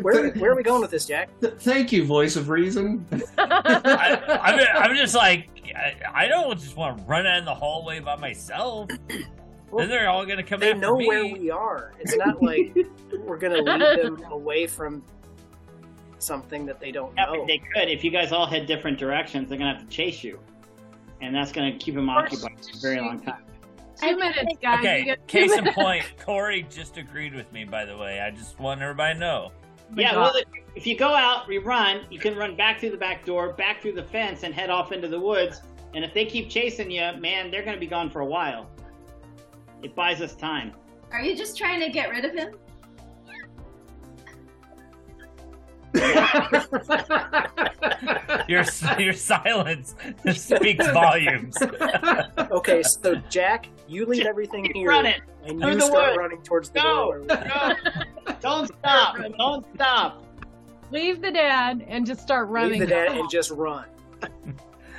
[0.00, 1.28] where, where are we going with this, Jack?
[1.58, 3.04] Thank you, voice of reason.
[3.36, 4.58] I, I'm,
[4.90, 8.16] I'm just like, I, I don't just want to run out in the hallway by
[8.16, 8.88] myself.
[9.08, 11.06] then they're all gonna come They know me.
[11.06, 11.92] where we are.
[12.00, 12.74] It's not like
[13.20, 15.02] we're gonna lead them away from
[16.18, 17.46] something that they don't Yeah, know.
[17.46, 17.90] they could.
[17.90, 20.40] If you guys all head different directions, they're gonna have to chase you,
[21.20, 23.42] and that's gonna keep them occupied for a very long time.
[24.00, 24.82] Two minutes, guys.
[24.82, 27.64] You Okay, get two case in point, Corey just agreed with me.
[27.64, 29.52] By the way, I just want everybody to know.
[29.94, 30.20] Yeah, God.
[30.20, 30.44] well, if-
[30.74, 32.02] if you go out, we run.
[32.10, 34.92] You can run back through the back door, back through the fence, and head off
[34.92, 35.62] into the woods.
[35.94, 38.68] And if they keep chasing you, man, they're gonna be gone for a while.
[39.82, 40.72] It buys us time.
[41.12, 42.56] Are you just trying to get rid of him?
[48.48, 48.64] Your
[48.98, 49.94] your silence
[50.34, 51.56] speaks volumes.
[52.50, 55.14] Okay, so Jack, you leave everything Keep here, running.
[55.44, 56.18] and Through you the start woods.
[56.18, 57.20] running towards the Go, door.
[57.26, 58.34] go.
[58.40, 59.16] Don't stop.
[59.38, 60.24] Don't stop.
[60.92, 62.78] Leave the dad and just start running.
[62.78, 63.86] Leave the dad and just run.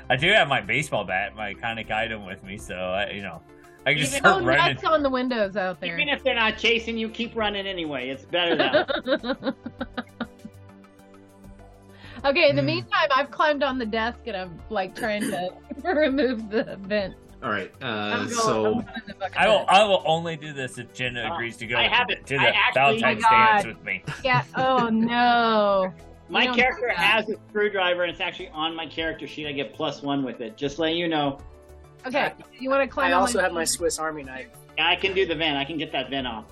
[0.10, 3.42] I do have my baseball bat, my iconic item, with me, so I, you know,
[3.86, 4.76] I can just Even- start Oh, running.
[4.76, 5.94] nuts on the windows out there.
[5.98, 8.10] Even if they're not chasing you, keep running anyway.
[8.10, 9.56] It's better that.
[12.26, 12.66] okay, in the Hmm.
[12.68, 15.50] meantime, I've climbed on the desk and I'm like trying to
[15.84, 17.16] remove the vent.
[17.44, 17.72] All right.
[17.82, 19.38] Uh, going- so I'm going in the bucket.
[19.38, 19.66] I will.
[19.68, 22.26] I will only do this if Jenna Uh, agrees to go I have to, it.
[22.28, 24.04] to the actually- Valentine's Oh dance with me.
[24.24, 24.44] Yeah.
[24.56, 25.94] Oh no.
[26.30, 29.48] My character has a screwdriver, and it's actually on my character sheet.
[29.48, 30.58] I get plus one with it.
[30.58, 31.38] Just letting you know.
[32.06, 32.34] Okay.
[32.60, 33.10] You want to climb?
[33.10, 34.48] I also my have my Swiss Army knife.
[34.78, 35.58] Yeah, I can do the vent.
[35.58, 36.46] I can get that vent off.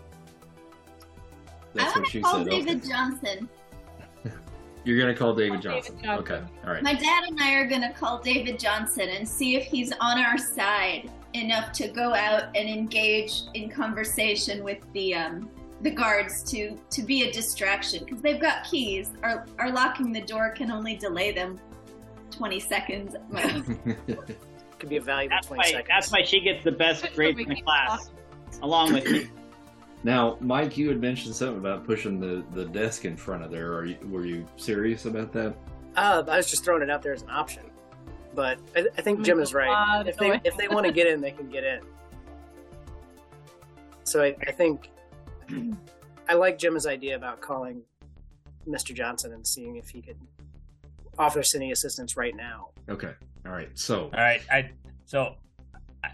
[1.73, 2.49] that's I what want she to call said.
[2.49, 2.87] David Okay.
[2.89, 3.49] Johnson.
[4.85, 5.99] You're gonna call David Call David Johnson.
[6.03, 6.33] Johnson.
[6.33, 6.47] Okay.
[6.65, 6.83] All right.
[6.83, 10.37] My dad and I are gonna call David Johnson and see if he's on our
[10.37, 15.49] side enough to go out and engage in conversation with the um,
[15.81, 19.11] the guards to to be a distraction because they've got keys.
[19.23, 21.59] Our our locking the door can only delay them
[22.31, 23.15] twenty seconds.
[24.77, 25.65] Could be a valuable That's 20 why.
[25.67, 25.87] seconds.
[25.87, 28.11] That's why she gets the best grades in the class,
[28.61, 29.29] along with me.
[30.05, 33.73] now, Mike, you had mentioned something about pushing the, the desk in front of there.
[33.73, 35.55] Are you were you serious about that?
[35.95, 37.63] Uh, I was just throwing it out there as an option.
[38.35, 40.05] But I, I think Jim is right.
[40.05, 41.79] If they if they want to get in, they can get in.
[44.03, 44.91] So I, I think
[46.29, 47.81] I like Jim's idea about calling
[48.67, 48.93] Mr.
[48.93, 50.19] Johnson and seeing if he could
[51.17, 52.69] offer us any assistance right now.
[52.89, 53.13] Okay.
[53.43, 53.71] All right.
[53.73, 54.41] So All right.
[54.51, 54.69] I
[55.07, 55.33] so
[56.03, 56.09] I,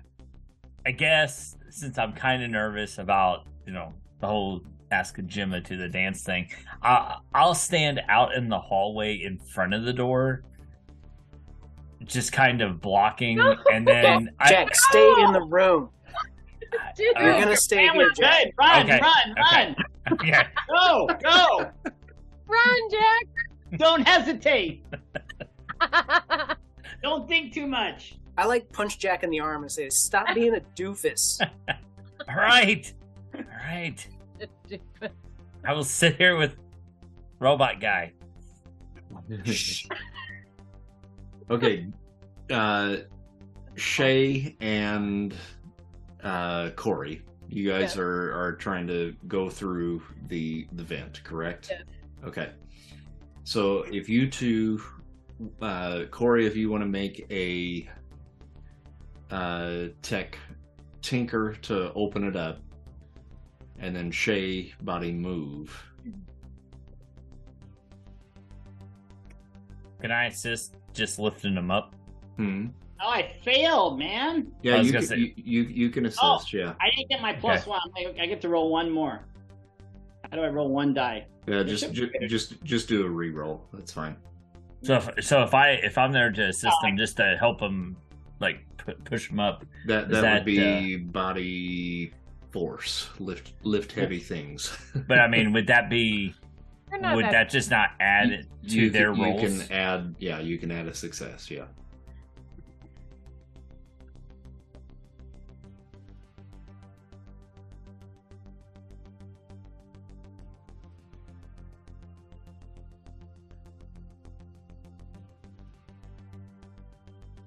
[0.86, 4.62] I guess since I'm kind of nervous about you know the whole
[4.92, 6.50] ask Gemma to the dance thing,
[6.84, 10.44] I, I'll stand out in the hallway in front of the door,
[12.04, 13.40] just kind of blocking,
[13.72, 15.90] and then Jack, I, stay in the room.
[16.96, 18.44] Dude, You're gonna stay Man, here, Jack.
[18.46, 18.54] good.
[18.58, 19.76] Run, Okay, run, okay.
[20.10, 20.18] run.
[20.26, 21.72] yeah, Go, go.
[22.48, 23.78] run, Jack.
[23.78, 24.84] Don't hesitate.
[27.04, 28.16] Don't think too much.
[28.38, 31.40] I like punch Jack in the arm and say, "Stop being a doofus."
[32.30, 32.92] all right,
[33.36, 34.08] all right.
[35.66, 36.56] I will sit here with
[37.40, 38.14] robot guy.
[41.50, 41.88] okay.
[42.50, 42.98] Uh,
[43.76, 45.34] Shay and
[46.24, 51.68] uh, Corey, you guys are, are trying to go through the the vent, correct?
[51.70, 51.84] Yes.
[52.24, 52.52] Okay.
[53.44, 54.82] So if you two,
[55.62, 57.90] uh, Corey, if you want to make a
[59.32, 60.38] uh, tech
[61.02, 62.60] tinker to open it up,
[63.82, 65.84] and then Shay body move.
[70.02, 71.96] Can I assist just lifting him up?
[72.38, 72.68] Hmm.
[73.04, 74.52] Oh, I failed, man.
[74.62, 76.22] Yeah, you can, say- you, you you can assist.
[76.24, 76.40] Oh.
[76.54, 76.74] Yeah.
[76.80, 77.82] I didn't get my plus one.
[77.98, 79.22] I, I get to roll one more.
[80.30, 81.26] How do I roll one die?
[81.48, 83.66] Yeah, just ju- just just do a re-roll.
[83.74, 84.16] That's fine.
[84.84, 87.60] So if so if I if I'm there to assist Oh, him just to help
[87.60, 87.98] him
[88.40, 92.14] like pu- push him up, That Is that, that, would be body
[92.52, 94.76] force, lift lift heavy things.
[95.08, 96.34] but I mean would that be
[96.92, 99.42] would that- that just not add it to you their can, rolls?
[99.42, 101.50] You can add, yeah, you can add a success.
[101.50, 101.66] Yeah.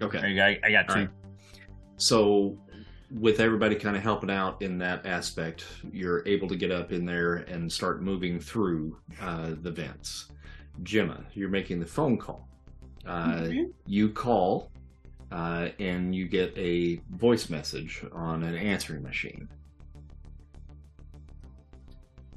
[0.02, 0.20] Okay.
[0.20, 0.42] There you.
[0.42, 0.94] I, I got two.
[0.94, 1.08] All right.
[1.96, 2.58] So,
[3.14, 7.04] with everybody kind of helping out in that aspect, you're able to get up in
[7.06, 10.26] there and start moving through uh, the vents.
[10.82, 12.48] Gemma, you're making the phone call.
[13.06, 13.72] Uh, Mhm.
[13.86, 14.72] You call,
[15.30, 19.48] uh, and you get a voice message on an answering machine.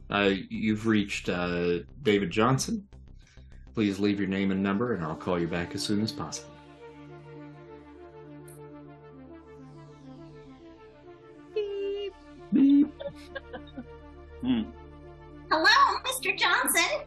[0.10, 2.88] Uh, you've reached uh, David Johnson.
[3.74, 6.52] Please leave your name and number, and I'll call you back as soon as possible.
[14.42, 14.62] Hmm.
[15.50, 16.38] Hello, Mr.
[16.38, 17.06] Johnson.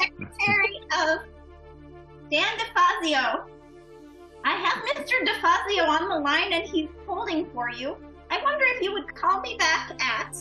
[0.00, 1.20] Secretary of
[2.30, 3.44] Dan DeFazio.
[4.44, 5.14] I have Mr.
[5.24, 7.96] DeFazio on the line and he's holding for you.
[8.30, 10.36] I wonder if you would call me back at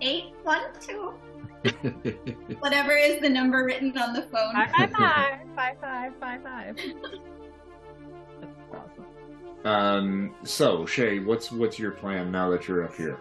[0.00, 1.14] 812,
[2.60, 4.52] whatever is the number written on the phone.
[4.54, 6.76] Five five five five five five five.
[8.40, 9.06] That's awesome.
[9.64, 13.18] um, so, Shay, what's what's your plan now that you're up here?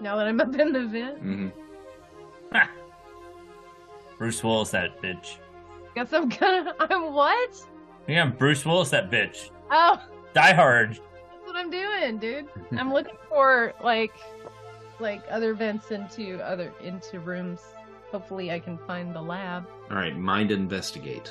[0.00, 1.48] Now that I'm up in the vent, hmm
[4.16, 5.36] Bruce Willis, that bitch.
[5.94, 6.74] guess I'm gonna.
[6.80, 7.50] I'm what?
[8.08, 9.50] Yeah, Bruce Willis, that bitch.
[9.70, 10.02] Oh,
[10.34, 10.90] Die Hard.
[10.94, 11.00] that's
[11.44, 12.48] what I'm doing, dude.
[12.78, 14.12] I'm looking for like,
[14.98, 17.60] like other vents into other into rooms.
[18.10, 19.66] Hopefully, I can find the lab.
[19.90, 21.30] All right, mind investigate.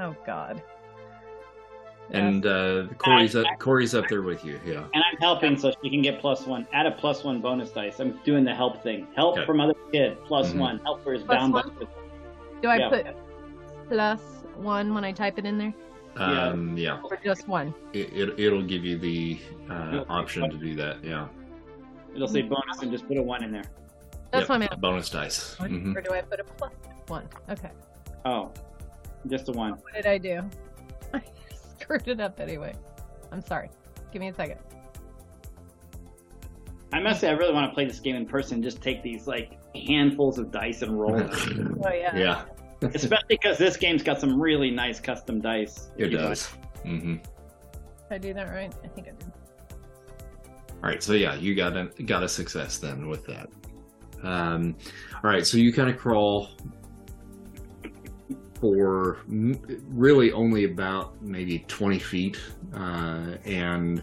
[0.00, 0.62] Oh God.
[2.10, 4.60] And uh, Corey's up, Corey's up there with you.
[4.64, 4.84] Yeah.
[4.94, 6.66] And I'm helping so she can get plus one.
[6.72, 7.98] Add a plus one bonus dice.
[7.98, 9.06] I'm doing the help thing.
[9.16, 9.46] Help Okay.
[9.46, 10.58] from other kid, plus Mhm.
[10.58, 10.78] one.
[10.80, 11.68] Helper is Plus bound one?
[11.80, 11.86] by
[12.62, 12.88] Do I Yeah.
[12.88, 13.06] put
[13.88, 14.20] plus
[14.56, 15.74] one when I type it in there,
[16.18, 16.48] Yeah.
[16.48, 17.00] Um, yeah.
[17.02, 17.74] or just one?
[17.92, 19.38] It, it it'll give you the
[19.70, 21.02] uh, option to do that.
[21.02, 21.26] Yeah.
[22.14, 23.64] It'll say bonus and just put a one in there.
[24.30, 24.80] That's Yep, what I meant.
[24.80, 25.56] Bonus dice.
[25.58, 25.96] Mhm.
[25.96, 26.72] Or do I put a plus
[27.08, 27.24] one?
[27.50, 27.70] Okay.
[28.24, 28.50] Oh,
[29.26, 29.72] just a one.
[29.72, 30.42] What did I do?
[31.84, 32.74] I screwed it up anyway.
[33.30, 33.68] I'm sorry.
[34.12, 34.58] Give me a second.
[36.92, 38.62] I must say, I really want to play this game in person.
[38.62, 41.16] Just take these like handfuls of dice and roll.
[41.16, 41.78] them.
[41.84, 42.16] Oh yeah.
[42.16, 42.44] yeah,
[42.94, 45.88] Especially because this game's got some really nice custom dice.
[45.98, 46.50] it does.
[46.84, 47.16] Mm-hmm.
[47.16, 47.22] Did
[48.10, 48.72] I do that right?
[48.82, 49.32] I think I did.
[50.82, 53.48] All right, so yeah, you got a got a success then with that.
[54.22, 54.76] Um,
[55.22, 56.50] all right, so you kind of crawl
[58.64, 59.18] for
[59.90, 62.40] really only about maybe twenty feet,
[62.72, 64.02] uh, and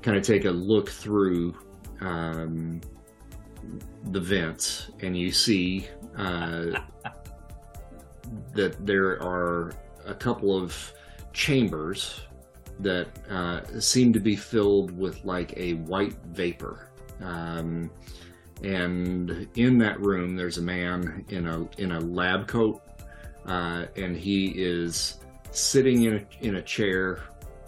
[0.00, 1.56] kind of take a look through
[2.00, 2.80] um,
[4.12, 6.66] the vents, and you see uh,
[8.54, 9.72] that there are
[10.06, 10.92] a couple of
[11.32, 12.20] chambers
[12.78, 16.90] that uh, seem to be filled with like a white vapor.
[17.20, 17.90] Um,
[18.62, 22.82] and in that room, there's a man in a in a lab coat,
[23.46, 25.18] uh, and he is
[25.50, 27.20] sitting in a, in a chair,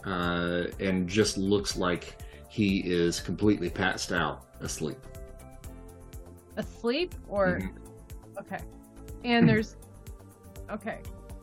[0.05, 2.17] uh, and just looks like
[2.49, 4.99] he is completely passed out, asleep.
[6.57, 7.71] Asleep or Mhm.
[8.41, 8.59] okay.
[9.25, 9.77] And there's
[10.71, 10.99] okay.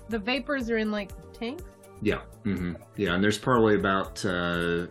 [0.10, 1.64] The vapors are in like tanks.
[2.02, 4.88] Yeah, hmm yeah, and there's probably about uh,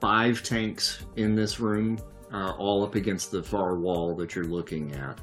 [0.00, 1.98] five tanks in this room,
[2.32, 5.20] uh, all up against the far wall that you're looking at.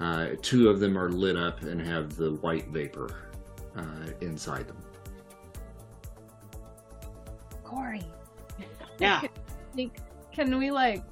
[0.00, 3.30] Uh, two of them are lit up and have the white vapor
[3.76, 4.76] uh, inside them.
[7.64, 8.04] Corey.
[8.98, 9.22] Yeah.
[10.32, 11.02] Can we like?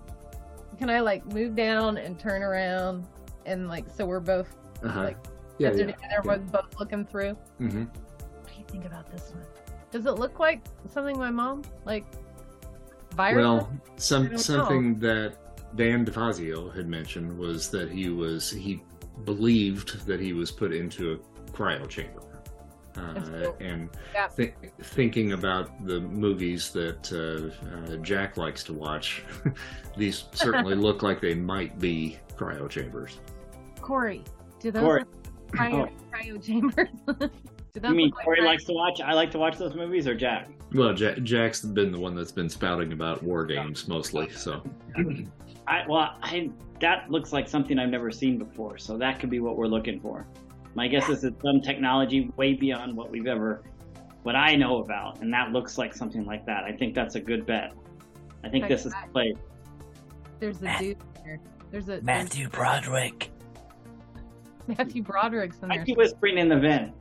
[0.79, 3.07] Can I like move down and turn around
[3.45, 4.55] and like so we're both
[4.85, 5.03] Uh-huh.
[5.03, 5.17] Like,
[5.59, 6.21] yeah, together, yeah.
[6.23, 7.37] we're both looking through.
[7.61, 7.85] Mm-hmm.
[7.85, 9.45] What do you think about this one?
[9.91, 10.61] Does it look like
[10.93, 12.05] something my mom like?
[13.15, 13.43] Virus?
[13.43, 15.37] Well, some don't something that
[15.75, 18.83] Dan DeFazio had mentioned was that he was he
[19.25, 22.23] believed that he was put into a cryo chamber,
[22.97, 23.67] uh, Absolutely.
[23.67, 24.29] and Yeah.
[24.29, 29.23] thi- thinking about the movies that uh, uh, Jack likes to watch,
[29.97, 33.19] these certainly look like they might be cryo chambers.
[33.81, 34.23] Corey,
[34.61, 35.01] do those Corey.
[35.01, 36.89] look cryo, cryo chambers?
[37.83, 39.01] You mean look like Corey cryo- likes to watch?
[39.03, 40.49] I like to watch those movies, or Jack?
[40.73, 44.63] Well, Jack, Jack's been the one that's been spouting about war games mostly, so
[45.69, 49.41] I well, I that looks like something I've never seen before, so that could be
[49.41, 50.27] what we're looking for.
[50.75, 53.63] My guess is it's some technology way beyond what we've ever,
[54.23, 56.65] what I know about, and that looks like something like that.
[56.65, 57.73] I think that's a good bet.
[58.45, 59.37] I think this is the place.
[60.39, 61.41] There's a Matt- dude here.
[61.71, 63.31] There's a Matthew Broderick.
[64.67, 66.93] Matthew Broderick's in I keep whispering in the vent.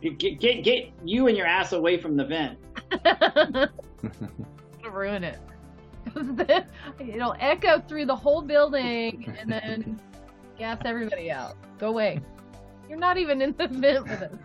[0.00, 2.58] Get, get get you and your ass away from the vent.
[3.04, 3.70] Gonna
[4.90, 5.38] ruin it.
[7.00, 10.00] It'll echo through the whole building and then
[10.58, 11.56] gas everybody out.
[11.78, 12.20] Go away.
[12.88, 14.38] You're not even in the vent with us.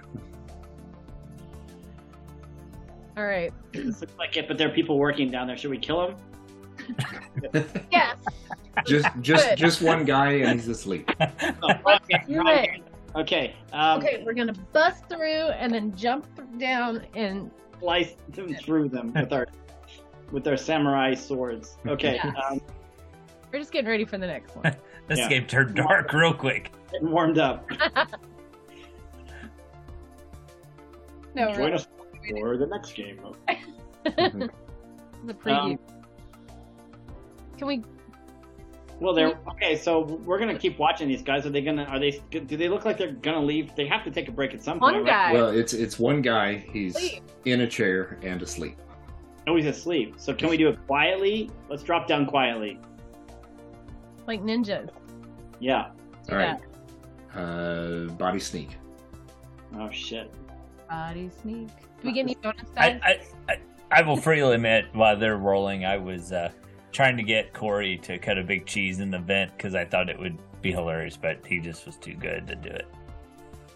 [3.17, 3.51] All right.
[3.73, 5.57] This looks like it, but there are people working down there.
[5.57, 6.15] Should we kill them?
[7.91, 8.17] Yes.
[8.87, 9.57] just just Good.
[9.57, 11.11] just one guy and he's asleep.
[11.19, 12.83] No, okay, Do right.
[13.15, 13.55] Okay.
[13.73, 16.25] Um, Okay, we're gonna bust through and then jump
[16.57, 19.47] down and Slice them through them with our
[20.31, 21.77] with our samurai swords.
[21.87, 22.19] Okay.
[22.23, 22.35] Yes.
[22.49, 22.61] Um,
[23.51, 24.75] we're just getting ready for the next one.
[25.07, 25.29] This Yeah.
[25.29, 26.71] game turned dark real quick.
[26.91, 27.67] getting warmed up.
[31.35, 31.73] No, Join really.
[31.73, 31.87] us
[32.29, 33.19] for the next game.
[34.05, 35.73] the preview.
[35.73, 35.79] Um,
[37.57, 37.83] Can we?
[38.99, 39.77] Well, they're okay.
[39.77, 41.45] So we're gonna keep watching these guys.
[41.45, 41.83] Are they gonna?
[41.85, 42.19] Are they?
[42.31, 43.73] Do they look like they're gonna leave?
[43.75, 44.95] They have to take a break at some point.
[44.95, 45.05] One right?
[45.05, 45.33] guy.
[45.33, 46.65] Well, it's it's one guy.
[46.73, 47.23] He's Sleep.
[47.45, 48.75] in a chair and asleep.
[49.47, 50.15] Oh, he's asleep.
[50.17, 51.49] So can we do it quietly?
[51.69, 52.79] Let's drop down quietly.
[54.27, 54.89] like ninjas.
[55.59, 55.89] Yeah.
[56.27, 56.59] Do All right.
[57.33, 57.39] that.
[57.39, 58.77] Uh, body sneak.
[59.75, 60.31] Oh shit.
[60.89, 61.67] Body sneak.
[61.67, 63.33] Do we get any bonus I, dice?
[63.47, 63.59] I, I,
[63.91, 66.49] I will freely admit, while they're rolling, I was uh,
[66.91, 70.09] trying to get Corey to cut a big cheese in the vent because I thought
[70.09, 72.87] it would be hilarious, but he just was too good to do it.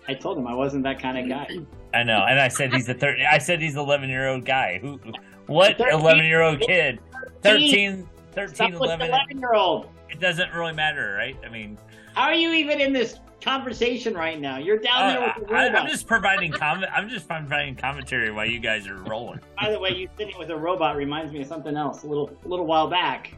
[0.07, 1.47] I told him I wasn't that kind of guy.
[1.93, 3.21] I know, and I said he's a third.
[3.21, 4.79] I said he's an eleven year old guy.
[4.81, 4.99] Who?
[5.47, 6.99] What eleven year old kid?
[7.41, 9.07] 13, 13 Stop with the 11.
[9.09, 9.89] eleven year old.
[10.09, 11.35] It doesn't really matter, right?
[11.45, 11.77] I mean,
[12.13, 14.57] How are you even in this conversation right now?
[14.57, 15.81] You're down uh, there with the I, robot.
[15.81, 16.91] I'm just providing comment.
[16.95, 19.39] I'm just providing commentary while you guys are rolling.
[19.59, 22.03] By the way, you sitting with a robot reminds me of something else.
[22.03, 23.33] A little, a little while back,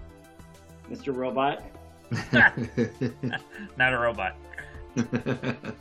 [0.90, 1.15] Mr.
[1.15, 1.64] Robot.
[3.77, 4.36] Not a robot.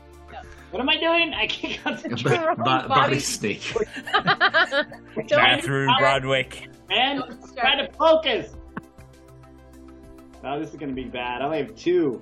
[0.75, 1.33] What am I doing?
[1.33, 2.37] I can't concentrate.
[2.37, 3.63] Bo- bo- body sneak.
[4.13, 6.69] Don't- Bathroom Broadwick.
[6.89, 7.23] Man,
[7.57, 8.57] try to focus.
[10.43, 11.43] Oh, this is gonna be bad.
[11.43, 12.21] I only have two.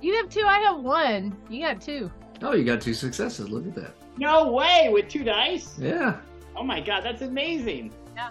[0.00, 0.44] you have two.
[0.46, 1.36] I have one.
[1.50, 2.08] You got two.
[2.42, 3.48] oh, you got two successes.
[3.48, 3.94] Look at that.
[4.16, 5.76] No way with two dice.
[5.76, 6.20] Yeah.
[6.54, 7.92] Oh my god, that's amazing.
[8.14, 8.30] Yeah.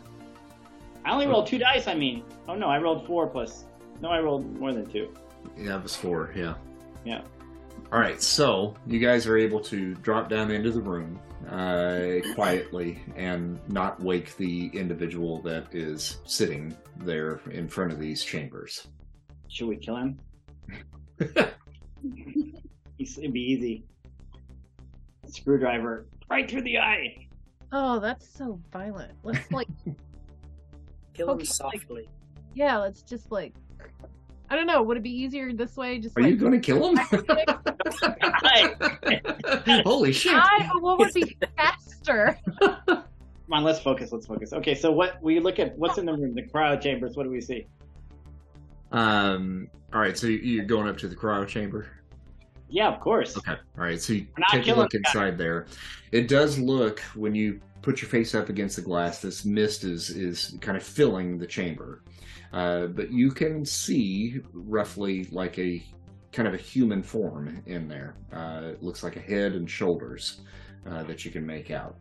[1.04, 1.48] I only rolled oh.
[1.48, 1.90] two dice.
[1.90, 3.66] I mean, oh no, I rolled four plus.
[4.00, 5.14] No, I rolled more than two.
[5.58, 6.32] Yeah, it was four.
[6.38, 6.54] Yeah.
[7.04, 7.24] Yeah.
[7.92, 11.20] All right, so you guys are able to drop down into the room
[11.50, 18.24] uh, quietly and not wake the individual that is sitting there in front of these
[18.24, 18.88] chambers.
[19.50, 20.18] Should we kill him?
[21.20, 21.54] It'd
[23.34, 23.84] be easy.
[25.28, 27.28] Screwdriver right through the eye.
[27.74, 29.12] Oh, that's so violent.
[29.24, 29.68] Let's like,
[31.14, 31.44] Kill him Okay.
[31.46, 32.08] softly.
[32.54, 33.54] yeah, let's just like,
[34.52, 34.84] I don't know.
[34.84, 35.98] Would it be easier this way?
[35.98, 36.98] Just Are like, you going to kill him?
[39.86, 40.34] Holy shit!
[40.34, 42.38] I, what would be faster?
[42.60, 43.06] Come
[43.50, 44.12] on, let's focus.
[44.12, 44.52] Let's focus.
[44.52, 45.78] Okay, so what we look at?
[45.78, 46.36] What's in the room?
[46.36, 47.16] The cryo chambers.
[47.16, 47.66] What do we see?
[48.92, 49.70] Um.
[49.94, 51.88] All right, so you're going up to the cryo chamber.
[52.68, 53.38] Yeah, of course.
[53.38, 53.54] Okay.
[53.54, 54.02] All right.
[54.02, 55.10] So you take a look the guy.
[55.10, 55.68] inside there.
[56.12, 59.22] It does look when you put your face up against the glass.
[59.22, 62.04] This mist is is kind of filling the chamber,
[62.54, 65.84] uh, but you can see roughly like a
[66.32, 68.16] kind of a human form in there.
[68.32, 70.42] Uh, it looks like a head and shoulders
[70.90, 71.98] uh, that you can make out.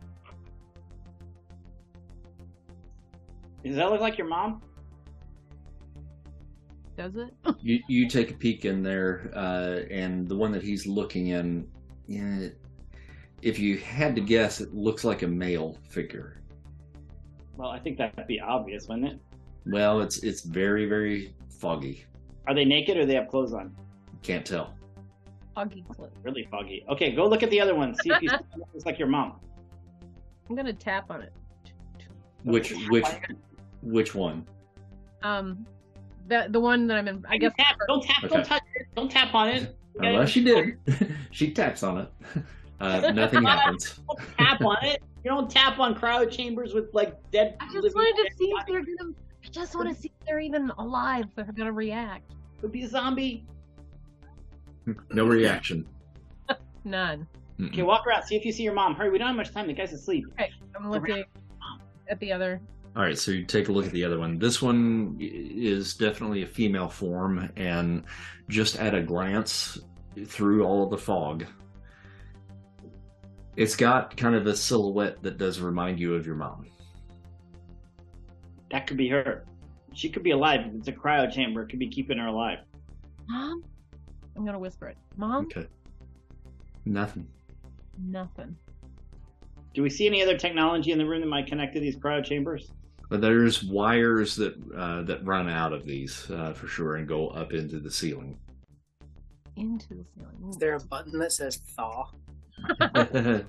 [3.63, 4.61] Does that look like your mom?
[6.97, 7.33] Does it?
[7.61, 11.67] You you take a peek in there, uh, and the one that he's looking in,
[12.07, 12.47] yeah,
[13.41, 16.41] if you had to guess, it looks like a male figure.
[17.55, 19.19] Well, I think that'd be obvious, wouldn't it?
[19.65, 22.05] Well, it's it's very very foggy.
[22.47, 23.75] Are they naked or they have clothes on?
[24.23, 24.73] Can't tell.
[25.55, 26.11] Foggy clip.
[26.23, 26.83] Really foggy.
[26.89, 27.95] Okay, go look at the other one.
[27.95, 29.39] See if you see one that looks like your mom.
[30.49, 31.33] I'm gonna tap on it.
[32.43, 33.05] Which which
[33.81, 34.45] which one?
[35.23, 35.65] Um,
[36.27, 37.23] the the one that I'm in.
[37.29, 37.53] I guess.
[37.57, 37.77] tap.
[37.87, 38.23] Don't tap.
[38.23, 38.35] Okay.
[38.35, 38.87] Don't touch it.
[38.95, 39.77] Don't tap on it.
[40.01, 40.77] Oh, well, she did.
[41.31, 42.09] she taps on it.
[42.79, 43.99] Uh, nothing happens.
[44.07, 45.03] Don't tap on it.
[45.23, 47.55] You don't tap on cryo chambers with like dead.
[47.59, 49.13] I just wanted to dead see if they're gonna.
[49.43, 51.25] I just want to see if they're even alive.
[51.25, 52.31] If they're gonna react.
[52.61, 53.45] Could be a zombie.
[54.85, 55.87] Hmm, no reaction.
[56.83, 57.27] None.
[57.59, 57.69] Mm-mm.
[57.69, 58.23] Okay, walk around.
[58.23, 58.95] See if you see your mom.
[58.95, 59.09] Hurry.
[59.09, 59.67] We don't have much time.
[59.67, 60.25] The guy's asleep.
[60.33, 61.23] Okay, I'm looking
[62.07, 62.61] at the other.
[62.95, 64.37] All right, so you take a look at the other one.
[64.37, 68.03] This one is definitely a female form, and
[68.49, 69.79] just at a glance
[70.25, 71.45] through all of the fog,
[73.55, 76.65] it's got kind of a silhouette that does remind you of your mom.
[78.71, 79.45] That could be her.
[79.93, 80.61] She could be alive.
[80.65, 82.59] If it's a cryo chamber, it could be keeping her alive.
[83.27, 83.63] Mom.
[84.35, 84.97] I'm gonna whisper it.
[85.17, 85.45] Mom.
[85.45, 85.67] Okay.
[86.85, 87.27] Nothing.
[87.97, 88.55] Nothing.
[89.73, 92.23] Do we see any other technology in the room that might connect to these cryo
[92.23, 92.71] chambers?
[93.09, 97.27] But there's wires that uh, that run out of these uh, for sure and go
[97.27, 98.39] up into the ceiling.
[99.57, 100.49] Into the ceiling.
[100.49, 102.09] Is there a button that says thaw?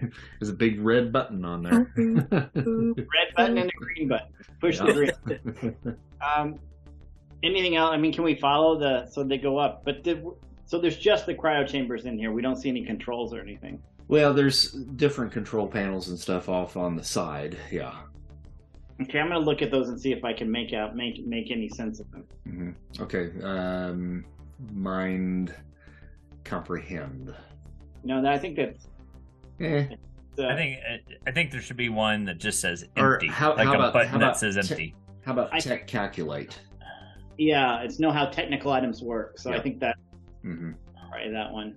[0.40, 1.92] There's a big red button on there.
[1.96, 4.28] Red button and a green button.
[4.60, 5.96] Push the green.
[6.20, 6.58] Um,
[7.42, 7.90] anything else?
[7.92, 9.84] I mean, can we follow the so they go up?
[9.84, 10.32] But the,
[10.66, 12.32] So there's just the cryo chambers in here.
[12.32, 13.82] We don't see any controls or anything.
[14.08, 17.56] Well, there's different control panels and stuff off on the side.
[17.70, 17.94] Yeah.
[19.00, 21.50] Okay, I'm gonna look at those and see if I can make out make make
[21.50, 22.24] any sense of them.
[22.44, 22.70] hmm
[23.00, 23.30] Okay.
[23.42, 24.24] Um,
[24.72, 25.54] mind
[26.44, 27.34] comprehend.
[28.04, 28.88] No, I think that's.
[29.60, 29.86] Eh.
[30.40, 30.78] I think
[31.26, 33.76] I think there should be one that just says Or empty, how- like how a
[33.76, 34.94] about- button how that about says te- empty.
[35.24, 36.60] How about I- tech calculate?
[37.38, 39.38] yeah, it's know how technical items work.
[39.38, 39.96] So I think that
[40.42, 40.72] hmm
[41.10, 41.76] probably that one.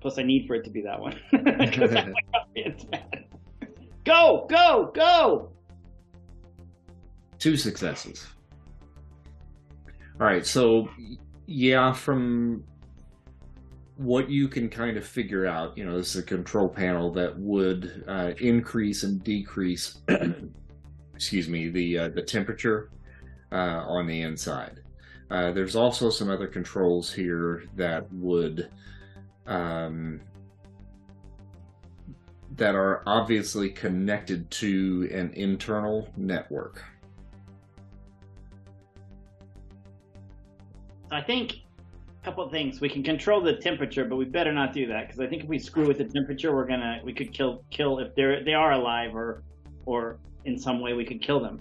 [0.00, 1.12] Plus, I need for it to be that one.
[1.30, 3.24] 'Cause I'm like, oh, it's bad.
[4.04, 5.50] Go, go, go!
[7.38, 8.26] Two successes.
[10.20, 10.44] All right.
[10.44, 10.88] So,
[11.46, 12.64] yeah, from
[13.96, 17.38] what you can kind of figure out, you know, this is a control panel that
[17.38, 19.98] would uh, increase and decrease.
[21.14, 22.90] excuse me, the uh, the temperature
[23.52, 24.80] uh, on the inside.
[25.30, 28.70] Uh, there's also some other controls here that would
[29.46, 30.20] um,
[32.56, 36.82] that are obviously connected to an internal network.
[41.10, 41.63] I think
[42.24, 42.80] couple of things.
[42.80, 45.48] We can control the temperature, but we better not do that because I think if
[45.48, 48.72] we screw with the temperature, we're gonna we could kill kill if they're they are
[48.72, 49.42] alive or
[49.84, 51.60] or in some way we could kill them.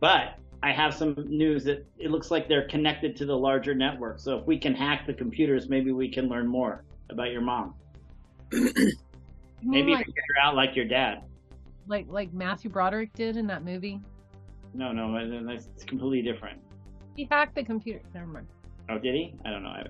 [0.00, 4.18] But I have some news that it looks like they're connected to the larger network.
[4.18, 7.74] So if we can hack the computers, maybe we can learn more about your mom.
[9.66, 11.22] Maybe like, her out like your dad.
[11.86, 14.00] like like Matthew Broderick did in that movie.
[14.74, 16.60] No, no, that's it's completely different.
[17.16, 18.00] He hacked the computer.
[18.12, 18.46] Never mind.
[18.88, 19.34] Oh, did he?
[19.44, 19.70] I don't know.
[19.70, 19.84] I.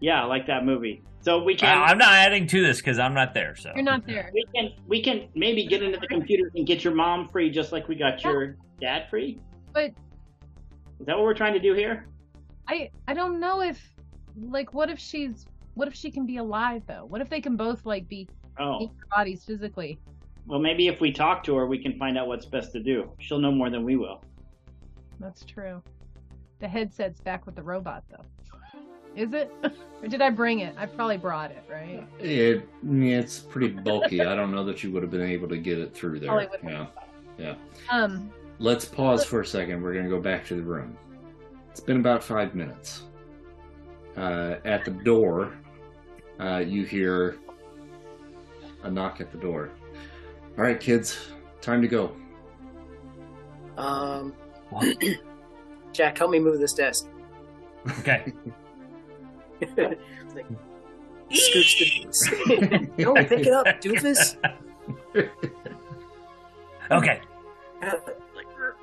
[0.00, 1.02] Yeah, I like that movie.
[1.22, 1.78] So we I- can.
[1.82, 3.54] I'm not adding to this because I'm not there.
[3.56, 4.30] So You're not there.
[4.32, 7.72] We can we can maybe get into the computer and get your mom free just
[7.72, 9.38] like we got your dad free.
[9.72, 9.90] But
[10.98, 12.06] Is that what we're trying to do here?
[12.68, 13.78] I I don't know if
[14.36, 17.04] like what if she's what if she can be alive though?
[17.06, 18.28] What if they can both like be
[18.58, 19.98] Oh, bodies physically?
[20.46, 23.10] well maybe if we talk to her, we can find out what's best to do.
[23.18, 24.22] She'll know more than we will.
[25.18, 25.82] That's true.
[26.60, 28.24] The headset's back with the robot though.
[29.16, 29.52] Is it?
[30.02, 30.74] or did I bring it?
[30.78, 32.06] I probably brought it, right?
[32.20, 34.20] It, it's pretty bulky.
[34.20, 36.28] I don't know that you would have been able to get it through there.
[36.28, 36.88] Probably wouldn't.
[37.38, 37.54] Yeah.
[37.90, 38.30] Um
[38.60, 39.82] Let's pause for a second.
[39.82, 40.96] We're going to go back to the room.
[41.70, 43.04] It's been about five minutes.
[44.18, 45.54] Uh, at the door,
[46.38, 47.38] uh, you hear
[48.82, 49.70] a knock at the door.
[50.58, 51.30] All right, kids,
[51.62, 52.14] time to go.
[53.78, 54.34] Um,
[55.92, 57.06] Jack, help me move this desk.
[58.00, 58.32] okay.
[59.76, 60.46] like,
[61.30, 64.36] scooch the No, pick it up, doofus.
[66.92, 67.20] Okay.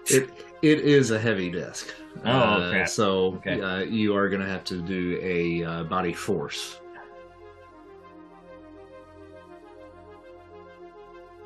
[0.06, 0.30] It
[0.62, 1.94] it is a heavy desk.
[2.24, 2.88] Oh, Uh, crap.
[2.88, 3.60] so Okay.
[3.62, 6.80] uh, you are going to have to do a uh, body force.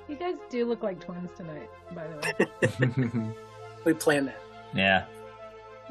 [0.08, 2.18] you guys do look like twins tonight, by the
[3.18, 3.34] way.
[3.86, 4.42] we planned that.
[4.76, 5.06] Yeah.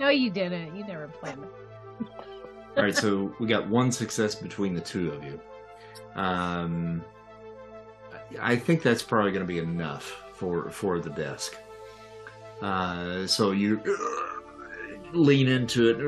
[0.01, 0.75] No, you didn't.
[0.75, 2.07] You never planned it.
[2.77, 5.41] All right, so we got one success between the two of you.
[6.15, 7.05] Um,
[8.41, 11.57] I think that's probably going to be enough for for the desk.
[12.63, 13.81] Uh, so you
[15.13, 15.99] lean into it.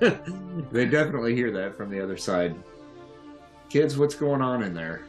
[0.72, 2.54] they definitely hear that from the other side.
[3.68, 5.02] Kids, what's going on in there?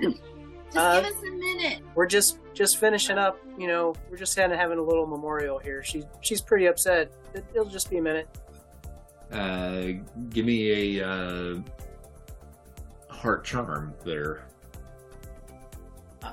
[0.00, 0.20] Just
[0.76, 1.82] Uh, give us a minute.
[1.94, 3.38] We're just just finishing up.
[3.56, 5.82] You know, we're just kind of having a little memorial here.
[5.84, 7.10] She she's pretty upset.
[7.32, 8.28] It, it'll just be a minute.
[9.30, 11.58] Uh, give me a uh,
[13.08, 14.44] heart charm there.
[16.22, 16.32] Uh,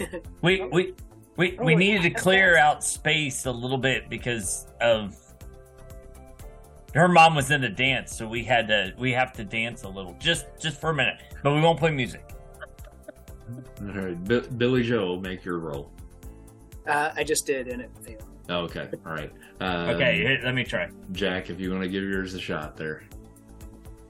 [0.42, 0.94] We we
[1.36, 2.64] we, Oh, we wait, needed to clear fast.
[2.66, 5.16] out space a little bit because of
[6.94, 9.88] her mom was in a dance, so we had to we have to dance a
[9.88, 12.24] little just just for a minute, but we won't play music.
[13.80, 15.90] All right, Bi- Billy Joe, make your roll.
[16.86, 18.24] uh, I just did, and it failed.
[18.50, 19.30] Oh, okay, all right.
[19.60, 20.88] Um, Okay, here, let me try.
[21.12, 23.02] Jack, if you want to give yours a shot there.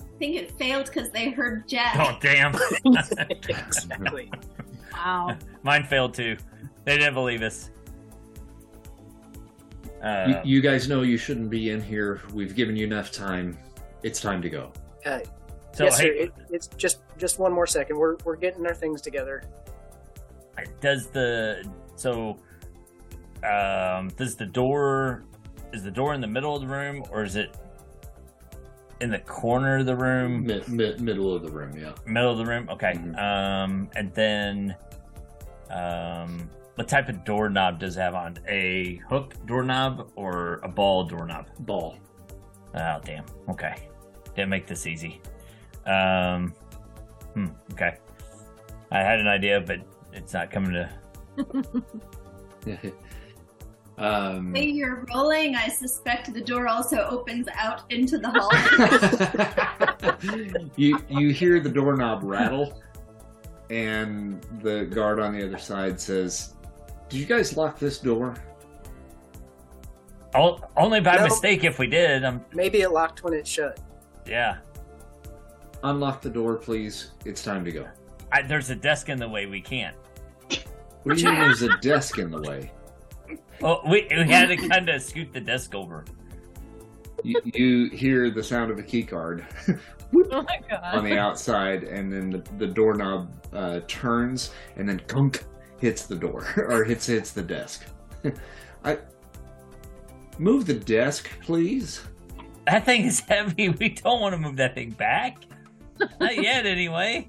[0.00, 1.94] I think it failed because they heard Jack.
[1.96, 2.54] Oh damn,
[3.48, 4.30] exactly.
[4.92, 5.36] Wow.
[5.62, 6.36] mine failed too.
[6.84, 7.70] They didn't believe us.
[10.02, 12.20] Uh, you, you guys know you shouldn't be in here.
[12.32, 13.56] We've given you enough time.
[14.02, 14.72] It's time to go.
[15.04, 15.18] Uh,
[15.78, 16.06] so yes, sir.
[16.06, 17.96] It, it's just just one more second.
[17.96, 19.42] We're we're getting our things together.
[20.80, 21.64] does the
[21.96, 22.36] so
[23.44, 25.24] um does the door
[25.72, 27.56] is the door in the middle of the room or is it
[29.00, 31.92] in the corner of the room Mi- mi- middle of the room, yeah.
[32.06, 33.16] middle of the room okay Mhm.
[33.16, 34.74] um and then
[35.70, 38.38] um what type of doorknob does it have on?
[38.48, 41.46] A hook doorknob or a ball doorknob?
[41.60, 41.96] Ball.
[42.74, 43.24] Oh damn.
[43.48, 43.74] Okay.
[44.36, 45.20] Didn't make this easy.
[45.88, 46.54] Um.
[47.34, 47.46] Hmm.
[47.72, 47.96] Okay.
[48.90, 49.80] I had an idea, but
[50.12, 50.88] it's not coming to.
[53.98, 58.50] um, Way you're rolling, I suspect the door also opens out into the hall.
[60.76, 62.80] you you hear the doorknob rattle,
[63.70, 66.54] and the guard on the other side says,
[67.08, 68.34] "Did you guys lock this door?"
[70.34, 71.24] O- only by No.
[71.24, 72.24] mistake if we did.
[72.24, 72.44] Um.
[72.54, 73.80] Maybe it locked when it shut.
[74.26, 74.58] Yeah.
[75.82, 77.12] Unlock the door, please.
[77.24, 77.86] It's time to go.
[78.32, 79.46] I, there's a desk in the way.
[79.46, 79.96] We can't.
[81.04, 81.40] What do you mean?
[81.40, 82.72] There's a desk in the way.
[83.62, 86.04] Oh, we, we had to kind of scoot the desk over.
[87.24, 89.44] You, you hear the sound of a key card
[90.14, 90.80] Oh my god.
[90.94, 95.44] on the outside, and then the, the doorknob uh, turns, and then gunk
[95.80, 97.84] hits the door or hits hits the desk.
[98.84, 98.98] I
[100.38, 102.02] move the desk, please.
[102.66, 103.68] That thing is heavy.
[103.68, 105.38] We don't want to move that thing back.
[106.20, 107.28] Not yet, anyway.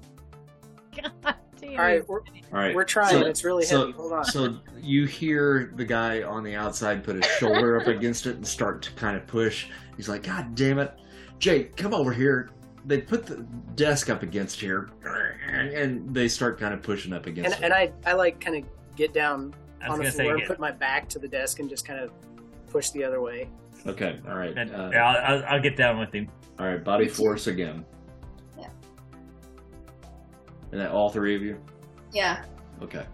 [0.96, 1.70] God damn.
[1.72, 3.10] All right, we're, All right, we're trying.
[3.10, 3.92] So- it's really so- heavy.
[3.92, 4.24] Hold on.
[4.24, 8.46] So you hear the guy on the outside put his shoulder up against it and
[8.46, 9.66] start to kind of push.
[9.96, 10.92] He's like, "God damn it,
[11.38, 12.50] Jake, come over here."
[12.86, 14.88] They put the desk up against here,
[15.46, 17.64] and they start kind of pushing up against and, it.
[17.66, 19.54] and I, I like kind of get down
[19.86, 22.10] on the floor and put my back to the desk and just kind of
[22.70, 23.48] push the other way.
[23.86, 26.28] okay, all right, and- uh, yeah, I'll, I'll, I'll get down with him.
[26.58, 26.82] all right.
[26.82, 27.84] Body force again.
[30.70, 30.72] Yeah.
[30.72, 31.58] And that all three of you.
[32.12, 32.44] yeah.
[32.82, 33.04] Okay.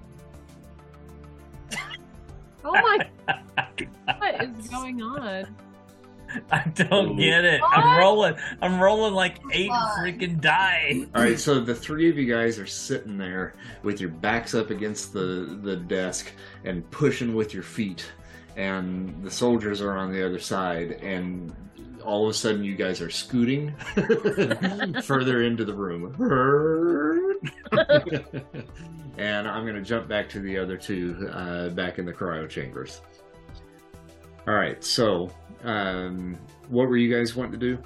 [2.65, 3.09] Oh my.
[4.19, 5.55] what is going on?
[6.51, 7.17] I don't Ooh.
[7.17, 7.61] get it.
[7.61, 7.79] What?
[7.79, 8.35] I'm rolling.
[8.61, 9.99] I'm rolling like oh eight Come on.
[10.05, 11.07] freaking die.
[11.15, 13.55] All right, so the three of you guys are sitting there
[13.85, 16.33] with your backs up against the the desk
[16.65, 18.11] and pushing with your feet,
[18.57, 21.55] and the soldiers are on the other side, and
[22.07, 23.75] all of a sudden you guys are scooting
[25.03, 26.15] further into the room.
[29.19, 32.49] and I'm going to jump back to the other two uh, back in the cryo
[32.49, 33.01] chambers.
[34.47, 35.31] All right, so
[35.65, 36.39] um,
[36.69, 37.83] what were you guys wanting to do?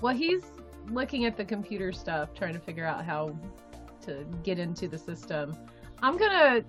[0.00, 0.42] Well, he's
[0.90, 3.36] looking at the computer stuff, trying to figure out how
[4.02, 5.56] to get into the system.
[6.02, 6.64] I'm gonna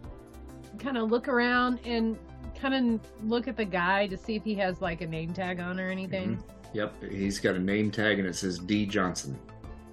[0.77, 2.17] kind of look around and
[2.61, 5.59] kind of look at the guy to see if he has like a name tag
[5.59, 6.37] on or anything.
[6.37, 6.77] Mm-hmm.
[6.77, 9.37] Yep, he's got a name tag and it says D Johnson.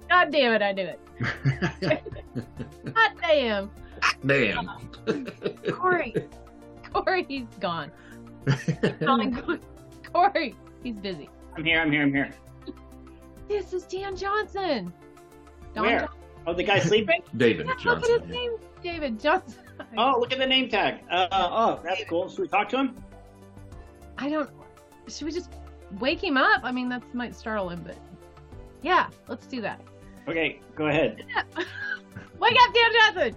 [0.09, 0.99] God damn it, I knew it.
[2.93, 3.71] God damn.
[4.25, 4.89] Damn.
[5.73, 6.15] Corey.
[6.93, 7.91] Corey, he's gone.
[9.05, 9.59] Corey.
[10.13, 11.29] Corey, he's busy.
[11.55, 11.81] I'm here.
[11.81, 12.03] I'm here.
[12.03, 12.33] I'm here.
[13.47, 14.93] This is Dan Johnson.
[15.75, 15.99] Don Where?
[15.99, 16.17] Johnson.
[16.47, 17.21] Oh, the guy sleeping?
[17.37, 18.21] David Yeah, look at Johnson.
[18.21, 18.51] his name,
[18.81, 19.63] David Johnson.
[19.97, 20.99] Oh, look at the name tag.
[21.09, 22.29] Uh, oh, that's cool.
[22.29, 23.03] Should we talk to him?
[24.17, 24.49] I don't.
[25.07, 25.51] Should we just
[25.99, 26.61] wake him up?
[26.63, 27.97] I mean, that might startle him, but
[28.81, 29.81] yeah, let's do that.
[30.27, 31.25] Okay, go ahead.
[32.39, 33.35] Wake up, Dan Johnson!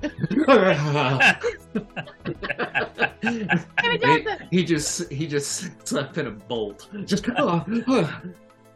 [3.83, 4.49] David he, Johnson!
[4.51, 6.89] he just he just sits up in a bolt.
[7.05, 8.23] Just oh, oh,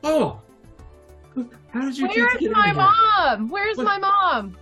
[0.02, 0.40] oh.
[1.68, 3.48] How did you Where's kids get my mom?
[3.48, 3.84] Where's What?
[3.84, 4.56] my mom?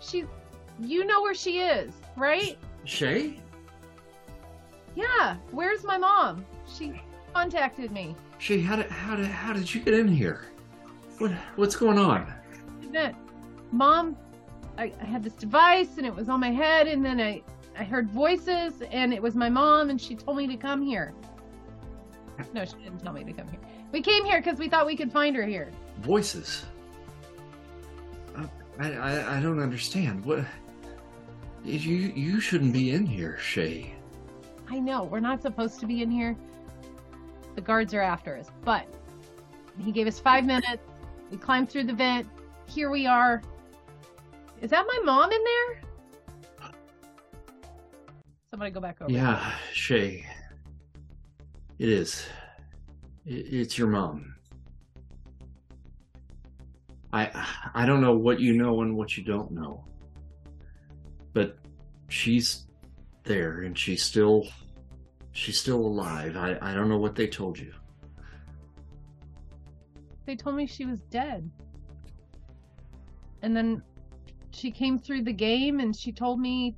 [0.00, 0.24] She,
[0.80, 2.58] you know where she is, right?
[2.84, 3.40] Shay?
[4.94, 5.36] Yeah.
[5.50, 6.44] Where's my mom?
[6.72, 7.00] She
[7.34, 8.14] contacted me.
[8.38, 10.42] Shay, how did how did how did you get in here?
[11.18, 12.32] What what's going on?
[12.92, 13.14] That
[13.72, 14.16] mom,
[14.76, 17.42] I, I had this device and it was on my head, and then I,
[17.78, 21.12] I heard voices, and it was my mom, and she told me to come here.
[22.52, 23.60] No, she didn't tell me to come here.
[23.92, 25.70] We came here because we thought we could find her here.
[26.00, 26.64] Voices.
[28.78, 30.24] I, I I don't understand.
[30.24, 30.44] What
[31.64, 33.94] you you shouldn't be in here, Shay.
[34.68, 36.36] I know we're not supposed to be in here.
[37.54, 38.86] The guards are after us, but
[39.78, 40.82] he gave us five minutes.
[41.30, 42.28] We climbed through the vent.
[42.66, 43.42] Here we are.
[44.60, 46.70] Is that my mom in there?
[48.50, 49.10] Somebody go back over.
[49.10, 50.26] Yeah, Shay.
[51.78, 52.26] It is.
[53.24, 54.34] It's your mom.
[57.12, 57.30] I
[57.74, 59.84] I don't know what you know and what you don't know.
[61.32, 61.58] But
[62.08, 62.66] she's
[63.24, 64.46] there and she's still
[65.32, 66.36] she's still alive.
[66.36, 67.72] I, I don't know what they told you.
[70.26, 71.50] They told me she was dead.
[73.42, 73.82] And then
[74.50, 76.76] she came through the game and she told me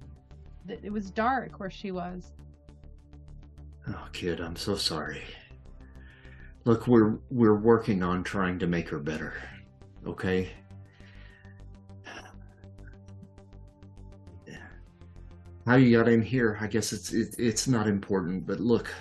[0.66, 2.32] that it was dark where she was.
[3.88, 5.22] Oh kid, I'm so sorry.
[6.64, 9.34] Look, we're we're working on trying to make her better.
[10.06, 10.50] Okay?
[15.66, 18.92] How you got in here, I guess it's it, it's not important, but look,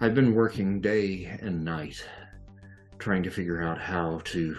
[0.00, 2.04] I've been working day and night
[2.98, 4.56] trying to figure out how to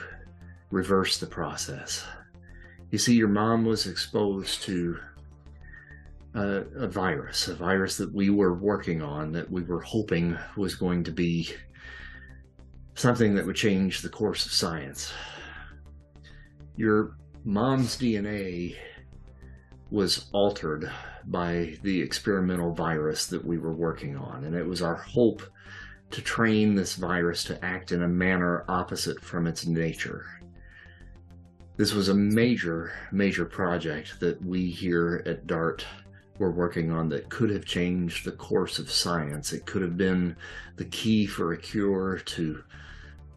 [0.69, 2.03] reverse the process.
[2.91, 4.97] You see, your mom was exposed to
[6.33, 10.75] a, a virus, a virus that we were working on, that we were hoping was
[10.75, 11.49] going to be
[12.95, 15.13] something that would change the course of science.
[16.75, 17.15] Your
[17.45, 18.75] mom's DNA
[19.89, 20.91] was altered
[21.25, 25.41] by the experimental virus that we were working on, and it was our hope
[26.11, 30.25] to train this virus to act in a manner opposite from its nature.
[31.75, 35.85] This was a major, major project that we here at DART
[36.39, 39.53] were working on that could have changed the course of science.
[39.53, 40.35] It could have been
[40.75, 42.63] the key for a cure to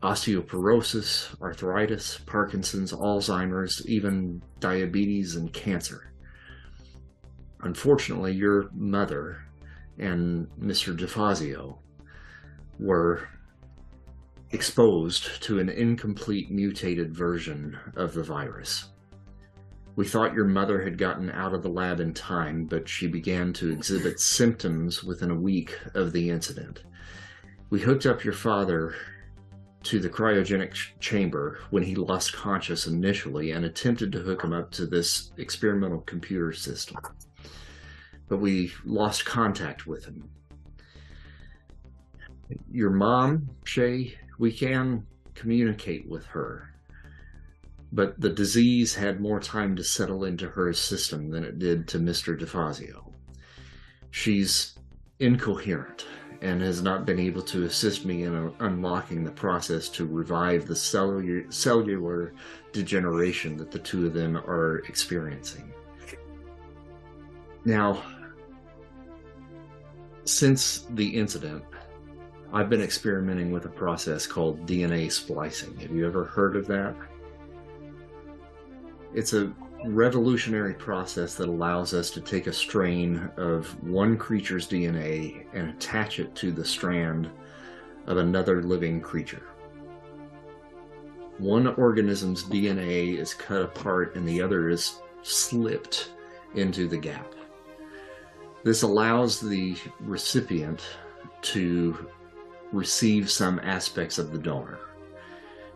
[0.03, 6.10] osteoporosis, arthritis, Parkinson's, Alzheimer's, even diabetes and cancer.
[7.63, 9.45] Unfortunately, your mother
[9.99, 10.97] and Mr.
[10.97, 11.79] DeFazio
[12.79, 13.29] were
[14.53, 18.89] exposed to an incomplete mutated version of the virus.
[19.97, 23.53] We thought your mother had gotten out of the lab in time, but she began
[23.55, 26.85] to exhibit symptoms within a week of the incident.
[27.69, 28.95] We hooked up your father
[29.85, 34.53] to the cryogenic ch- chamber when he lost conscious initially and attempted to hook him
[34.53, 36.97] up to this experimental computer system.
[38.31, 40.31] But we lost contact with him.
[42.71, 46.73] Your mom, Shay, we can communicate with her.
[47.93, 51.99] But the disease had more time to settle into her system than it did to
[51.99, 52.39] Mr.
[52.41, 53.13] DeFazio.
[54.13, 54.79] She's
[55.19, 56.07] incoherent
[56.41, 60.77] and has not been able to assist me in unlocking the process to revive the
[60.77, 62.33] cellular, cellular
[62.73, 65.73] degeneration that the two of them are experiencing.
[67.65, 68.03] Now,
[70.31, 71.65] since the incident,
[72.53, 75.77] I've been experimenting with a process called DNA splicing.
[75.79, 76.95] Have you ever heard of that?
[79.15, 79.53] It's a
[79.85, 86.19] revolutionary process that allows us to take a strain of one creature's DNA and attach
[86.21, 87.31] it to the strand
[88.07, 89.47] of another living creature.
[91.39, 96.11] One organism's DNA is cut apart and the other is slipped
[96.55, 97.35] into the gap.
[98.63, 100.83] This allows the recipient
[101.43, 102.09] to
[102.73, 104.79] receive some aspects of the donor.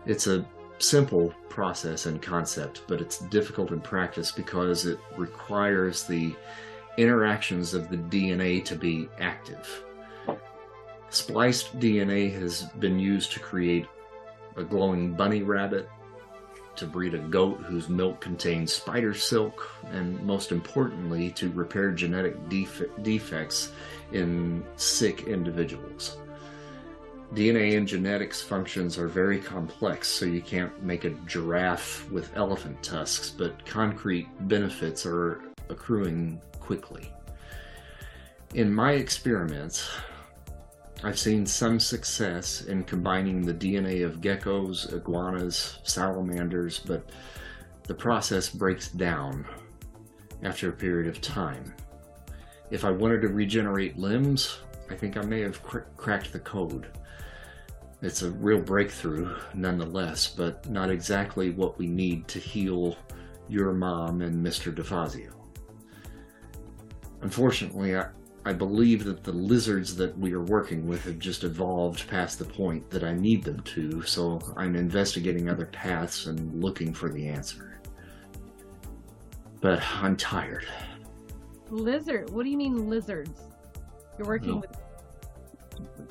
[0.06, 0.47] It's a
[0.78, 6.35] simple process and concept, but it's difficult in practice because it requires the
[6.98, 9.85] interactions of the DNA to be active.
[11.09, 13.86] Spliced DNA has been used to create
[14.56, 15.89] a glowing bunny rabbit,
[16.76, 22.48] to breed a goat whose milk contains spider silk, and most importantly, to repair genetic
[22.48, 23.72] def- defects
[24.12, 26.18] in sick individuals.
[27.34, 32.80] DNA and genetics functions are very complex, so you can't make a giraffe with elephant
[32.82, 37.12] tusks, but concrete benefits are accruing quickly.
[38.55, 39.88] In my experiments,
[41.05, 47.10] I've seen some success in combining the DNA of geckos, iguanas, salamanders, but
[47.82, 49.44] the process breaks down
[50.43, 51.74] after a period of time.
[52.70, 54.60] If I wanted to regenerate limbs,
[54.90, 56.86] I think I may have cr- cracked the code.
[58.01, 62.97] It's a real breakthrough, nonetheless, but not exactly what we need to heal
[63.47, 64.74] your mom and Mr.
[64.74, 65.35] DeFazio.
[67.20, 68.06] Unfortunately, I,
[68.47, 72.45] I believe that the lizards that we are working with have just evolved past the
[72.45, 77.27] point that I need them to, so I'm investigating other paths and looking for the
[77.27, 77.81] answer.
[79.61, 80.66] But I'm tired.
[81.71, 82.29] Lizard?
[82.31, 83.41] What do you mean lizards?
[84.19, 84.57] You're working No.
[84.59, 84.71] with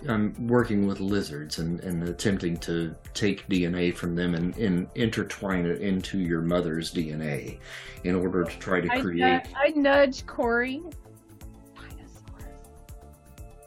[0.09, 5.65] I'm working with lizards and, and attempting to take DNA from them and, and intertwine
[5.65, 7.59] it into your mother's DNA
[8.03, 9.19] in order to try to I, create.
[9.45, 10.81] nu- I nudge Corey.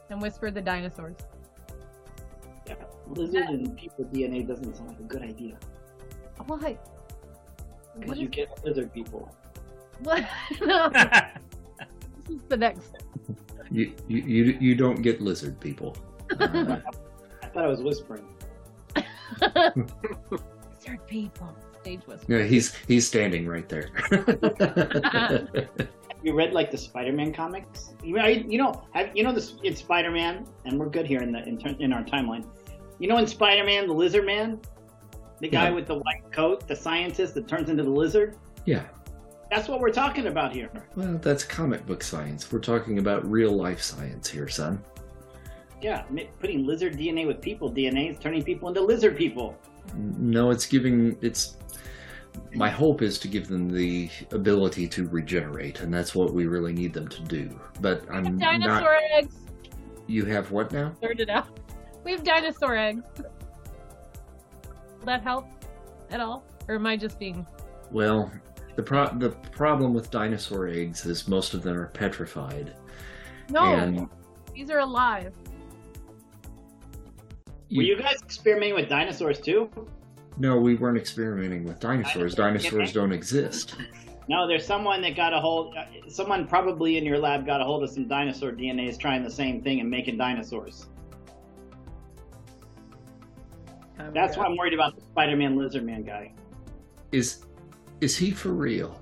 [0.07, 0.09] Dinosaurs.
[0.09, 1.15] And whisper the dinosaurs.
[2.65, 2.75] Yeah,
[3.07, 5.57] lizard and people DNA doesn't sound like a good idea
[6.45, 6.57] Why?
[6.57, 6.77] What
[7.99, 9.33] because is, you get lizard people.
[10.03, 10.25] what?
[10.61, 12.91] no, this is the next.
[13.71, 15.97] You, you, you, you don't get lizard people.
[16.39, 16.77] Uh,
[17.43, 18.25] I thought I was whispering.
[19.41, 21.55] Lizard people.
[21.81, 22.25] Stage whisper.
[22.27, 23.89] no, he's he's standing right there.
[26.23, 27.93] You read like the Spider-Man comics?
[28.03, 31.31] You, I, you know, have, you know this in Spider-Man, and we're good here in
[31.31, 32.45] the in, in our timeline.
[32.99, 34.59] You know, in Spider-Man, the Lizard Man,
[35.39, 35.75] the guy Yeah.
[35.75, 38.35] with the white coat, the scientist that turns into the lizard.
[38.65, 38.83] yeah.
[39.49, 40.69] That's what we're talking about here.
[40.97, 42.51] Well, that's comic book science.
[42.51, 44.83] We're talking about real life science here, son.
[45.81, 46.03] Yeah,
[46.41, 49.55] putting lizard DNA with people DNA is turning people into lizard people.
[49.95, 51.55] No, it's giving it's
[52.53, 56.73] my hope is to give them the ability to regenerate, and that's what we really
[56.73, 57.59] need them to do.
[57.81, 59.01] But I'm Dinosaur not.
[59.13, 59.35] eggs.
[60.07, 60.93] You have what now?
[61.01, 61.47] Figured it out.
[62.03, 63.03] We have dinosaur eggs.
[64.99, 65.47] Will that help
[66.09, 66.43] at all?
[66.67, 67.45] Or am I just being
[67.91, 68.31] Well,
[68.75, 72.73] the pro- the problem with dinosaur eggs is most of them are petrified,
[73.49, 74.07] No, and
[74.53, 75.33] these are alive.
[77.75, 79.69] Were you guys experimenting with dinosaurs too?
[80.39, 82.35] No, we weren't experimenting with dinosaurs.
[82.35, 83.75] Dinosaurs don't exist.
[84.29, 85.75] No, there's someone that got a hold.
[85.75, 89.23] uh, Someone probably in your lab got a hold of some dinosaur DNA, is trying
[89.23, 90.87] the same thing and making dinosaurs.
[93.97, 94.41] Time That's ago.
[94.43, 96.33] why I'm worried about the Spider-Man Lizard Man guy.
[97.11, 97.45] Is
[98.01, 99.01] is he for real?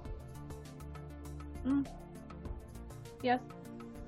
[3.21, 3.41] Yes.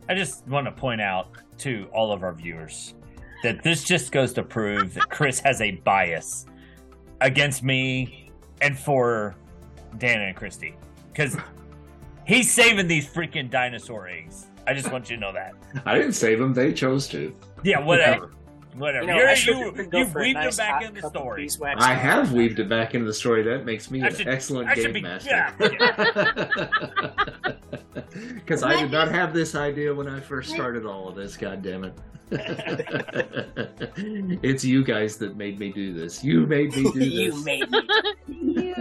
[0.07, 1.29] I just want to point out
[1.59, 2.93] to all of our viewers
[3.43, 6.45] that this just goes to prove that Chris has a bias
[7.21, 8.31] against me
[8.61, 9.35] and for
[9.97, 10.75] Dana and Christy.
[11.11, 11.35] Because
[12.25, 14.47] he's saving these freaking dinosaur eggs.
[14.65, 15.53] I just want you to know that.
[15.85, 17.33] I didn't save them; they chose to.
[17.63, 18.31] Yeah, whatever.
[18.75, 19.05] Whatever.
[19.05, 21.09] You know, You're- I you, go you for weaved nice them back hot in the
[21.09, 21.49] story.
[21.77, 23.41] I have weaved it back into the story.
[23.43, 25.29] That makes me I an excellent game be- master.
[25.31, 25.51] yeah,
[28.35, 31.35] Because I did not have this idea when I first started all of this.
[31.37, 31.93] God damn it!
[34.43, 36.23] it's you guys that made me do this.
[36.23, 37.13] You made me do this.
[37.13, 37.81] you made me.
[38.27, 38.75] You.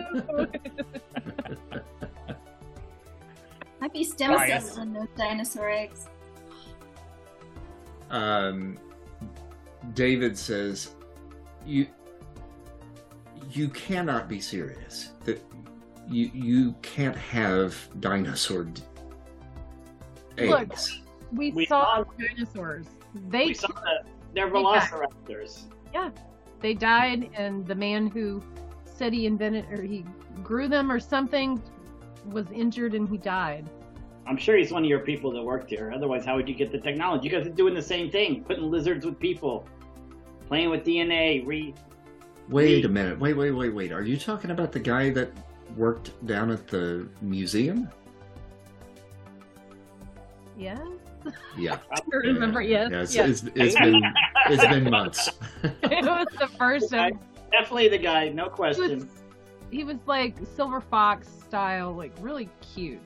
[3.80, 4.64] Might be stem Bias.
[4.66, 6.08] cells in those dinosaur eggs.
[8.10, 8.76] um,
[9.94, 10.94] David says,
[11.64, 11.86] "You,
[13.50, 15.12] you cannot be serious.
[15.24, 15.42] That
[16.08, 18.82] you you can't have dinosaur d-
[20.38, 20.60] Look.
[20.60, 21.02] eggs."
[21.32, 22.86] we, We saw saw- dinosaurs.
[23.28, 25.46] They we saw that they're They
[25.94, 26.10] yeah,
[26.60, 28.42] they died, and the man who
[28.84, 30.04] said he invented or he
[30.42, 31.62] grew them or something
[32.30, 33.68] was injured and he died.
[34.26, 35.92] I'm sure he's one of your people that worked here.
[35.94, 37.28] Otherwise, how would you get the technology?
[37.28, 39.68] You guys are doing the same thing, putting lizards with people,
[40.48, 41.46] playing with DNA.
[41.46, 41.74] Re
[42.48, 43.18] Wait a minute.
[43.18, 43.92] Wait, wait, wait, wait.
[43.92, 45.32] Are you talking about the guy that
[45.76, 47.88] worked down at the museum?
[50.56, 50.78] Yeah,
[51.58, 51.78] Yeah.
[51.90, 52.62] I remember.
[52.62, 53.28] Yes, Yeah, it's, yes.
[53.28, 54.02] it's, it's been
[54.46, 55.28] it's been months.
[55.62, 57.12] it was the first of
[57.50, 59.10] definitely the guy, no he was, question.
[59.70, 63.00] he was like silver fox style, like really cute.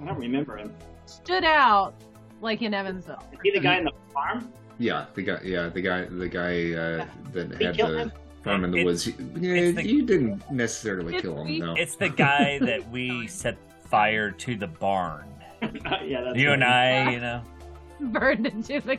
[0.00, 0.72] I don't remember him.
[1.06, 1.94] Stood out
[2.40, 3.22] like in Evansville.
[3.32, 4.52] Is he the guy in the farm?
[4.80, 5.38] Yeah, the guy.
[5.44, 6.04] Yeah, the guy.
[6.06, 8.12] The guy uh, that He had the him?
[8.42, 9.06] farm in the It- woods.
[9.06, 11.58] Yeah, the- you didn't necessarily kill him.
[11.58, 11.74] No.
[11.74, 15.26] It's the guy that we set fire to the barn.
[15.62, 17.06] yeah, that's You and right.
[17.08, 17.42] I, you know.
[18.00, 18.98] Burned into the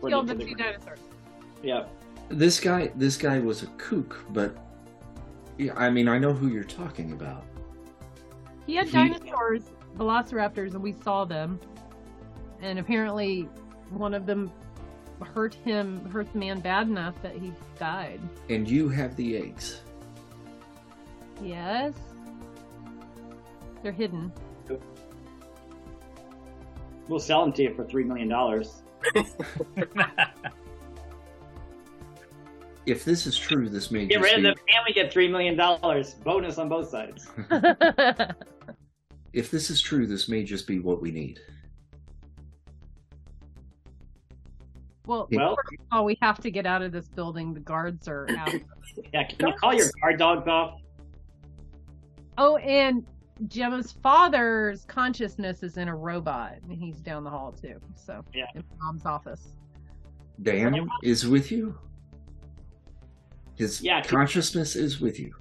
[0.00, 1.00] We're killed the- the two dinosaurs.
[1.62, 1.84] Yeah,
[2.30, 2.90] This guy.
[2.96, 4.56] This guy was a kook, but
[5.58, 7.44] yeah, I mean, I know who you're talking about.
[8.66, 9.64] He had He- dinosaurs,
[9.98, 11.60] velociraptors, and we saw them.
[12.62, 13.50] And apparently,
[13.90, 14.50] one of them
[15.34, 18.20] hurt him, hurt the man bad enough that he died.
[18.48, 19.80] And you have the eggs.
[21.42, 21.94] Yes.
[23.82, 24.32] They're hidden.
[27.08, 28.82] we'll sell them to you for three million dollars.
[32.86, 35.26] If this is true, this may Get rid of be, them, and we get three
[35.28, 37.26] million dollars bonus on both sides.
[39.32, 41.40] if this is true, this may just be what we need.
[45.06, 47.54] Well, Well, first of all, we have to get out of this building.
[47.54, 48.52] The guards are out.
[49.14, 50.80] yeah, can you call your guard dogs off?
[52.38, 53.04] oh, and
[53.48, 57.80] Gemma's father's consciousness is in a robot, and he's down the hall too.
[57.94, 58.44] So, Yeah.
[58.54, 59.56] in mom's office.
[60.42, 61.78] Dan is with you.
[63.56, 64.02] His Yeah.
[64.02, 65.34] consciousness is with you.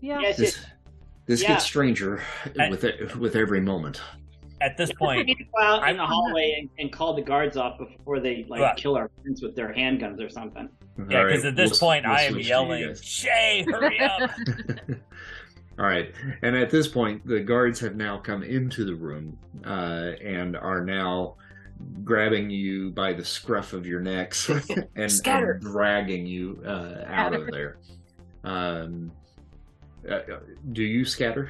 [0.00, 0.20] Yeah.
[0.20, 0.66] Yes, This,
[1.26, 1.48] this Yeah.
[1.48, 2.22] gets stranger
[2.58, 4.00] I- with it, with every moment.
[4.60, 7.22] At this point, need to go out in I'm- the hallway and, and call the
[7.22, 10.68] guards off before they like Well- kill our friends with their handguns or something.
[10.98, 13.04] yeah, because right, at this we'll- point, we'll I am switch to you yelling, guys.
[13.04, 14.30] Shay, hurry up!
[15.78, 16.12] All right,
[16.42, 20.84] and at this point, the guards have now come into the room uh, and are
[20.84, 21.36] now
[22.04, 27.46] grabbing you by the scruff of your necks and, and dragging you uh, out of
[27.50, 27.78] there.
[28.44, 29.10] Um,
[30.06, 30.18] uh,
[30.72, 31.48] do you scatter?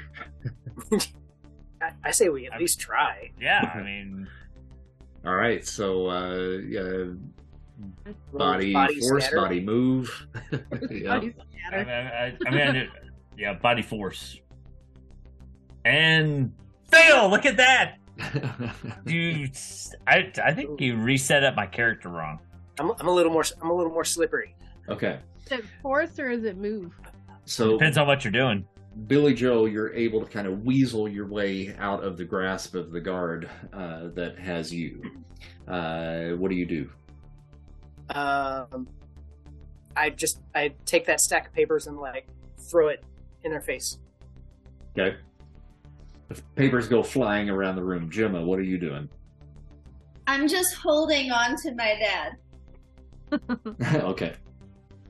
[1.81, 3.31] I, I say we at I'm- least try.
[3.41, 4.29] yeah, I mean,
[5.25, 6.81] All right, so uh, yeah,
[8.33, 9.37] Roll body, force, scatter.
[9.41, 10.27] body move.
[10.91, 11.15] yeah.
[11.15, 11.35] Body
[11.73, 11.77] I.
[11.77, 12.91] I, I, I mean, I did-
[13.39, 14.39] yeah, body force.
[15.85, 16.53] And
[16.91, 17.31] fail!
[17.31, 17.97] look at that.
[19.07, 19.57] Dude,
[20.07, 22.39] I, I think you reset up my character wrong.
[22.79, 24.55] I'm, I'm a little more I'm a little more slippery.
[24.89, 25.21] okay.
[25.47, 26.93] Is it force or is it move?
[27.47, 28.65] So Depends on what you're doing.
[29.07, 32.91] Billy Joe, you're able to kind of weasel your way out of the grasp of
[32.91, 35.03] the guard uh, that has you.
[35.69, 36.91] Uh, what do you do?
[38.11, 38.89] Um,
[39.97, 42.27] I just I take that stack of papers and like
[42.71, 43.05] throw it
[43.45, 43.99] in their face.
[44.99, 45.17] Okay.
[46.29, 48.11] The papers go flying around the room.
[48.11, 49.09] Gemma, what are you doing?
[50.27, 52.37] I'm just holding on to my dad.
[54.05, 54.35] okay.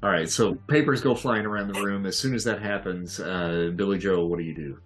[0.03, 0.29] All right.
[0.29, 2.07] So papers go flying around the room.
[2.07, 4.79] As soon as that happens, uh, Billy Joe, what do you do?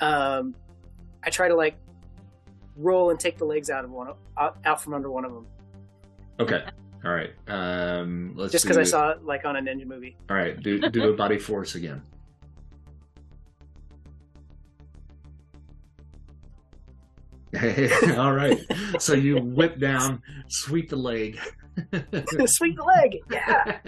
[0.00, 0.54] Um,
[1.22, 1.78] I try to like
[2.76, 5.46] roll and take the legs out of one out, out from under one of them,
[6.38, 6.62] Okay.
[7.04, 7.30] All right.
[7.48, 10.16] Um, let's just because I saw it like on a ninja movie.
[10.28, 10.60] All right.
[10.60, 12.02] Do do a body force again.
[18.18, 18.58] All right.
[18.98, 21.38] So you whip down, sweep the leg.
[22.46, 23.78] Sweep the leg, yeah.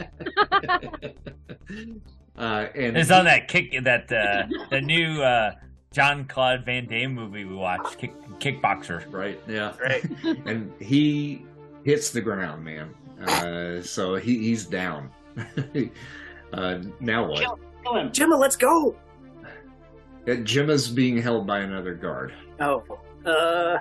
[2.39, 5.53] uh, and It's on that kick that uh, the new uh,
[5.93, 9.11] Jean-Claude Van Damme movie we watched, kick, Kickboxer.
[9.13, 10.05] right, yeah, Right.
[10.47, 11.45] and he
[11.85, 12.95] hits the ground, man.
[13.27, 15.11] Uh, so he, he's down.
[16.53, 17.41] uh, now what?
[17.41, 18.13] Kill, kill him.
[18.13, 18.95] Gemma, let's go.
[20.29, 22.83] Uh, Gemma's being held by another guard, Oh,
[23.25, 23.79] uh,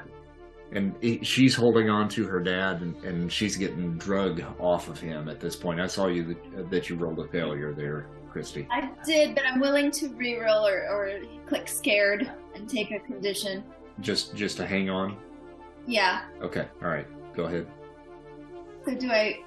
[0.71, 4.99] and he, she's holding on to her dad, and, and she's getting drug off of
[4.99, 5.79] him at this point.
[5.79, 8.67] I saw you that, that you rolled a failure there, Christy.
[8.69, 13.63] I did, but I'm willing to reroll or, or click scared and take a condition.
[14.01, 15.17] Just just to hang on.
[15.85, 16.23] Yeah.
[16.41, 17.67] Okay, all right, go ahead.
[18.85, 19.39] So do I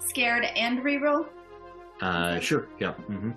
[0.00, 1.26] scared and reroll?
[2.00, 2.92] Uh, sure, yeah.
[2.92, 3.30] hmm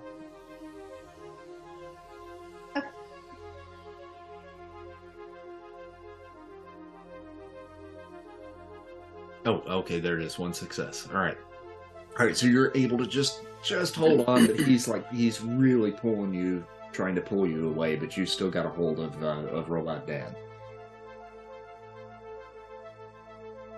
[9.45, 10.39] Oh, okay, there it is.
[10.39, 11.07] One success.
[11.13, 11.37] All right.
[12.19, 15.91] All right, so you're able to just just hold on, but he's like he's really
[15.91, 19.47] pulling you, trying to pull you away, but you still got a hold of uh,
[19.51, 20.35] of Robot Dad.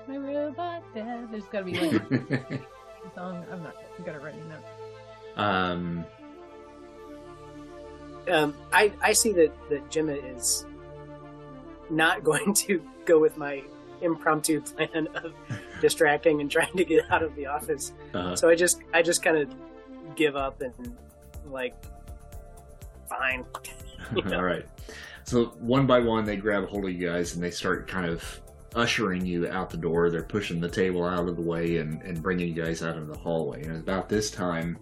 [0.08, 1.30] My robot dad.
[1.32, 3.46] There's got to be like a song.
[3.52, 5.42] I'm not good at writing that.
[5.42, 6.06] um,
[8.30, 10.66] um, I I see that that Gemma is
[11.90, 13.64] not going to go with my
[14.02, 15.34] impromptu plan of
[15.82, 17.94] distracting and trying to get out of the office.
[18.14, 19.54] uh, So I just I just kind of
[20.16, 20.74] give up and
[21.50, 21.76] like
[23.10, 23.46] fine.
[24.16, 24.38] You know?
[24.38, 24.66] All right.
[25.26, 28.06] So one by one, they grab a hold of you guys and they start kind
[28.10, 28.24] of
[28.74, 30.10] ushering you out the door.
[30.10, 33.12] They're pushing the table out of the way and, and bringing you guys out into
[33.12, 33.64] the hallway.
[33.64, 34.78] And about this time,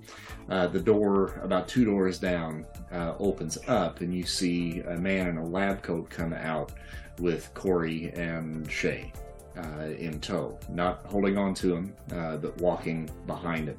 [0.49, 5.27] uh, the door, about two doors down, uh, opens up and you see a man
[5.27, 6.71] in a lab coat come out
[7.19, 9.11] with Corey and Shay
[9.57, 13.77] uh, in tow, not holding on to him, uh, but walking behind him.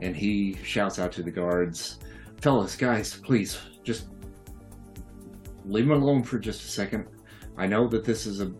[0.00, 1.98] And he shouts out to the guards,
[2.40, 4.08] fellas, guys, please, just
[5.64, 7.06] leave him alone for just a second.
[7.56, 8.52] I know that this is a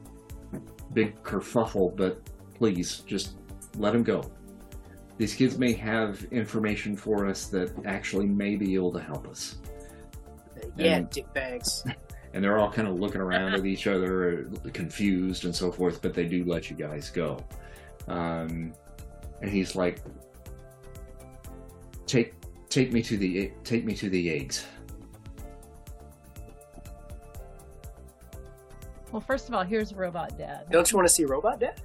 [0.93, 2.21] big kerfuffle, but
[2.55, 3.37] please just
[3.77, 4.31] let him go.
[5.17, 9.59] These kids may have information for us that actually may be able to help us.
[10.77, 11.85] Yeah, And- dick bags.
[12.35, 16.13] And they're all kind of looking around at each other, confused and so forth, but
[16.13, 17.43] they do let you guys go.
[18.09, 18.75] Um,
[19.41, 20.01] and he's like,
[22.07, 22.35] "Take,
[22.69, 24.67] take me to the, take me to the eggs."
[29.13, 30.67] Well, first of all, here's robot dad.
[30.73, 31.81] Don't you want to see Robot Dad?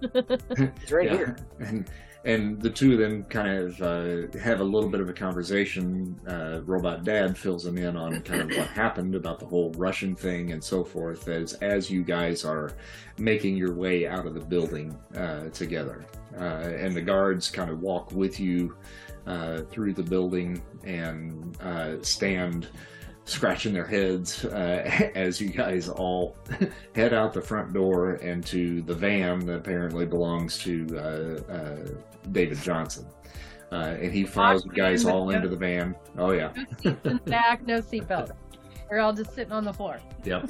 [0.80, 1.16] He's right Yeah.
[1.16, 1.36] here.
[1.58, 1.90] And
[2.28, 6.20] and the two of them kind of uh, have a little bit of a conversation.
[6.28, 10.14] Uh, Robot Dad fills them in on kind of what happened about the whole Russian
[10.14, 11.26] thing and so forth.
[11.26, 12.72] As as you guys are
[13.16, 16.04] making your way out of the building uh, together,
[16.38, 18.76] uh, and the guards kind of walk with you
[19.26, 22.68] uh, through the building and uh, stand
[23.24, 26.36] scratching their heads uh, as you guys all
[26.94, 31.86] head out the front door and to the van that apparently belongs to uh,
[32.32, 33.06] David Johnson.
[33.70, 35.94] Uh, and he follows the guys all into the van.
[36.16, 36.52] Oh, yeah.
[36.54, 38.30] No seats in the back, no seatbelt.
[38.90, 40.00] We're all just sitting on the floor.
[40.24, 40.48] Yep.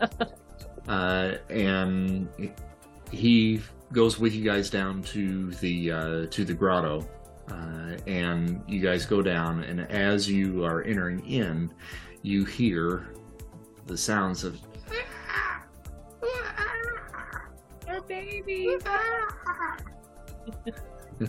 [0.88, 2.28] uh, and
[3.12, 3.60] he
[3.92, 7.08] goes with you guys down to the uh, to the grotto,
[7.48, 9.62] uh, and you guys go down.
[9.62, 11.72] And as you are entering in,
[12.22, 13.14] you hear
[13.86, 14.60] the sounds of
[17.88, 18.82] Our babies.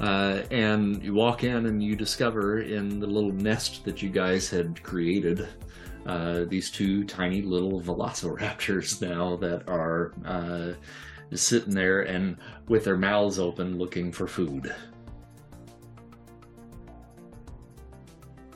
[0.00, 4.48] Uh, and you walk in and you discover in the little nest that you guys
[4.48, 5.46] had created
[6.06, 10.72] uh, these two tiny little velociraptors now that are uh,
[11.34, 14.74] sitting there and with their mouths open looking for food.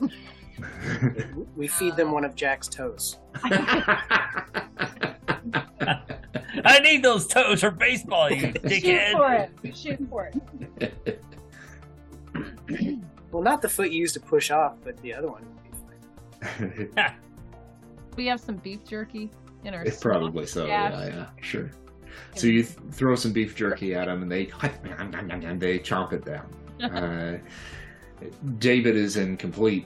[1.55, 3.17] We feed them one of Jack's toes.
[6.65, 9.11] I need those toes for baseball, you Shoot dickhead.
[9.11, 9.75] for it.
[9.77, 10.31] Shoot for
[11.05, 11.21] it.
[13.31, 16.85] Well, not the foot you used to push off, but the other one would be
[16.95, 17.13] fine.
[18.15, 19.29] We have some beef jerky
[19.65, 19.83] in our.
[19.83, 20.65] It's probably so.
[20.65, 20.89] Yeah.
[20.89, 21.69] Yeah, yeah, sure.
[22.35, 26.23] So you th- throw some beef jerky at them, and they and they chomp it
[26.23, 26.49] down.
[26.81, 27.37] Uh,
[28.57, 29.85] David is in complete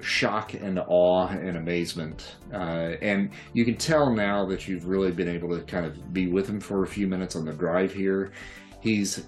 [0.00, 5.28] shock and awe and amazement, uh, and you can tell now that you've really been
[5.28, 8.32] able to kind of be with him for a few minutes on the drive here.
[8.80, 9.24] He's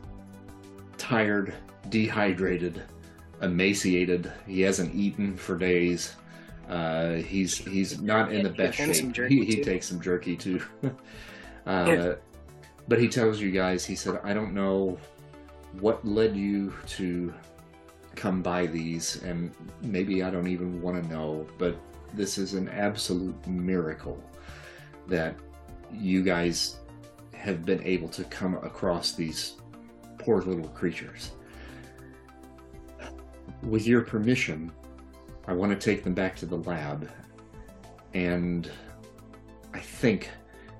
[0.98, 1.54] tired,
[1.88, 2.82] dehydrated,
[3.42, 4.32] emaciated.
[4.46, 6.14] He hasn't eaten for days.
[6.68, 9.14] Uh, he's he's not in the best shape.
[9.28, 10.60] He, he takes some jerky too.
[11.66, 12.14] uh,
[12.88, 14.98] But he tells you guys, he said, I don't know
[15.80, 17.32] what led you to
[18.16, 19.52] come by these, and
[19.82, 21.76] maybe I don't even want to know, but
[22.14, 24.22] this is an absolute miracle
[25.06, 25.36] that
[25.92, 26.76] you guys
[27.34, 29.54] have been able to come across these
[30.18, 31.32] poor little creatures.
[33.62, 34.72] With your permission,
[35.46, 37.08] I want to take them back to the lab,
[38.14, 38.70] and
[39.72, 40.30] I think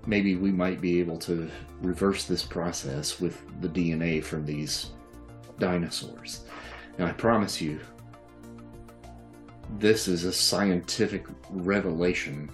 [0.06, 1.50] maybe we might be able to
[1.82, 4.90] reverse this process with the DNA from these
[5.58, 6.45] dinosaurs.
[6.98, 7.80] Now, I promise you,
[9.78, 12.50] this is a scientific revelation.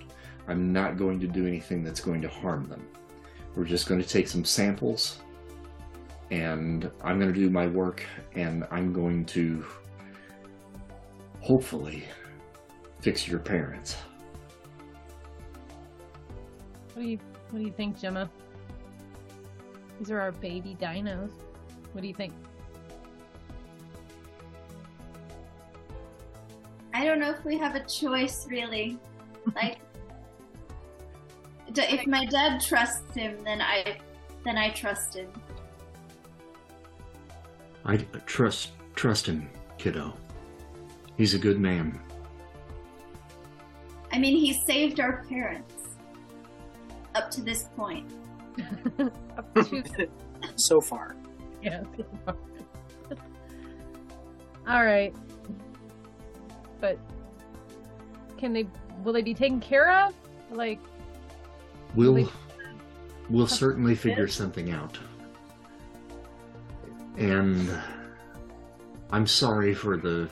[0.49, 2.85] I'm not going to do anything that's going to harm them.
[3.55, 5.19] We're just going to take some samples,
[6.31, 8.05] and I'm going to do my work,
[8.35, 9.65] and I'm going to
[11.41, 12.05] hopefully
[13.01, 13.97] fix your parents.
[16.95, 17.19] What do you
[17.51, 18.31] What do you think, Gemma?
[19.99, 21.31] These are our baby dinos.
[21.93, 22.33] What do you think?
[26.95, 28.99] I don't know if we have a choice, really.
[29.55, 29.79] Like,
[31.75, 33.99] if my dad trusts him, then I,
[34.45, 35.29] then I trust him.
[37.85, 37.97] I
[38.27, 39.49] trust trust him,
[39.79, 40.15] kiddo.
[41.17, 41.99] He's a good man.
[44.13, 45.97] I mean, he saved our parents
[47.15, 48.11] up to this point.
[49.39, 50.09] Up to
[50.57, 51.17] So far.
[51.63, 51.85] yes.
[54.69, 55.15] All right.
[56.83, 56.99] But
[58.37, 58.67] can they?
[59.05, 60.13] Will they be taken care of?
[60.51, 60.81] Like,
[61.95, 62.33] We'll Like-
[63.31, 64.99] we'll certainly figure something out.
[67.17, 67.71] And
[69.11, 70.29] I'm sorry for the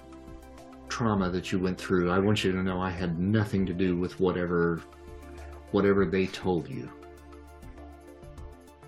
[0.89, 2.11] trauma that you went through.
[2.11, 4.83] I want you to know I had nothing to do with whatever
[5.71, 6.91] whatever they told you.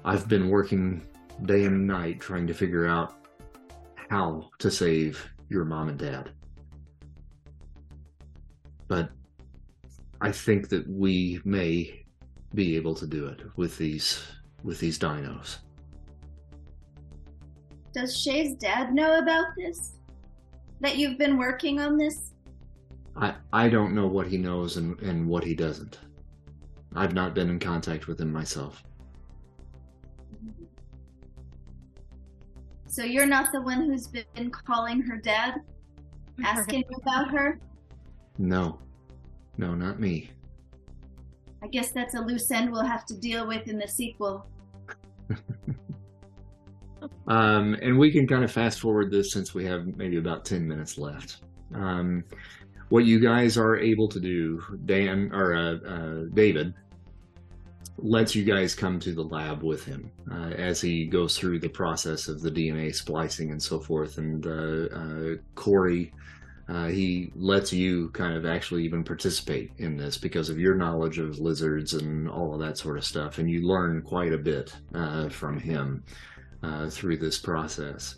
[0.04, 1.06] I've been working
[1.44, 3.14] day and night trying to figure out
[4.08, 6.30] how to save your mom and dad.
[8.92, 9.08] But
[10.20, 12.04] I think that we may
[12.54, 14.22] be able to do it with these
[14.64, 15.60] with these dinos.
[17.94, 19.94] Does Shay's dad know about this?
[20.80, 22.34] That you've been working on this?
[23.16, 25.98] I I don't know what he knows and, and what he doesn't.
[26.94, 28.82] I've not been in contact with him myself.
[32.88, 35.54] So you're not the one who's been calling her dad,
[36.44, 37.58] asking about her?
[38.38, 38.78] No.
[39.58, 40.30] No, not me.
[41.62, 44.46] I guess that's a loose end we'll have to deal with in the sequel.
[47.26, 50.66] Um, and we can kind of fast forward this since we have maybe about 10
[50.66, 51.38] minutes left.
[51.74, 52.24] Um,
[52.88, 56.74] what you guys are able to do, Dan or uh, uh, David,
[57.98, 61.68] lets you guys come to the lab with him uh, as he goes through the
[61.68, 64.18] process of the DNA splicing and so forth.
[64.18, 66.12] And uh, uh, Corey,
[66.72, 71.18] uh, he lets you kind of actually even participate in this because of your knowledge
[71.18, 73.36] of lizards and all of that sort of stuff.
[73.38, 76.02] And you learn quite a bit uh, from him
[76.62, 78.16] uh, through this process.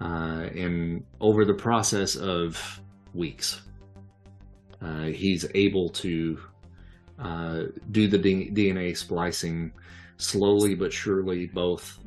[0.00, 2.80] Uh, and over the process of
[3.12, 3.60] weeks,
[4.80, 6.40] uh, he's able to
[7.18, 9.70] uh, do the D- DNA splicing
[10.16, 11.44] slowly but surely.
[11.44, 11.98] Both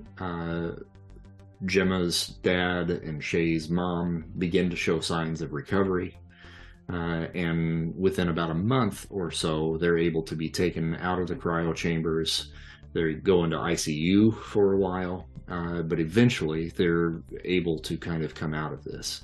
[1.65, 6.17] Gemma's dad and Shay's mom begin to show signs of recovery.
[6.91, 11.27] Uh, and within about a month or so, they're able to be taken out of
[11.27, 12.51] the cryo chambers
[12.93, 18.35] They go into ICU for a while, uh, but eventually they're able to kind of
[18.35, 19.21] come out of this.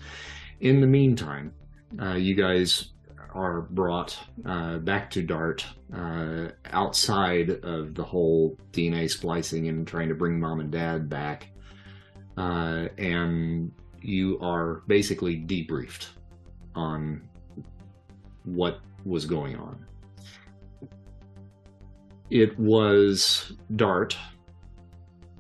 [0.59, 1.53] In the meantime,
[2.01, 2.91] uh, you guys
[3.33, 10.09] are brought uh, back to Dart uh, outside of the whole DNA splicing and trying
[10.09, 11.47] to bring mom and dad back.
[12.37, 13.71] Uh, and
[14.01, 16.07] you are basically debriefed
[16.75, 17.21] on
[18.43, 19.85] what was going on.
[22.29, 24.15] It was Dart,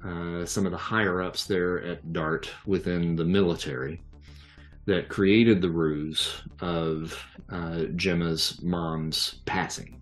[0.05, 4.01] uh, some of the higher ups there at Dart within the military,
[4.85, 7.17] that created the ruse of
[7.49, 10.01] uh, Gemma's mom's passing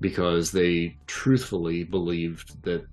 [0.00, 2.84] because they truthfully believed that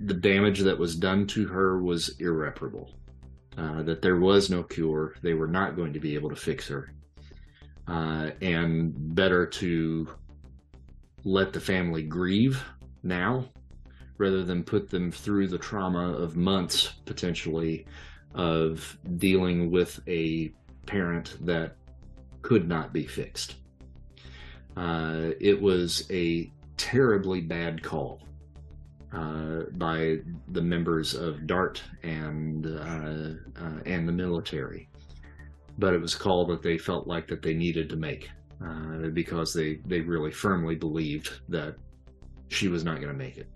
[0.00, 2.90] the damage that was done to her was irreparable,
[3.58, 6.68] uh, that there was no cure, they were not going to be able to fix
[6.68, 6.92] her,
[7.86, 10.08] uh, and better to
[11.24, 12.62] let the family grieve
[13.02, 13.44] now
[14.16, 17.86] rather than put them through the trauma of months potentially
[18.34, 20.52] of dealing with a
[20.86, 21.76] parent that
[22.42, 23.56] could not be fixed.
[24.76, 28.22] Uh, it was a terribly bad call
[29.12, 34.88] uh, by the members of DART and uh, uh, and the military,
[35.78, 38.30] but it was a call that they felt like that they needed to make
[38.64, 41.74] uh, because they they really firmly believed that
[42.48, 43.48] she was not going to make it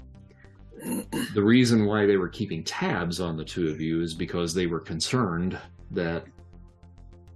[1.34, 4.66] the reason why they were keeping tabs on the two of you is because they
[4.66, 5.58] were concerned
[5.91, 6.24] that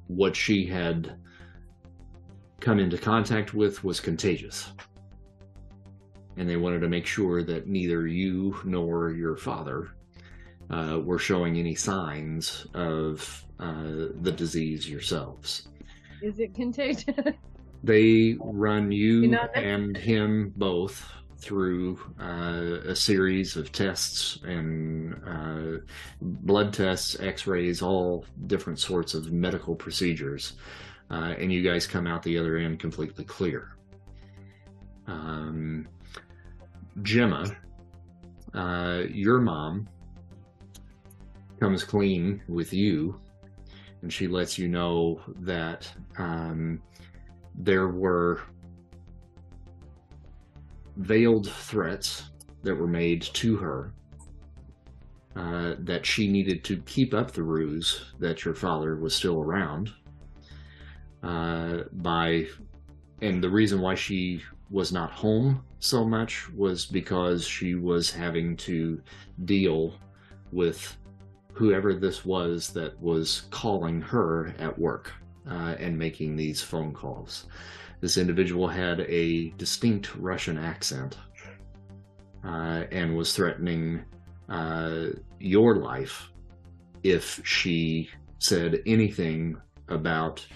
[0.08, 1.16] what she had
[2.60, 4.72] come into contact with was contagious.
[6.38, 9.90] And they wanted to make sure that neither you nor your father
[10.70, 15.68] uh, were showing any signs of uh, the disease yourselves.
[16.22, 17.14] Is it contagious?
[17.84, 21.08] They run you and him both
[21.38, 25.80] through uh, a series of tests and uh,
[26.20, 30.54] blood tests, x rays, all different sorts of medical procedures.
[31.10, 33.76] Uh, and you guys come out the other end completely clear.
[35.06, 35.86] Um,
[37.02, 37.56] Gemma,
[38.54, 39.88] uh, your mom
[41.60, 43.20] comes clean with you,
[44.02, 46.80] and she lets you know that um,
[47.54, 48.40] there were
[50.96, 52.30] veiled threats
[52.62, 53.92] that were made to her
[55.36, 59.92] uh, that she needed to keep up the ruse that your father was still around
[61.22, 62.46] uh, by
[63.22, 68.56] and the reason why she was not home so much was because she was having
[68.56, 69.00] to
[69.44, 69.94] deal
[70.52, 70.96] with
[71.52, 75.12] whoever this was that was calling her at work
[75.50, 77.46] uh, and making these phone calls.
[78.00, 81.16] This individual had a distinct Russian accent
[82.44, 84.04] uh, and was threatening
[84.48, 85.06] uh,
[85.40, 86.30] your life
[87.02, 88.08] if she
[88.38, 90.46] said anything about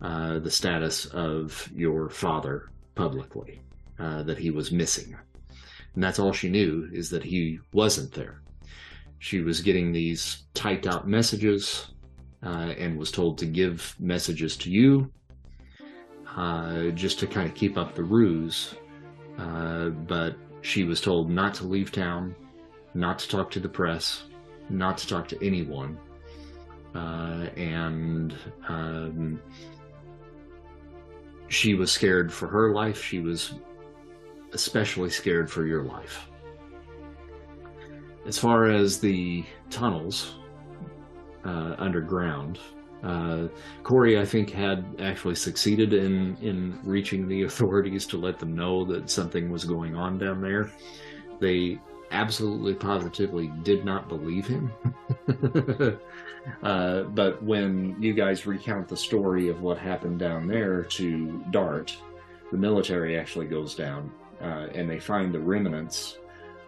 [0.00, 3.60] uh, the status of your father publicly,
[3.98, 5.16] uh, that he was missing.
[5.94, 8.42] And that's all she knew is that he wasn't there.
[9.18, 11.88] She was getting these typed out messages
[12.44, 15.10] uh, and was told to give messages to you
[16.36, 18.74] uh, just to kind of keep up the ruse.
[19.38, 22.34] Uh, but she was told not to leave town,
[22.94, 24.24] not to talk to the press,
[24.70, 25.98] not to talk to anyone.
[26.94, 28.34] Uh, and
[28.68, 29.40] um,
[31.48, 33.02] she was scared for her life.
[33.02, 33.54] She was
[34.52, 36.28] especially scared for your life.
[38.26, 40.34] As far as the tunnels
[41.44, 42.58] uh, underground,
[43.02, 43.46] uh,
[43.82, 48.84] Corey, I think, had actually succeeded in in reaching the authorities to let them know
[48.86, 50.70] that something was going on down there.
[51.40, 51.78] They
[52.10, 54.72] absolutely positively did not believe him.
[56.62, 61.96] uh, but when you guys recount the story of what happened down there to Dart,
[62.50, 64.10] the military actually goes down
[64.40, 66.18] uh, and they find the remnants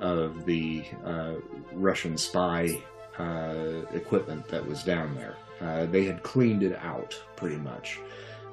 [0.01, 1.35] of the uh,
[1.73, 2.83] Russian spy
[3.19, 5.37] uh, equipment that was down there.
[5.61, 8.01] Uh, they had cleaned it out pretty much,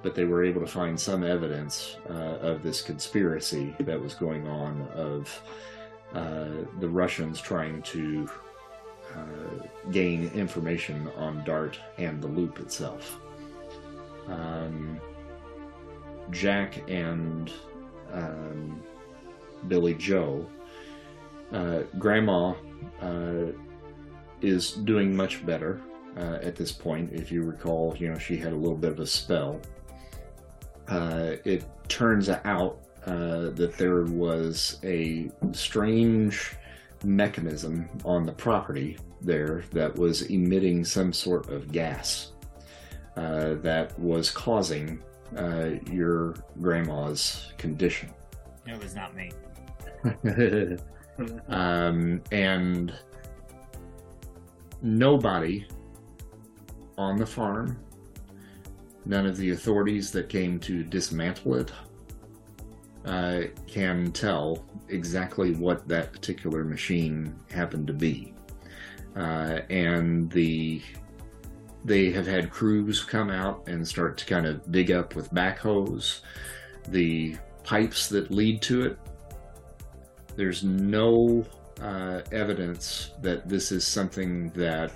[0.03, 4.45] but they were able to find some evidence uh, of this conspiracy that was going
[4.47, 5.41] on of
[6.13, 8.29] uh, the Russians trying to
[9.89, 13.19] gain information on DART and the loop itself.
[14.27, 14.99] Um,
[16.29, 17.51] Jack and
[18.11, 18.83] um,
[19.67, 20.45] Billy Joe,
[21.51, 22.53] uh, Grandma
[23.01, 23.51] uh,
[24.41, 25.81] is doing much better
[26.17, 27.11] uh, at this point.
[27.13, 29.59] If you recall, you know, she had a little bit of a spell.
[30.87, 36.55] Uh, it turns out uh, that there was a strange
[37.03, 42.31] mechanism on the property there that was emitting some sort of gas
[43.15, 45.01] uh, that was causing
[45.91, 48.09] your grandma's condition.
[48.65, 49.31] It was not me.
[51.49, 52.93] um, and
[54.81, 55.65] nobody
[56.97, 57.77] on the farm,
[59.05, 61.71] none of the authorities that came to dismantle it,
[63.05, 68.33] uh, can tell exactly what that particular machine happened to be.
[69.15, 70.81] Uh, and the
[71.85, 76.19] they have had crews come out and start to kind of dig up with backhoes
[76.89, 78.99] the pipes that lead to it.
[80.37, 81.43] There's no
[81.81, 84.91] uh, evidence that this is something that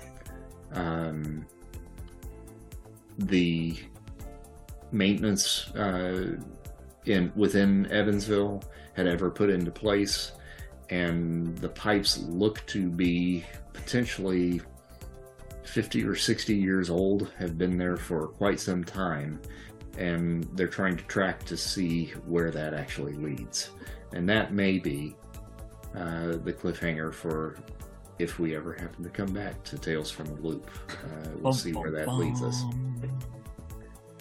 [0.72, 1.44] um,
[3.18, 3.76] the
[4.92, 6.36] maintenance uh,
[7.06, 8.62] in within Evansville
[8.94, 10.32] had ever put into place,
[10.90, 14.60] and the pipes look to be potentially
[15.64, 19.40] 50 or 60 years old, have been there for quite some time,
[19.98, 23.70] and they're trying to track to see where that actually leads.
[24.12, 25.16] And that may be
[25.96, 27.56] uh, the cliffhanger for
[28.18, 30.70] if we ever happen to come back to Tales from the Loop.
[30.90, 32.62] Uh, we'll see where that leads us.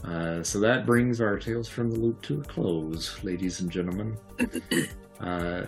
[0.03, 4.17] Uh, so that brings our Tales from the Loop to a close, ladies and gentlemen.
[5.19, 5.65] uh,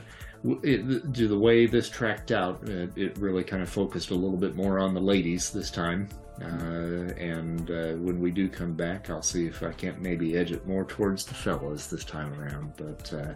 [0.63, 4.37] it, do the way this tracked out, it, it really kind of focused a little
[4.37, 6.09] bit more on the ladies this time.
[6.41, 10.51] Uh, and uh, when we do come back, I'll see if I can't maybe edge
[10.51, 12.73] it more towards the fellas this time around.
[12.75, 13.33] But uh,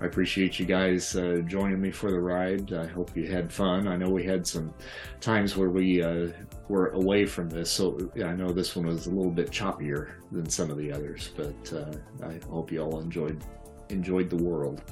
[0.00, 2.72] I appreciate you guys uh, joining me for the ride.
[2.72, 3.86] I hope you had fun.
[3.86, 4.72] I know we had some
[5.20, 6.28] times where we uh,
[6.68, 10.48] were away from this, so I know this one was a little bit choppier than
[10.48, 11.30] some of the others.
[11.36, 13.44] But uh, I hope you all enjoyed
[13.90, 14.82] enjoyed the world.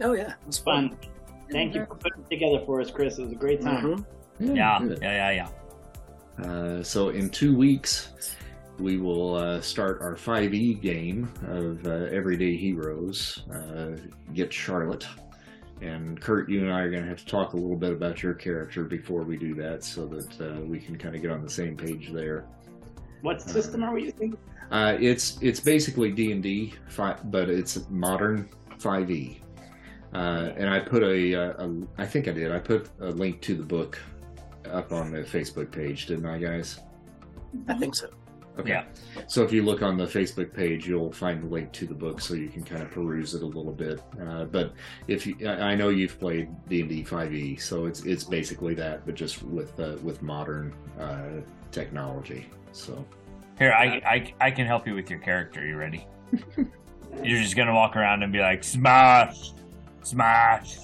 [0.00, 0.90] Oh yeah, it was fun.
[0.90, 0.98] Fun.
[1.50, 3.18] Thank you for putting it together for us, Chris.
[3.18, 4.04] It was a great time.
[4.40, 4.56] Mhm.
[4.56, 4.98] Yeah, good.
[5.00, 5.48] yeah, yeah, yeah.
[6.42, 8.10] Uh, so in two weeks,
[8.78, 13.44] we will uh, start our 5e game of uh, Everyday Heroes.
[13.52, 13.96] Uh,
[14.34, 15.06] get Charlotte.
[15.80, 18.22] And Kurt, you and I are going to have to talk a little bit about
[18.22, 21.42] your character before we do that, so that uh, we can kind of get on
[21.42, 22.46] the same page there.
[23.20, 24.38] What system are we using?
[24.70, 28.48] Uh, it's it's basically D and D, but it's modern
[28.78, 29.36] 5e.
[30.14, 32.52] Uh, and I put a, a, a, I think I did.
[32.52, 33.98] I put a link to the book
[34.72, 36.80] up on the Facebook page, didn't I, guys?
[37.68, 38.08] I think so.
[38.58, 38.70] Okay.
[38.70, 38.84] Yeah.
[39.26, 42.20] So if you look on the Facebook page, you'll find the link to the book,
[42.20, 44.00] so you can kind of peruse it a little bit.
[44.20, 44.72] Uh, but
[45.08, 48.74] if you, I I know you've played D and D 5e, so it's it's basically
[48.74, 52.48] that, but just with uh, with modern uh, technology.
[52.72, 53.04] So
[53.58, 55.66] Here, I, I I can help you with your character.
[55.66, 56.06] You ready?
[57.22, 59.52] You're just gonna walk around and be like, smash,
[60.02, 60.76] smash.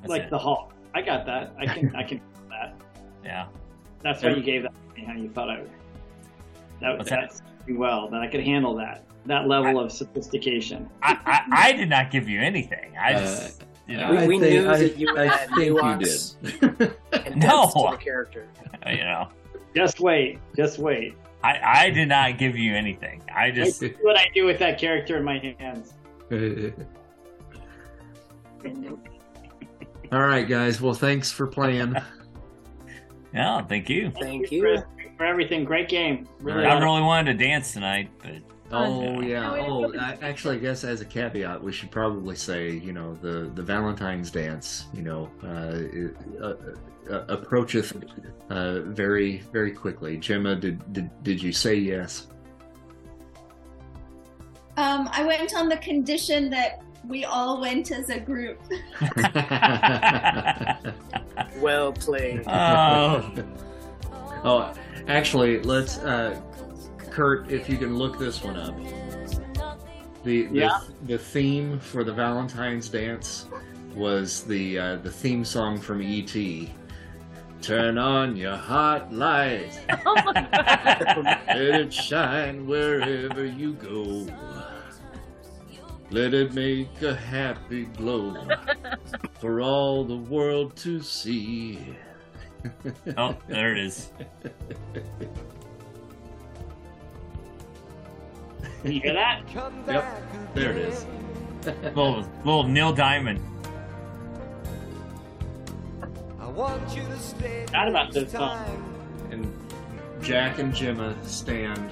[0.00, 0.30] That's like it.
[0.30, 0.73] the Hulk.
[0.94, 1.54] I got that.
[1.58, 1.94] I can.
[1.96, 2.18] I can.
[2.18, 2.74] do that.
[3.24, 3.46] yeah.
[4.02, 5.04] That's why you gave that to me.
[5.06, 5.70] How you thought I would.
[6.80, 8.08] That What's that's well.
[8.10, 9.04] That I could handle that.
[9.26, 10.88] That level of sophistication.
[11.02, 12.94] I, I I did not give you anything.
[13.00, 16.36] I uh, just you know We- we think- knew that you I had think nuance.
[16.42, 16.96] you did.
[17.12, 17.70] And No.
[17.74, 18.46] to the character.
[18.86, 19.28] you know
[19.74, 20.38] Just wait.
[20.56, 21.14] Just wait.
[21.42, 23.22] I I did not give you anything.
[23.34, 25.94] I I just see what I do with that character in my hands.
[30.14, 30.80] All right, guys.
[30.80, 31.96] Well, thanks for playing.
[33.34, 34.12] yeah, thank you.
[34.20, 35.10] Thank Chris, you.
[35.16, 35.64] for everything.
[35.64, 36.28] Great game.
[36.38, 36.66] Really.
[36.66, 38.36] I really wanted to dance tonight, but
[38.70, 39.26] Oh Yeah.
[39.28, 39.40] yeah.
[39.40, 42.92] No, it Oh, I, actually, I guess as a caveat, we should probably say, you
[42.92, 46.54] know, the the Valentine's dance, you know, uh, it, uh,
[47.12, 47.92] uh, approacheth
[48.50, 50.16] uh, very very quickly.
[50.16, 52.28] Gemma, did did did you say yes?
[54.76, 58.60] Um, I went on the condition that we all went as a group.
[61.60, 62.42] Well played.
[62.46, 63.32] oh,
[64.44, 64.72] oh,
[65.08, 65.98] actually, let's.
[65.98, 66.40] Uh,
[67.10, 68.74] Kurt, if you can look this one up.
[70.24, 70.80] The, the Yeah.
[71.04, 73.46] the theme for the Valentine's dance
[73.94, 76.72] was the uh, the theme song from E.T.
[77.62, 81.40] Turn on your hot light, Oh my god.
[81.48, 84.26] let it shine wherever you go.
[86.14, 88.36] Let it make a happy glow
[89.40, 91.96] for all the world to see.
[93.16, 94.12] oh, there it is.
[98.84, 99.42] You hear that?
[99.88, 101.06] Yep, there it is.
[101.64, 103.40] Little little Neil Diamond.
[106.38, 108.94] Forgot about this song.
[109.30, 109.50] And
[110.20, 111.90] Jack and Gemma stand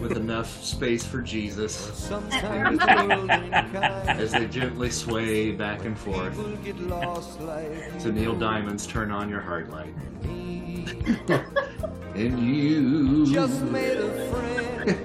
[0.00, 4.20] with enough space for Jesus Sometimes the world ain't kind.
[4.20, 9.10] as they gently sway back and forth People get lost like to Neil Diamond's "Turn
[9.10, 9.94] On Your Heart Light."
[12.14, 15.00] And you Just made a friend.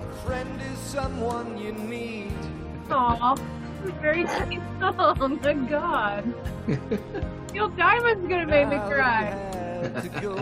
[0.00, 2.32] A friend is someone you need.
[2.90, 3.36] Aw,
[4.00, 5.38] very sweet song.
[5.42, 6.34] Good God.
[7.54, 9.28] Neil Diamond's gonna make me cry.
[9.30, 10.32] you had to go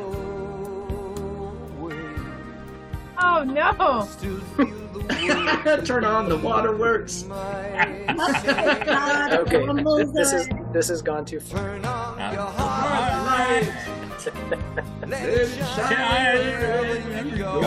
[1.79, 1.95] away.
[3.19, 4.07] Oh no.
[4.07, 7.21] Still feel the weight Turn on the waterworks.
[7.21, 9.67] of my God, Okay,
[10.15, 10.63] this is away.
[10.73, 11.61] this has gone too far.
[11.61, 13.73] Turn on your heart light.
[15.07, 17.61] Let it shine go.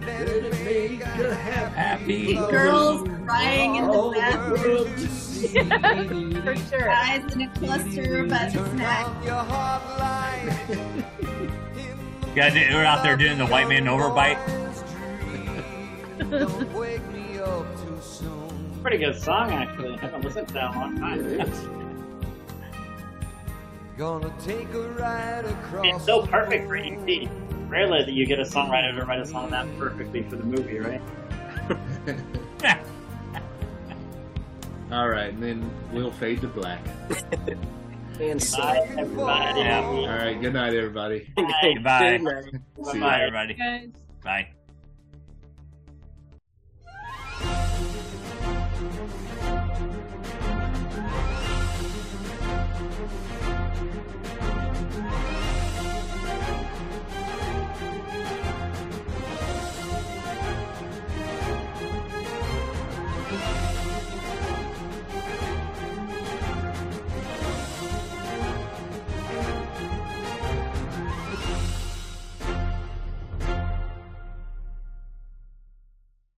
[0.00, 2.34] Let it make a Happy.
[2.34, 5.31] Girls crying in the bathroom, world to see.
[6.44, 6.86] For sure.
[6.86, 9.06] guys in a cluster by the Turn snack.
[9.06, 10.58] on your heart light.
[12.34, 14.38] Guys, we're out there doing the white man overbite.
[16.30, 18.78] Don't wake me up too soon.
[18.82, 19.94] Pretty good song, actually.
[19.94, 21.52] I haven't listened to that in a long time.
[23.98, 27.06] Gonna take a ride across It's so perfect for moon.
[27.08, 27.28] ET.
[27.68, 30.78] Rarely that you get a songwriter to write a song that perfectly for the movie,
[30.78, 31.00] right?
[34.92, 36.80] All right, and then we'll fade to black.
[38.20, 39.60] And so, Bye, everybody.
[39.60, 39.80] Yeah.
[39.80, 41.32] All right, good night, everybody.
[41.34, 41.72] Bye.
[41.74, 42.18] Goodbye.
[42.18, 42.44] Good night.
[42.92, 43.90] See Bye, everybody.
[44.22, 44.48] Bye.